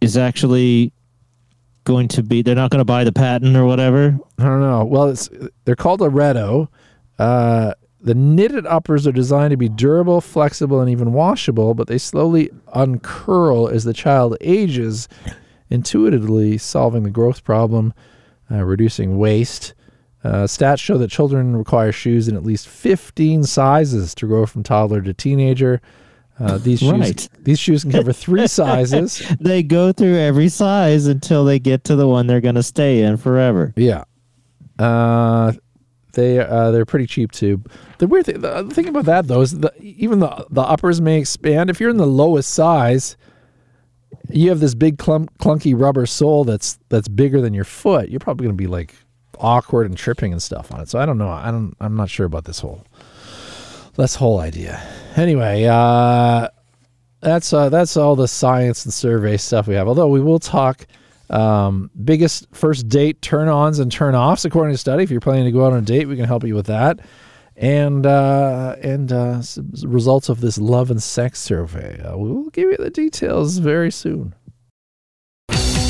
is 0.00 0.16
actually 0.16 0.92
going 1.84 2.08
to 2.08 2.22
be. 2.22 2.42
They're 2.42 2.54
not 2.54 2.70
going 2.70 2.80
to 2.80 2.84
buy 2.84 3.04
the 3.04 3.12
patent 3.12 3.56
or 3.56 3.64
whatever. 3.64 4.18
I 4.38 4.44
don't 4.44 4.60
know. 4.60 4.84
Well, 4.84 5.08
it's 5.08 5.28
they're 5.64 5.76
called 5.76 6.00
Aretto. 6.00 6.68
Uh, 7.18 7.74
the 8.00 8.14
knitted 8.14 8.66
uppers 8.66 9.06
are 9.06 9.12
designed 9.12 9.50
to 9.50 9.56
be 9.56 9.68
durable, 9.68 10.20
flexible, 10.20 10.80
and 10.80 10.88
even 10.90 11.12
washable, 11.12 11.74
but 11.74 11.88
they 11.88 11.98
slowly 11.98 12.50
uncurl 12.74 13.68
as 13.68 13.84
the 13.84 13.92
child 13.92 14.36
ages, 14.40 15.08
intuitively 15.70 16.58
solving 16.58 17.02
the 17.02 17.10
growth 17.10 17.44
problem, 17.44 17.92
uh, 18.50 18.64
reducing 18.64 19.18
waste. 19.18 19.74
Uh, 20.24 20.44
stats 20.44 20.80
show 20.80 20.98
that 20.98 21.10
children 21.10 21.56
require 21.56 21.92
shoes 21.92 22.28
in 22.28 22.36
at 22.36 22.42
least 22.44 22.68
15 22.68 23.44
sizes 23.44 24.14
to 24.16 24.26
grow 24.26 24.46
from 24.46 24.62
toddler 24.62 25.00
to 25.02 25.14
teenager. 25.14 25.80
Uh, 26.40 26.56
these 26.58 26.78
shoes, 26.80 26.92
Right. 26.92 27.28
these 27.40 27.58
shoes 27.58 27.82
can 27.82 27.92
cover 27.92 28.12
three 28.12 28.46
sizes. 28.48 29.20
They 29.40 29.62
go 29.62 29.92
through 29.92 30.16
every 30.16 30.48
size 30.48 31.06
until 31.06 31.44
they 31.44 31.58
get 31.58 31.84
to 31.84 31.96
the 31.96 32.06
one 32.08 32.26
they're 32.26 32.40
going 32.40 32.54
to 32.54 32.62
stay 32.62 33.02
in 33.02 33.16
forever. 33.16 33.72
Yeah. 33.76 34.04
Uh, 34.78 35.52
they 36.12 36.38
uh, 36.38 36.70
they're 36.70 36.86
pretty 36.86 37.06
cheap 37.06 37.32
too. 37.32 37.62
The 37.98 38.06
weird 38.06 38.26
thing, 38.26 38.40
the 38.40 38.64
thing 38.64 38.88
about 38.88 39.04
that 39.06 39.26
though 39.26 39.40
is 39.40 39.58
the 39.58 39.72
even 39.80 40.20
the 40.20 40.46
the 40.50 40.62
uppers 40.62 41.00
may 41.00 41.18
expand. 41.18 41.70
If 41.70 41.80
you're 41.80 41.90
in 41.90 41.96
the 41.96 42.06
lowest 42.06 42.50
size, 42.50 43.16
you 44.30 44.48
have 44.50 44.60
this 44.60 44.74
big 44.74 44.98
clump, 44.98 45.36
clunky 45.38 45.78
rubber 45.78 46.06
sole 46.06 46.44
that's 46.44 46.78
that's 46.88 47.08
bigger 47.08 47.40
than 47.40 47.54
your 47.54 47.64
foot. 47.64 48.08
You're 48.08 48.20
probably 48.20 48.46
going 48.46 48.56
to 48.56 48.62
be 48.62 48.66
like 48.66 48.94
awkward 49.38 49.86
and 49.86 49.96
tripping 49.96 50.32
and 50.32 50.42
stuff 50.42 50.72
on 50.72 50.80
it. 50.80 50.88
So 50.88 50.98
I 50.98 51.06
don't 51.06 51.18
know. 51.18 51.30
I 51.30 51.50
don't. 51.50 51.74
I'm 51.80 51.96
not 51.96 52.10
sure 52.10 52.26
about 52.26 52.44
this 52.44 52.60
whole 52.60 52.84
this 53.96 54.14
whole 54.14 54.40
idea. 54.40 54.80
Anyway, 55.16 55.64
uh, 55.64 56.48
that's 57.20 57.52
uh, 57.52 57.68
that's 57.68 57.96
all 57.96 58.16
the 58.16 58.28
science 58.28 58.84
and 58.84 58.94
survey 58.94 59.36
stuff 59.36 59.66
we 59.66 59.74
have. 59.74 59.88
Although 59.88 60.08
we 60.08 60.20
will 60.20 60.38
talk 60.38 60.86
um, 61.30 61.90
biggest 62.04 62.46
first 62.52 62.88
date 62.88 63.22
turn-ons 63.22 63.78
and 63.78 63.90
turn-offs 63.90 64.44
according 64.44 64.74
to 64.74 64.78
study. 64.78 65.02
If 65.02 65.10
you're 65.10 65.20
planning 65.20 65.44
to 65.44 65.52
go 65.52 65.66
out 65.66 65.72
on 65.72 65.78
a 65.78 65.82
date, 65.82 66.08
we 66.08 66.16
can 66.16 66.24
help 66.24 66.44
you 66.44 66.54
with 66.54 66.66
that. 66.66 67.00
And 67.56 68.06
uh, 68.06 68.76
and 68.82 69.10
uh, 69.10 69.42
results 69.82 70.28
of 70.28 70.40
this 70.40 70.58
love 70.58 70.92
and 70.92 71.02
sex 71.02 71.40
survey. 71.40 72.00
Uh, 72.00 72.16
we 72.16 72.30
will 72.30 72.50
give 72.50 72.70
you 72.70 72.76
the 72.76 72.90
details 72.90 73.58
very 73.58 73.90
soon. 73.90 74.36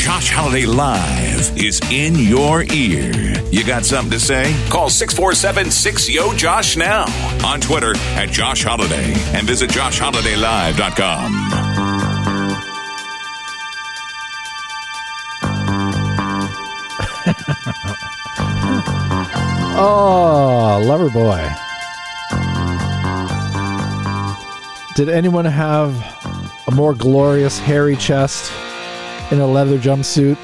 Josh 0.09 0.31
Holiday 0.31 0.65
Live 0.65 1.63
is 1.63 1.83
in 1.93 2.15
your 2.15 2.63
ear. 2.73 3.13
You 3.51 3.65
got 3.65 3.85
something 3.85 4.11
to 4.13 4.19
say? 4.19 4.57
Call 4.71 4.89
647 4.89 5.71
6 5.71 6.09
Yo 6.09 6.35
Josh 6.35 6.79
now 6.79 7.05
on 7.45 7.61
Twitter 7.61 7.95
at 8.17 8.31
Josh 8.31 8.65
Holiday 8.65 9.13
and 9.37 9.47
visit 9.47 9.69
JoshHolidayLive.com. 9.69 11.88
Oh, 19.81 20.83
lover 20.85 21.09
boy. 21.11 21.49
Did 24.97 25.09
anyone 25.09 25.45
have 25.45 25.95
a 26.67 26.73
more 26.73 26.93
glorious 26.95 27.59
hairy 27.61 27.95
chest 27.97 28.53
in 29.31 29.39
a 29.39 29.47
leather 29.47 29.79
jumpsuit 29.79 30.37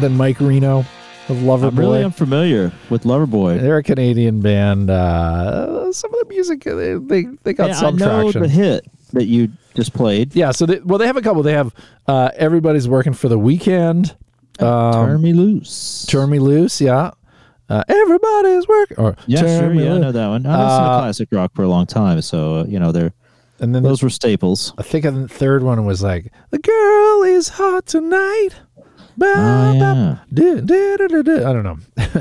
than 0.00 0.16
Mike 0.18 0.40
Reno 0.40 0.80
of 0.80 1.36
Loverboy? 1.38 1.68
I'm 1.68 1.78
really 1.78 2.04
unfamiliar 2.04 2.70
with 2.90 3.04
Loverboy. 3.04 3.60
They're 3.62 3.78
a 3.78 3.82
Canadian 3.82 4.40
band. 4.42 4.90
Uh, 4.90 5.90
some 5.92 6.12
of 6.12 6.20
the 6.20 6.26
music 6.28 6.66
uh, 6.66 6.74
they 6.74 6.94
they, 6.94 7.22
they 7.44 7.52
got 7.54 7.70
Yeah, 7.70 7.76
I 7.76 7.80
some 7.80 7.96
know 7.96 8.20
traction. 8.24 8.42
the 8.42 8.48
hit. 8.48 8.86
that 9.14 9.24
you 9.24 9.48
just 9.74 9.94
played. 9.94 10.34
Yeah, 10.36 10.50
so 10.50 10.66
they, 10.66 10.80
well, 10.80 10.98
they 10.98 11.06
have 11.06 11.16
a 11.16 11.22
couple. 11.22 11.42
They 11.42 11.52
have 11.54 11.74
uh, 12.06 12.30
everybody's 12.36 12.86
working 12.88 13.14
for 13.14 13.30
the 13.30 13.38
weekend. 13.38 14.14
Um, 14.58 14.92
Turn 14.92 15.22
me 15.22 15.32
loose. 15.32 16.04
Turn 16.06 16.28
me 16.28 16.38
loose. 16.38 16.80
Yeah, 16.82 17.12
uh, 17.68 17.82
everybody's 17.88 18.66
working. 18.68 18.96
Or 18.98 19.16
yeah, 19.26 19.40
sure. 19.40 19.72
Yeah, 19.74 19.94
I 19.94 19.98
know 19.98 20.12
that 20.12 20.28
one. 20.28 20.46
I 20.46 20.64
listened 20.64 20.84
to 20.84 20.90
Uh, 20.90 21.00
classic 21.00 21.28
rock 21.32 21.52
for 21.54 21.62
a 21.62 21.68
long 21.68 21.86
time, 21.86 22.20
so 22.22 22.56
uh, 22.60 22.64
you 22.64 22.78
know 22.78 22.92
they're 22.92 23.12
And 23.60 23.74
then 23.74 23.82
those 23.82 24.02
were 24.02 24.10
staples. 24.10 24.72
I 24.78 24.82
think 24.82 25.04
the 25.04 25.28
third 25.28 25.62
one 25.62 25.84
was 25.84 26.02
like, 26.02 26.32
"The 26.50 26.58
girl 26.58 27.22
is 27.24 27.48
hot 27.50 27.86
tonight." 27.86 28.50
Ba, 29.16 29.26
Oh, 29.36 29.72
yeah. 29.74 30.16
du- 30.32 30.60
du- 30.62 30.96
du- 30.96 31.08
du- 31.08 31.22
du. 31.24 31.36
I 31.44 31.52
don't 31.52 31.64
know, 31.64 31.78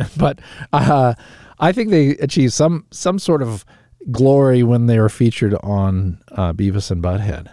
but 0.18 0.39
uh, 0.74 1.14
I 1.60 1.72
think 1.72 1.91
they 1.91 2.18
achieved 2.18 2.54
some 2.54 2.86
some 2.91 3.20
sort 3.20 3.41
of 3.43 3.64
glory 4.12 4.64
when 4.64 4.88
they 4.88 5.00
were 5.00 5.10
featured 5.10 5.54
on 5.62 6.18
uh, 6.32 6.54
Beavis 6.54 6.89
and 6.91 7.04
Butthead, 7.04 7.50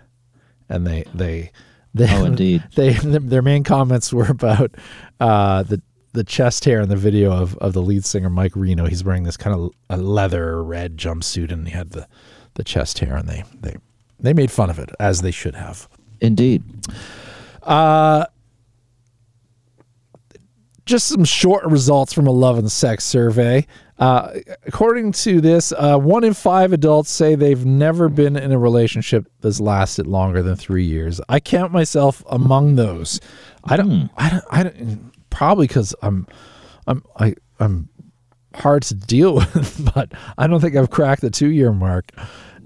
and 0.70 0.86
they 0.86 1.04
they 1.14 1.50
they 1.92 2.08
Oh, 2.10 2.24
indeed. 2.24 2.62
they 2.74 2.94
their 2.94 3.42
main 3.42 3.64
comments 3.64 4.12
were 4.14 4.26
about 4.30 4.74
uh, 5.20 5.62
the 5.62 5.82
the 6.14 6.24
chest 6.24 6.64
hair 6.64 6.80
in 6.80 6.88
the 6.88 6.96
video 6.96 7.32
of, 7.32 7.58
of 7.58 7.72
the 7.72 7.82
lead 7.82 8.04
singer 8.04 8.30
Mike 8.30 8.52
Reno. 8.54 8.86
He's 8.86 9.04
wearing 9.04 9.24
this 9.24 9.36
kind 9.36 9.54
of 9.54 9.72
a 9.90 9.96
leather 9.96 10.62
red 10.62 10.96
jumpsuit, 10.96 11.52
and 11.52 11.68
he 11.68 11.74
had 11.74 11.90
the 11.90 12.08
the 12.54 12.64
chest 12.64 13.00
hair, 13.00 13.16
and 13.16 13.28
they 13.28 13.44
they 13.60 13.76
they 14.18 14.32
made 14.32 14.50
fun 14.50 14.70
of 14.70 14.78
it 14.78 14.90
as 14.98 15.22
they 15.22 15.32
should 15.32 15.56
have. 15.56 15.88
Indeed. 16.20 16.62
just 20.86 21.08
some 21.08 21.24
short 21.24 21.64
results 21.64 22.12
from 22.12 22.26
a 22.26 22.30
love 22.30 22.58
and 22.58 22.70
sex 22.70 23.04
survey. 23.04 23.66
Uh, 23.98 24.38
according 24.66 25.12
to 25.12 25.40
this, 25.40 25.72
uh, 25.72 25.96
one 25.96 26.24
in 26.24 26.34
five 26.34 26.72
adults 26.72 27.10
say 27.10 27.34
they've 27.34 27.64
never 27.64 28.08
been 28.08 28.36
in 28.36 28.52
a 28.52 28.58
relationship 28.58 29.26
that's 29.40 29.60
lasted 29.60 30.06
longer 30.06 30.42
than 30.42 30.56
three 30.56 30.84
years. 30.84 31.20
I 31.28 31.40
count 31.40 31.72
myself 31.72 32.22
among 32.28 32.76
those. 32.76 33.20
I 33.64 33.76
don't. 33.76 34.10
I 34.16 34.30
don't. 34.30 34.44
I 34.50 34.62
don't. 34.64 35.12
Probably 35.34 35.66
because 35.66 35.94
I'm. 36.02 36.26
I'm. 36.86 37.02
I. 37.18 37.34
I'm 37.60 37.88
hard 38.54 38.82
to 38.84 38.94
deal 38.94 39.34
with, 39.34 39.94
but 39.94 40.12
I 40.38 40.46
don't 40.46 40.60
think 40.60 40.76
I've 40.76 40.90
cracked 40.90 41.22
the 41.22 41.30
two 41.30 41.48
year 41.48 41.72
mark 41.72 42.10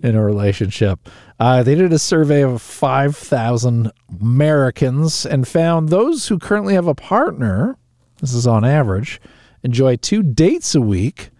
in 0.02 0.14
a 0.14 0.24
relationship. 0.24 1.08
Uh, 1.40 1.62
they 1.62 1.74
did 1.74 1.92
a 1.92 1.98
survey 1.98 2.42
of 2.42 2.60
5,000 2.62 3.90
Americans 4.20 5.26
and 5.26 5.46
found 5.46 5.88
those 5.88 6.28
who 6.28 6.38
currently 6.38 6.74
have 6.74 6.86
a 6.86 6.94
partner, 6.94 7.76
this 8.20 8.32
is 8.32 8.46
on 8.46 8.64
average, 8.64 9.20
enjoy 9.62 9.96
two 9.96 10.22
dates 10.22 10.74
a 10.74 10.80
week. 10.80 11.30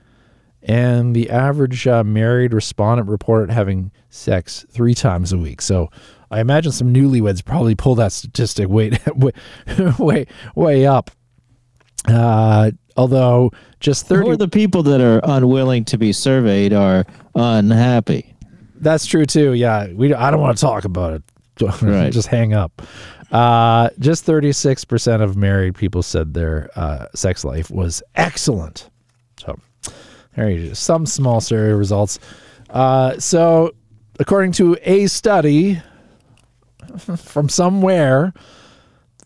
And 0.62 1.14
the 1.14 1.30
average 1.30 1.86
uh, 1.86 2.04
married 2.04 2.52
respondent 2.52 3.08
reported 3.08 3.50
having 3.50 3.92
sex 4.10 4.66
three 4.70 4.94
times 4.94 5.32
a 5.32 5.38
week. 5.38 5.62
So 5.62 5.88
I 6.30 6.40
imagine 6.40 6.72
some 6.72 6.92
newlyweds 6.92 7.44
probably 7.44 7.74
pull 7.74 7.94
that 7.94 8.12
statistic 8.12 8.68
way, 8.68 8.98
way, 9.16 9.32
way, 9.98 10.26
way 10.54 10.86
up. 10.86 11.10
Uh, 12.08 12.70
although 12.96 13.50
just 13.80 14.06
30 14.06 14.28
Or 14.28 14.36
the 14.36 14.48
people 14.48 14.82
that 14.84 15.00
are 15.00 15.20
unwilling 15.22 15.84
to 15.86 15.98
be 15.98 16.12
surveyed 16.12 16.72
are 16.72 17.04
unhappy. 17.34 18.34
That's 18.76 19.06
true 19.06 19.26
too. 19.26 19.54
Yeah, 19.54 19.88
we. 19.92 20.14
I 20.14 20.30
don't 20.30 20.40
want 20.40 20.56
to 20.56 20.60
talk 20.60 20.84
about 20.84 21.14
it. 21.14 21.22
Right. 21.82 22.12
Just 22.12 22.28
hang 22.28 22.54
up. 22.54 22.82
Uh, 23.32 23.90
just 23.98 24.24
thirty 24.24 24.52
six 24.52 24.84
percent 24.84 25.22
of 25.22 25.36
married 25.36 25.74
people 25.74 26.04
said 26.04 26.32
their 26.32 26.70
uh, 26.76 27.06
sex 27.16 27.44
life 27.44 27.68
was 27.68 28.00
excellent. 28.14 28.88
So 29.40 29.58
there 30.36 30.50
you 30.50 30.68
go. 30.68 30.74
Some 30.74 31.04
small 31.04 31.40
survey 31.40 31.72
results. 31.72 32.20
Uh, 32.70 33.18
so 33.18 33.72
according 34.20 34.52
to 34.52 34.76
a 34.82 35.08
study 35.08 35.82
from 37.16 37.48
somewhere, 37.48 38.32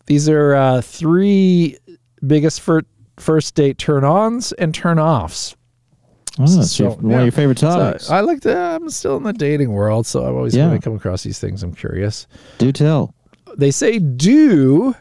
these 0.07 0.27
are 0.27 0.55
uh, 0.55 0.81
three 0.81 1.77
biggest 2.25 2.61
fir- 2.61 2.81
first 3.17 3.55
date 3.55 3.77
turn 3.77 4.03
ons 4.03 4.51
and 4.53 4.73
turn 4.73 4.99
offs. 4.99 5.55
Oh, 6.39 6.45
that's 6.47 6.71
So, 6.71 6.83
your, 6.85 6.91
one 6.95 7.09
yeah. 7.11 7.17
of 7.19 7.23
your 7.25 7.31
favorite 7.31 7.59
So, 7.59 7.67
topics. 7.69 8.09
I 8.09 8.21
like 8.21 8.41
to. 8.41 8.57
I'm 8.57 8.89
still 8.89 9.17
in 9.17 9.23
the 9.23 9.33
dating 9.33 9.71
world, 9.71 10.07
so 10.07 10.25
I'm 10.25 10.35
always 10.35 10.55
Yeah. 10.55 10.67
when 10.67 10.75
I 10.77 10.79
come 10.79 10.95
across 10.95 11.21
these 11.23 11.37
things, 11.39 11.61
I'm 11.61 11.73
curious. 11.75 12.25
Do 12.57 12.71
tell. 12.71 13.13
They 13.55 13.69
say 13.69 13.99
do 13.99 14.95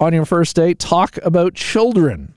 on 0.00 0.12
your 0.12 0.24
first 0.24 0.56
date 0.56 0.78
talk 0.80 1.16
about 1.22 1.54
children. 1.54 2.34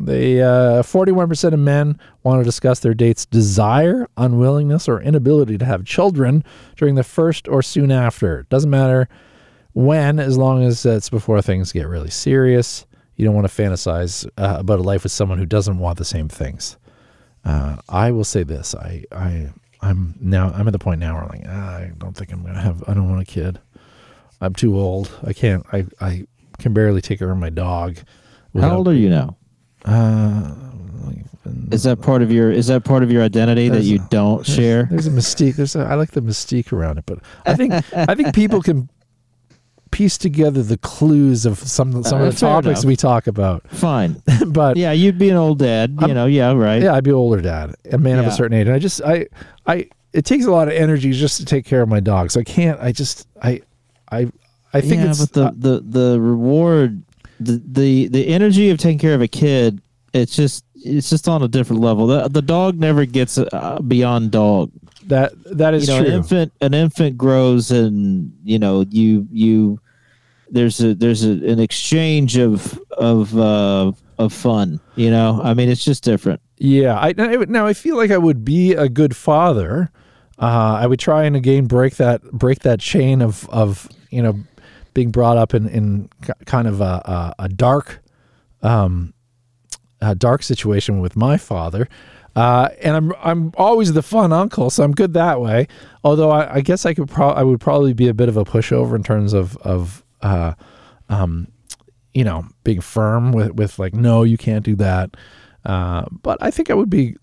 They 0.00 0.40
uh, 0.40 0.82
41% 0.84 1.52
of 1.52 1.58
men 1.58 1.98
want 2.22 2.40
to 2.40 2.44
discuss 2.44 2.78
their 2.78 2.94
date's 2.94 3.26
desire, 3.26 4.06
unwillingness, 4.16 4.88
or 4.88 5.00
inability 5.02 5.58
to 5.58 5.64
have 5.64 5.84
children 5.84 6.44
during 6.76 6.94
the 6.94 7.02
first 7.02 7.48
or 7.48 7.62
soon 7.62 7.90
after. 7.90 8.44
Doesn't 8.48 8.70
matter 8.70 9.08
when, 9.72 10.20
as 10.20 10.38
long 10.38 10.62
as 10.62 10.86
it's 10.86 11.10
before 11.10 11.42
things 11.42 11.72
get 11.72 11.88
really 11.88 12.10
serious. 12.10 12.86
You 13.18 13.24
don't 13.26 13.34
want 13.34 13.50
to 13.50 13.52
fantasize 13.62 14.26
uh, 14.38 14.56
about 14.58 14.78
a 14.78 14.82
life 14.82 15.02
with 15.02 15.12
someone 15.12 15.38
who 15.38 15.44
doesn't 15.44 15.78
want 15.78 15.98
the 15.98 16.04
same 16.06 16.28
things. 16.30 16.76
Uh, 17.44 17.76
I 17.88 18.10
will 18.12 18.24
say 18.24 18.44
this: 18.44 18.74
I, 18.74 19.04
I, 19.12 19.48
I'm 19.82 20.14
now. 20.20 20.50
I'm 20.54 20.66
at 20.68 20.72
the 20.72 20.78
point 20.78 21.00
now 21.00 21.14
where 21.14 21.24
I'm 21.24 21.28
like, 21.28 21.44
ah, 21.48 21.76
I 21.78 21.92
don't 21.98 22.16
think 22.16 22.32
I'm 22.32 22.42
gonna 22.44 22.60
have. 22.60 22.82
I 22.88 22.94
don't 22.94 23.10
want 23.10 23.20
a 23.20 23.24
kid. 23.24 23.58
I'm 24.40 24.54
too 24.54 24.78
old. 24.78 25.10
I 25.24 25.32
can't. 25.32 25.66
I, 25.72 25.84
I 26.00 26.26
can 26.58 26.72
barely 26.72 27.00
take 27.00 27.18
care 27.18 27.30
of 27.30 27.36
my 27.38 27.50
dog. 27.50 27.98
How 28.58 28.76
old 28.76 28.88
are 28.88 28.94
you 28.94 29.10
now? 29.10 29.36
Uh, 29.84 30.54
Is 31.72 31.82
that 31.84 32.00
part 32.00 32.22
of 32.22 32.30
your 32.30 32.50
is 32.52 32.66
that 32.68 32.84
part 32.84 33.02
of 33.02 33.10
your 33.10 33.22
identity 33.22 33.68
that 33.68 33.82
you 33.82 33.96
a- 33.96 34.08
don't 34.10 34.44
share? 34.46 34.84
There's 34.84 35.06
a 35.06 35.10
mystique. 35.10 35.56
There's 35.56 35.74
a, 35.76 35.80
I 35.80 35.94
like 35.94 36.12
the 36.12 36.20
mystique 36.22 36.72
around 36.72 36.98
it, 36.98 37.04
but 37.06 37.18
I 37.46 37.54
think 37.54 37.72
I 37.96 38.14
think 38.14 38.34
people 38.34 38.62
can 38.62 38.88
piece 39.98 40.16
together 40.16 40.62
the 40.62 40.78
clues 40.78 41.44
of 41.44 41.58
some 41.58 42.02
some 42.04 42.20
Uh, 42.20 42.26
of 42.26 42.34
the 42.34 42.40
topics 42.40 42.80
enough. 42.80 42.88
we 42.88 42.96
talk 42.96 43.26
about. 43.26 43.68
Fine. 43.68 44.22
but 44.48 44.76
Yeah, 44.76 44.92
you'd 44.92 45.18
be 45.18 45.28
an 45.30 45.36
old 45.36 45.58
dad. 45.58 45.90
You 46.00 46.06
I'm- 46.06 46.14
know. 46.14 46.26
Yeah. 46.26 46.52
Right. 46.52 46.82
yeah, 46.82 46.94
I'd 46.94 47.04
be 47.04 47.10
an 47.10 47.16
older 47.16 47.40
dad, 47.42 47.74
a 47.92 47.98
man 47.98 48.18
of 48.18 48.26
a 48.26 48.30
certain 48.30 48.56
age, 48.58 48.66
and 48.68 48.74
I 48.76 48.78
just 48.78 49.02
I 49.02 49.26
I 49.66 49.88
it 50.12 50.24
takes 50.24 50.44
a 50.46 50.50
lot 50.50 50.68
of 50.68 50.74
energy 50.74 51.10
just 51.12 51.36
to 51.38 51.44
take 51.44 51.64
care 51.66 51.82
of 51.82 51.88
my 51.88 52.00
dog. 52.00 52.30
So 52.30 52.40
I 52.40 52.44
can't. 52.44 52.80
I 52.80 52.92
just 52.92 53.26
I 53.42 53.60
I 54.10 54.30
I 54.72 54.80
think 54.80 55.02
yeah, 55.02 55.10
it's 55.10 55.20
but 55.26 55.32
the, 55.34 55.44
uh, 55.46 55.50
the 55.56 55.74
the 55.80 56.20
reward, 56.20 57.02
the, 57.40 57.60
the 57.66 58.08
the 58.08 58.24
energy 58.28 58.70
of 58.70 58.78
taking 58.78 58.98
care 58.98 59.14
of 59.14 59.20
a 59.22 59.28
kid, 59.28 59.80
it's 60.12 60.34
just 60.36 60.64
it's 60.76 61.10
just 61.10 61.28
on 61.28 61.42
a 61.42 61.48
different 61.48 61.82
level. 61.82 62.06
The 62.06 62.28
the 62.28 62.42
dog 62.42 62.78
never 62.78 63.04
gets 63.04 63.36
uh, 63.38 63.78
beyond 63.86 64.30
dog. 64.30 64.70
that 65.08 65.32
that 65.56 65.74
is 65.74 65.88
you 65.88 65.94
know, 65.94 66.00
true. 66.02 66.08
an 66.12 66.16
infant 66.18 66.52
an 66.60 66.72
infant 66.74 67.16
grows, 67.18 67.70
and 67.70 68.32
you 68.44 68.58
know 68.58 68.84
you 68.90 69.26
you 69.32 69.80
there's 70.50 70.80
a 70.80 70.94
there's 70.94 71.24
a, 71.24 71.30
an 71.30 71.60
exchange 71.60 72.36
of 72.36 72.78
of 72.92 73.36
uh, 73.36 73.92
of 74.18 74.32
fun. 74.32 74.80
You 74.96 75.10
know, 75.10 75.40
I 75.42 75.54
mean, 75.54 75.68
it's 75.68 75.84
just 75.84 76.04
different. 76.04 76.40
Yeah, 76.58 76.98
I 76.98 77.12
now 77.16 77.66
I 77.66 77.72
feel 77.74 77.96
like 77.96 78.10
I 78.10 78.18
would 78.18 78.44
be 78.44 78.72
a 78.72 78.88
good 78.88 79.16
father. 79.16 79.90
Uh, 80.40 80.78
I 80.80 80.86
would 80.86 81.00
try 81.00 81.24
and 81.24 81.36
again 81.36 81.66
break 81.66 81.96
that 81.96 82.22
break 82.22 82.60
that 82.60 82.80
chain 82.80 83.22
of 83.22 83.48
of 83.50 83.88
you 84.10 84.22
know 84.22 84.38
being 84.94 85.10
brought 85.10 85.36
up 85.36 85.54
in 85.54 85.68
in 85.68 86.08
kind 86.46 86.68
of 86.68 86.80
a 86.80 87.34
a, 87.38 87.44
a 87.44 87.48
dark 87.48 88.00
um 88.62 89.14
a 90.00 90.14
dark 90.14 90.42
situation 90.42 91.00
with 91.00 91.16
my 91.16 91.36
father. 91.36 91.88
Uh, 92.36 92.68
and 92.82 92.94
I'm 92.94 93.12
I'm 93.20 93.52
always 93.56 93.92
the 93.94 94.02
fun 94.02 94.32
uncle, 94.32 94.70
so 94.70 94.84
I'm 94.84 94.92
good 94.92 95.12
that 95.14 95.40
way. 95.40 95.66
Although 96.04 96.30
I, 96.30 96.56
I 96.56 96.60
guess 96.60 96.86
I 96.86 96.94
could 96.94 97.08
pro- 97.08 97.30
I 97.30 97.42
would 97.42 97.60
probably 97.60 97.94
be 97.94 98.06
a 98.06 98.14
bit 98.14 98.28
of 98.28 98.36
a 98.36 98.44
pushover 98.44 98.94
in 98.94 99.02
terms 99.02 99.32
of 99.32 99.56
of 99.58 100.04
uh, 100.22 100.54
um, 101.08 101.48
you 102.14 102.24
know, 102.24 102.44
being 102.64 102.80
firm 102.80 103.32
with, 103.32 103.52
with 103.52 103.78
like, 103.78 103.94
no, 103.94 104.22
you 104.22 104.36
can't 104.36 104.64
do 104.64 104.74
that. 104.76 105.16
Uh, 105.64 106.04
but 106.22 106.38
I 106.40 106.50
think 106.50 106.70
I 106.70 106.74
would 106.74 106.90
be, 106.90 107.16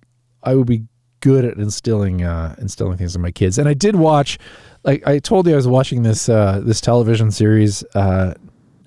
I 0.43 0.55
would 0.55 0.67
be 0.67 0.83
good 1.21 1.43
at 1.45 1.57
instilling, 1.57 2.23
uh, 2.23 2.55
instilling 2.59 2.97
things 2.97 3.15
in 3.15 3.21
my 3.21 3.31
kids. 3.31 3.57
And 3.57 3.67
I 3.67 3.73
did 3.73 3.95
watch, 3.95 4.37
like 4.83 5.05
I 5.07 5.19
told 5.19 5.47
you, 5.47 5.53
I 5.53 5.55
was 5.55 5.67
watching 5.67 6.03
this, 6.03 6.29
uh, 6.29 6.61
this 6.63 6.79
television 6.81 7.31
series, 7.31 7.83
uh, 7.95 8.35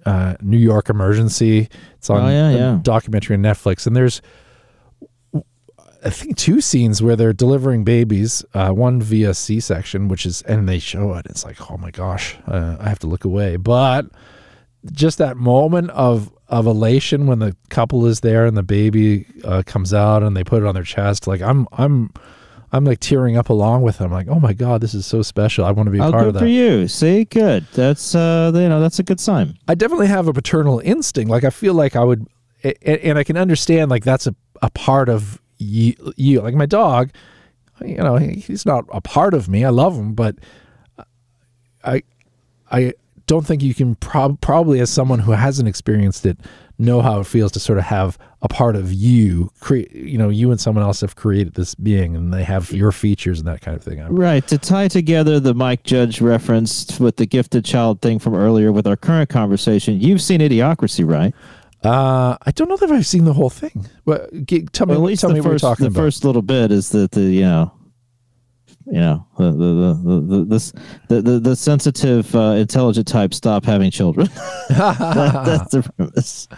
uh, 0.06 0.36
New 0.40 0.56
York 0.58 0.88
Emergency. 0.88 1.68
It's 1.96 2.08
on 2.08 2.22
Oh, 2.22 2.28
yeah, 2.28 2.48
a 2.50 2.56
yeah. 2.56 2.78
documentary 2.82 3.36
on 3.36 3.42
Netflix, 3.42 3.86
and 3.86 3.94
there's, 3.96 4.22
I 6.04 6.10
think, 6.10 6.36
two 6.36 6.60
scenes 6.60 7.02
where 7.02 7.16
they're 7.16 7.32
delivering 7.32 7.82
babies. 7.84 8.44
Uh, 8.54 8.70
one 8.70 9.02
via 9.02 9.34
C-section, 9.34 10.08
which 10.08 10.24
is, 10.26 10.42
and 10.42 10.68
they 10.68 10.78
show 10.78 11.14
it. 11.14 11.26
It's 11.26 11.44
like, 11.44 11.70
oh 11.70 11.76
my 11.76 11.90
gosh, 11.90 12.36
uh, 12.46 12.76
I 12.78 12.88
have 12.88 13.00
to 13.00 13.06
look 13.08 13.24
away. 13.24 13.56
But 13.56 14.06
just 14.92 15.18
that 15.18 15.36
moment 15.36 15.90
of 15.90 16.32
of 16.48 16.66
elation 16.66 17.26
when 17.26 17.40
the 17.40 17.54
couple 17.68 18.06
is 18.06 18.20
there 18.20 18.46
and 18.46 18.56
the 18.56 18.62
baby 18.62 19.26
uh, 19.44 19.62
comes 19.66 19.92
out 19.92 20.22
and 20.22 20.34
they 20.36 20.42
put 20.44 20.62
it 20.62 20.66
on 20.66 20.74
their 20.74 20.84
chest 20.84 21.26
like 21.26 21.42
i'm 21.42 21.66
i'm 21.72 22.10
i'm 22.72 22.84
like 22.86 23.00
tearing 23.00 23.36
up 23.36 23.50
along 23.50 23.82
with 23.82 23.98
them 23.98 24.10
like 24.10 24.28
oh 24.28 24.40
my 24.40 24.54
god 24.54 24.80
this 24.80 24.94
is 24.94 25.04
so 25.04 25.20
special 25.20 25.64
i 25.66 25.70
want 25.70 25.88
to 25.88 25.90
be 25.90 25.98
a 25.98 26.04
Oh, 26.04 26.10
part 26.10 26.22
good 26.22 26.28
of 26.28 26.34
that 26.34 26.40
for 26.40 26.46
you. 26.46 26.88
See, 26.88 27.24
good. 27.24 27.66
That's 27.74 28.14
uh, 28.14 28.50
you 28.54 28.68
know, 28.68 28.80
that's 28.80 28.98
a 28.98 29.02
good 29.02 29.20
sign. 29.20 29.58
i 29.66 29.74
definitely 29.74 30.06
have 30.06 30.26
a 30.28 30.32
paternal 30.32 30.78
instinct 30.78 31.28
like 31.30 31.44
i 31.44 31.50
feel 31.50 31.74
like 31.74 31.96
i 31.96 32.04
would 32.04 32.26
and 32.82 33.18
i 33.18 33.24
can 33.24 33.36
understand 33.36 33.90
like 33.90 34.04
that's 34.04 34.26
a, 34.26 34.34
a 34.62 34.70
part 34.70 35.08
of 35.10 35.42
you, 35.58 35.94
you 36.16 36.40
like 36.40 36.54
my 36.54 36.66
dog 36.66 37.10
you 37.84 37.96
know 37.96 38.16
he- 38.16 38.40
he's 38.40 38.64
not 38.66 38.84
a 38.92 39.00
part 39.00 39.34
of 39.34 39.48
me 39.48 39.64
i 39.64 39.68
love 39.70 39.94
him 39.96 40.14
but 40.14 40.36
I 41.84 42.02
I 42.70 42.94
don't 43.26 43.46
think 43.46 43.62
you 43.62 43.74
can 43.74 43.94
prob- 43.94 44.40
probably 44.40 44.80
as 44.80 44.90
someone 44.90 45.20
who 45.20 45.32
hasn't 45.32 45.68
experienced 45.68 46.26
it 46.26 46.38
know 46.80 47.00
how 47.02 47.20
it 47.20 47.26
feels 47.26 47.50
to 47.52 47.60
sort 47.60 47.78
of 47.78 47.84
have 47.84 48.16
a 48.40 48.48
part 48.48 48.76
of 48.76 48.92
you 48.92 49.50
create 49.60 49.92
you 49.92 50.16
know 50.18 50.28
you 50.28 50.50
and 50.50 50.60
someone 50.60 50.84
else 50.84 51.00
have 51.00 51.16
created 51.16 51.54
this 51.54 51.74
being 51.74 52.14
and 52.16 52.32
they 52.32 52.44
have 52.44 52.70
your 52.72 52.92
features 52.92 53.38
and 53.38 53.48
that 53.48 53.60
kind 53.60 53.76
of 53.76 53.82
thing 53.82 54.00
I'm- 54.00 54.14
Right. 54.14 54.46
To 54.48 54.58
tie 54.58 54.88
together 54.88 55.40
the 55.40 55.54
Mike 55.54 55.82
Judge 55.82 56.20
reference 56.20 56.98
with 57.00 57.16
the 57.16 57.26
gifted 57.26 57.64
child 57.64 58.00
thing 58.00 58.18
from 58.18 58.34
earlier 58.34 58.70
with 58.72 58.86
our 58.86 58.96
current 58.96 59.28
conversation, 59.28 60.00
you've 60.00 60.22
seen 60.22 60.40
Idiocracy, 60.40 61.08
right? 61.08 61.34
Uh 61.84 62.36
i 62.44 62.50
don't 62.52 62.68
know 62.68 62.76
that 62.76 62.90
i've 62.90 63.06
seen 63.06 63.24
the 63.24 63.32
whole 63.32 63.50
thing 63.50 63.86
but 64.04 64.30
tell 64.72 64.86
me 64.86 64.92
Well, 64.94 65.04
at 65.04 65.06
least 65.06 65.20
tell 65.20 65.30
the 65.30 65.34
me 65.34 65.40
what 65.40 65.50
first, 65.52 65.62
you're 65.62 65.70
talking 65.70 65.84
the 65.84 65.90
about 65.90 66.00
first 66.00 66.24
little 66.24 66.42
bit 66.42 66.72
is 66.72 66.90
that 66.90 67.12
the 67.12 67.20
you 67.22 67.42
know, 67.42 67.72
you 68.86 69.00
know, 69.00 69.26
the 69.36 69.50
the 69.52 69.52
the 69.52 70.20
the 70.20 70.44
the, 70.44 70.72
the, 71.08 71.22
the, 71.22 71.40
the 71.40 71.56
sensitive, 71.56 72.34
uh, 72.34 72.56
intelligent 72.58 73.06
type 73.06 73.34
stop 73.34 73.64
having 73.64 73.90
children. 73.90 74.28
That- 74.70 75.42
that's 75.44 75.70
the 75.72 75.82
premise. 75.96 76.48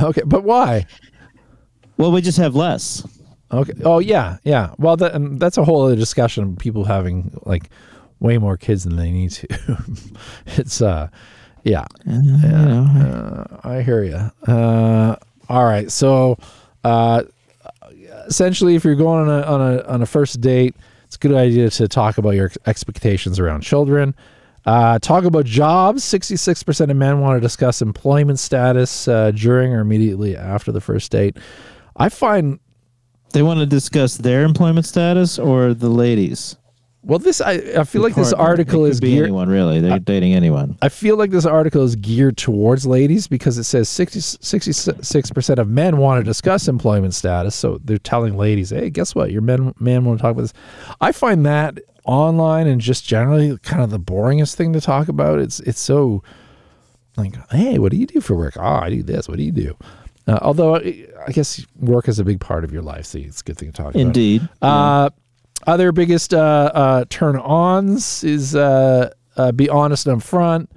okay 0.00 0.22
but 0.26 0.44
why 0.44 0.86
Well, 1.96 2.12
we 2.12 2.20
just 2.20 2.38
have 2.38 2.54
less. 2.54 3.06
Okay. 3.50 3.72
Oh 3.84 3.98
yeah, 3.98 4.36
yeah. 4.44 4.74
Well, 4.78 4.96
that, 4.98 5.14
and 5.14 5.40
that's 5.40 5.56
a 5.58 5.64
whole 5.64 5.86
other 5.86 5.96
discussion. 5.96 6.44
of 6.44 6.58
People 6.58 6.84
having 6.84 7.32
like 7.46 7.70
way 8.20 8.36
more 8.38 8.56
kids 8.58 8.84
than 8.84 8.96
they 8.96 9.10
need 9.10 9.30
to. 9.32 9.46
it's 10.46 10.82
uh, 10.82 11.08
yeah. 11.68 11.86
yeah. 12.06 12.80
Uh, 12.82 13.60
I 13.64 13.82
hear 13.82 14.02
you. 14.02 14.52
Uh, 14.52 15.16
all 15.48 15.64
right. 15.64 15.90
So, 15.90 16.36
uh, 16.84 17.22
essentially, 18.26 18.74
if 18.74 18.84
you're 18.84 18.94
going 18.94 19.28
on 19.28 19.30
a 19.30 19.42
on 19.46 19.60
a 19.60 19.82
on 19.84 20.02
a 20.02 20.06
first 20.06 20.40
date, 20.40 20.74
it's 21.06 21.16
a 21.16 21.18
good 21.18 21.34
idea 21.34 21.70
to 21.70 21.88
talk 21.88 22.18
about 22.18 22.34
your 22.34 22.50
expectations 22.66 23.38
around 23.38 23.62
children. 23.62 24.14
Uh, 24.66 24.98
talk 24.98 25.24
about 25.24 25.46
jobs. 25.46 26.04
Sixty-six 26.04 26.62
percent 26.62 26.90
of 26.90 26.96
men 26.98 27.20
want 27.20 27.36
to 27.36 27.40
discuss 27.40 27.80
employment 27.80 28.38
status 28.38 29.08
uh, 29.08 29.30
during 29.30 29.72
or 29.72 29.80
immediately 29.80 30.36
after 30.36 30.72
the 30.72 30.80
first 30.80 31.10
date. 31.10 31.38
I 31.96 32.10
find 32.10 32.60
They 33.32 33.42
want 33.42 33.60
to 33.60 33.66
discuss 33.66 34.18
their 34.18 34.44
employment 34.44 34.84
status 34.84 35.38
or 35.38 35.72
the 35.72 35.88
ladies. 35.88 36.57
Well, 37.08 37.18
this 37.18 37.40
I, 37.40 37.52
I 37.78 37.84
feel 37.84 38.02
like 38.02 38.14
this 38.14 38.34
article 38.34 38.84
is 38.84 39.00
be 39.00 39.12
geared. 39.12 39.24
anyone 39.24 39.48
really. 39.48 39.80
They're 39.80 39.98
dating 39.98 40.34
anyone. 40.34 40.76
I 40.82 40.90
feel 40.90 41.16
like 41.16 41.30
this 41.30 41.46
article 41.46 41.82
is 41.82 41.96
geared 41.96 42.36
towards 42.36 42.86
ladies 42.86 43.26
because 43.26 43.56
it 43.56 43.64
says 43.64 43.88
66 43.88 45.30
percent 45.30 45.58
of 45.58 45.68
men 45.70 45.96
want 45.96 46.20
to 46.20 46.24
discuss 46.24 46.68
employment 46.68 47.14
status. 47.14 47.54
So 47.54 47.80
they're 47.82 47.96
telling 47.96 48.36
ladies, 48.36 48.70
"Hey, 48.70 48.90
guess 48.90 49.14
what? 49.14 49.32
Your 49.32 49.40
men 49.40 49.74
man 49.80 50.04
want 50.04 50.18
to 50.18 50.22
talk 50.22 50.32
about 50.32 50.42
this." 50.42 50.52
I 51.00 51.12
find 51.12 51.46
that 51.46 51.78
online 52.04 52.66
and 52.66 52.78
just 52.78 53.06
generally 53.06 53.56
kind 53.58 53.82
of 53.82 53.88
the 53.88 53.98
boringest 53.98 54.56
thing 54.56 54.74
to 54.74 54.80
talk 54.82 55.08
about. 55.08 55.38
It's 55.38 55.60
it's 55.60 55.80
so 55.80 56.22
like, 57.16 57.34
"Hey, 57.50 57.78
what 57.78 57.90
do 57.90 57.96
you 57.96 58.06
do 58.06 58.20
for 58.20 58.36
work?" 58.36 58.58
"Oh, 58.58 58.62
I 58.62 58.90
do 58.90 59.02
this. 59.02 59.28
What 59.28 59.38
do 59.38 59.44
you 59.44 59.52
do?" 59.52 59.74
Uh, 60.26 60.38
although 60.42 60.76
I 60.76 61.06
I 61.26 61.32
guess 61.32 61.64
work 61.80 62.06
is 62.06 62.18
a 62.18 62.24
big 62.24 62.38
part 62.38 62.64
of 62.64 62.70
your 62.70 62.82
life, 62.82 63.06
so 63.06 63.18
it's 63.18 63.40
a 63.40 63.44
good 63.44 63.56
thing 63.56 63.72
to 63.72 63.82
talk 63.82 63.94
about. 63.94 64.00
Indeed. 64.00 64.46
Uh, 64.60 65.08
other 65.66 65.92
biggest 65.92 66.32
uh, 66.34 66.70
uh, 66.74 67.04
turn 67.08 67.36
ons 67.36 68.24
is 68.24 68.54
uh, 68.54 69.10
uh, 69.36 69.52
be 69.52 69.68
honest 69.68 70.06
and 70.06 70.20
upfront. 70.20 70.68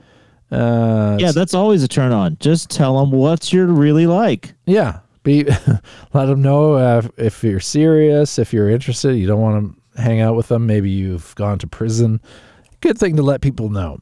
Uh, 0.51 1.17
yeah, 1.19 1.31
that's 1.31 1.53
always 1.53 1.81
a 1.83 1.87
turn 1.87 2.11
on. 2.11 2.37
Just 2.39 2.69
tell 2.69 2.99
them 2.99 3.11
what 3.11 3.53
you're 3.53 3.67
really 3.67 4.07
like. 4.07 4.53
yeah. 4.65 4.99
Be 5.23 5.43
let 6.13 6.25
them 6.25 6.41
know 6.41 6.73
uh, 6.73 7.03
if 7.15 7.43
you're 7.43 7.59
serious, 7.59 8.39
if 8.39 8.51
you're 8.51 8.71
interested. 8.71 9.15
You 9.15 9.27
don't 9.27 9.39
want 9.39 9.75
to 9.95 10.01
hang 10.01 10.19
out 10.19 10.35
with 10.35 10.47
them. 10.47 10.65
Maybe 10.65 10.89
you've 10.89 11.35
gone 11.35 11.59
to 11.59 11.67
prison. 11.67 12.19
Good 12.79 12.97
thing 12.97 13.15
to 13.17 13.21
let 13.21 13.41
people 13.41 13.69
know. 13.69 13.99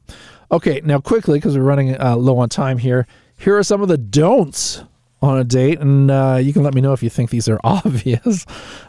Okay, 0.50 0.80
now 0.82 0.98
quickly 0.98 1.38
because 1.38 1.58
we're 1.58 1.62
running 1.62 2.00
uh, 2.00 2.16
low 2.16 2.38
on 2.38 2.48
time 2.48 2.78
here. 2.78 3.06
Here 3.36 3.54
are 3.58 3.62
some 3.62 3.82
of 3.82 3.88
the 3.88 3.98
don'ts 3.98 4.82
on 5.20 5.38
a 5.38 5.44
date, 5.44 5.78
and 5.78 6.10
uh, 6.10 6.38
you 6.40 6.54
can 6.54 6.62
let 6.62 6.72
me 6.72 6.80
know 6.80 6.94
if 6.94 7.02
you 7.02 7.10
think 7.10 7.28
these 7.28 7.50
are 7.50 7.60
obvious. 7.64 8.46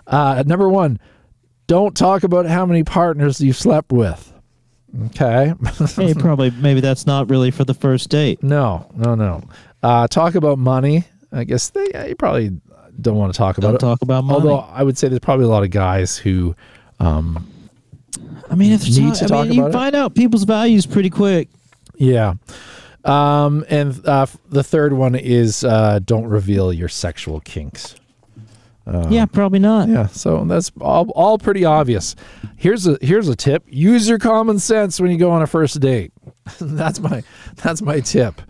Uh, 0.07 0.41
number 0.47 0.69
one, 0.69 1.01
don't 1.71 1.95
talk 1.95 2.23
about 2.23 2.45
how 2.45 2.65
many 2.65 2.83
partners 2.83 3.39
you've 3.39 3.55
slept 3.55 3.93
with. 3.93 4.33
Okay. 5.05 5.53
hey, 5.95 6.13
probably 6.13 6.51
maybe 6.51 6.81
that's 6.81 7.07
not 7.07 7.29
really 7.29 7.49
for 7.49 7.63
the 7.63 7.73
first 7.73 8.09
date. 8.09 8.43
no, 8.43 8.91
no, 8.95 9.15
no. 9.15 9.41
Uh, 9.81 10.05
talk 10.07 10.35
about 10.35 10.59
money. 10.59 11.05
I 11.31 11.45
guess 11.45 11.69
they, 11.69 11.87
yeah, 11.91 12.05
you 12.05 12.15
probably 12.15 12.59
don't 12.99 13.15
want 13.15 13.33
to 13.33 13.37
talk 13.37 13.57
about 13.57 13.67
Don't 13.69 13.75
it. 13.75 13.79
talk 13.79 14.01
about 14.01 14.25
money. 14.25 14.35
Although 14.49 14.59
I 14.59 14.83
would 14.83 14.97
say 14.97 15.07
there's 15.07 15.19
probably 15.21 15.45
a 15.45 15.49
lot 15.49 15.63
of 15.63 15.69
guys 15.69 16.17
who 16.17 16.55
I 18.51 18.55
mean, 18.55 18.73
if 18.73 18.83
Need 18.83 19.15
to 19.15 19.33
I 19.33 19.43
mean, 19.43 19.53
you 19.53 19.67
it? 19.67 19.71
find 19.71 19.95
out 19.95 20.13
people's 20.13 20.43
values 20.43 20.85
pretty 20.85 21.09
quick. 21.09 21.47
Yeah. 21.95 22.33
Um, 23.05 23.65
and 23.69 24.05
uh, 24.05 24.25
the 24.49 24.63
third 24.63 24.91
one 24.91 25.15
is 25.15 25.63
uh, 25.63 25.99
don't 26.03 26.25
reveal 26.27 26.73
your 26.73 26.89
sexual 26.89 27.39
kinks. 27.39 27.95
Yeah, 29.09 29.25
probably 29.25 29.59
not. 29.59 29.89
Yeah, 29.89 30.07
so 30.07 30.43
that's 30.45 30.71
all, 30.81 31.09
all 31.11 31.37
pretty 31.37 31.65
obvious. 31.65 32.15
Here's 32.57 32.87
a 32.87 32.97
here's 33.01 33.27
a 33.27 33.35
tip: 33.35 33.63
use 33.67 34.09
your 34.09 34.19
common 34.19 34.59
sense 34.59 34.99
when 34.99 35.11
you 35.11 35.17
go 35.17 35.31
on 35.31 35.41
a 35.41 35.47
first 35.47 35.79
date. 35.79 36.11
that's 36.59 36.99
my 36.99 37.23
that's 37.57 37.81
my 37.81 37.99
tip. 37.99 38.41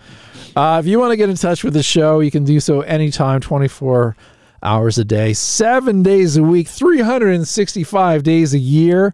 Uh, 0.55 0.81
if 0.83 0.87
you 0.87 0.99
want 0.99 1.11
to 1.11 1.17
get 1.17 1.29
in 1.29 1.35
touch 1.35 1.63
with 1.63 1.73
the 1.73 1.83
show, 1.83 2.19
you 2.19 2.31
can 2.31 2.43
do 2.43 2.59
so 2.59 2.81
anytime, 2.81 3.39
24 3.39 4.17
hours 4.63 4.97
a 4.97 5.05
day, 5.05 5.31
seven 5.33 6.03
days 6.03 6.35
a 6.35 6.43
week, 6.43 6.67
365 6.67 8.23
days 8.23 8.53
a 8.53 8.59
year. 8.59 9.13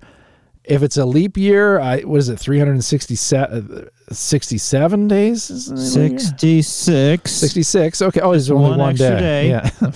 If 0.64 0.82
it's 0.82 0.98
a 0.98 1.06
leap 1.06 1.38
year, 1.38 1.80
I, 1.80 2.02
what 2.02 2.18
is 2.18 2.30
it, 2.30 2.40
367 2.40 3.90
67 4.12 5.08
days? 5.08 5.50
Is 5.50 5.68
it 5.70 5.74
a 5.74 6.02
leap 6.02 6.12
year? 6.12 6.20
66. 6.20 7.32
66. 7.32 8.02
Okay. 8.04 8.20
Oh, 8.22 8.32
it's 8.32 8.50
only 8.50 8.70
One 8.70 8.80
one, 8.80 8.96
day. 8.96 9.20
day. 9.20 9.50
Yeah. 9.50 9.70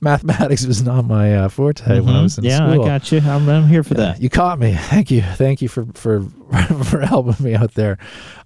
Mathematics 0.00 0.66
was 0.66 0.82
not 0.82 1.04
my 1.04 1.34
uh, 1.36 1.48
forte 1.48 2.00
when 2.00 2.14
I 2.14 2.22
was 2.22 2.38
in 2.38 2.44
Mm-hmm. 2.44 2.72
yeah. 2.72 2.72
I 2.72 2.84
got 2.84 3.10
you. 3.12 3.18
I'm, 3.20 3.48
I'm 3.48 3.66
here 3.66 3.82
for 3.82 3.94
that. 3.94 4.20
You 4.20 4.28
caught 4.30 4.58
me. 4.58 4.74
Thank 4.78 5.10
you. 5.10 5.22
Thank 5.22 5.62
you 5.62 5.68
for 5.68 5.86
for 5.94 6.22
for 6.84 7.00
helping 7.00 7.44
me 7.44 7.54
out 7.54 7.74
there. 7.74 7.98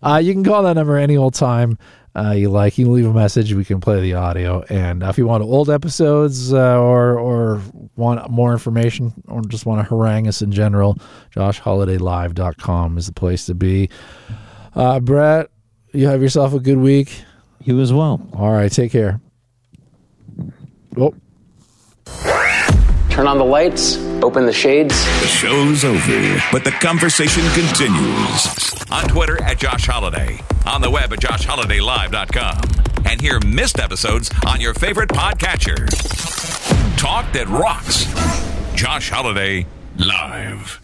Uh, 0.03 0.20
you 0.22 0.32
can 0.32 0.45
call 0.45 0.62
that 0.64 0.74
number 0.74 0.97
any 0.99 1.16
old 1.16 1.34
time 1.34 1.78
uh, 2.16 2.32
you 2.32 2.51
like. 2.51 2.76
You 2.76 2.86
can 2.86 2.95
leave 2.95 3.07
a 3.07 3.12
message. 3.12 3.55
We 3.55 3.64
can 3.64 3.80
play 3.80 4.01
the 4.01 4.14
audio. 4.14 4.62
And 4.68 5.03
uh, 5.03 5.09
if 5.09 5.18
you 5.18 5.26
want 5.26 5.43
old 5.43 5.70
episodes 5.70 6.53
uh, 6.53 6.78
or 6.80 7.18
or 7.18 7.62
want 7.97 8.30
more 8.30 8.53
information 8.53 9.12
or 9.28 9.40
just 9.43 9.64
want 9.66 9.80
to 9.86 9.88
harangue 9.95 10.28
us 10.28 10.43
in 10.43 10.53
general, 10.53 10.99
joshholidaylive.com 11.34 12.99
is 12.99 13.07
the 13.07 13.12
place 13.12 13.47
to 13.47 13.55
be. 13.55 13.88
Uh, 14.75 15.01
Brett, 15.01 15.51
you 15.93 16.07
have 16.07 16.23
yourself 16.23 16.55
a 16.55 16.61
good 16.61 16.79
week. 16.79 17.23
You 17.62 17.81
as 17.81 17.93
well. 17.93 18.20
All 18.35 18.51
right. 18.53 18.70
Take 18.70 18.93
care. 18.93 19.20
Oh. 20.97 21.14
Turn 23.11 23.27
on 23.27 23.37
the 23.37 23.45
lights, 23.45 23.99
open 24.23 24.47
the 24.47 24.53
shades. 24.55 24.95
The 25.20 25.27
show's 25.27 25.85
over, 25.85 26.43
but 26.51 26.64
the 26.64 26.70
conversation 26.70 27.43
continues. 27.53 28.91
On 28.91 29.07
Twitter 29.07 29.41
at 29.43 29.59
Josh 29.59 29.87
Holiday, 29.87 30.41
on 30.66 30.81
the 30.81 30.91
web 30.91 31.12
at 31.12 31.20
joshholidaylive.com, 31.20 33.05
and 33.07 33.20
hear 33.20 33.39
missed 33.47 33.79
episodes 33.79 34.31
on 34.47 34.62
your 34.62 34.73
favorite 34.73 35.11
podcatcher. 35.11 35.87
Talk 36.97 37.31
that 37.35 37.49
rocks. 37.49 38.07
Josh 38.75 39.11
Holiday 39.11 39.66
Live. 39.99 40.82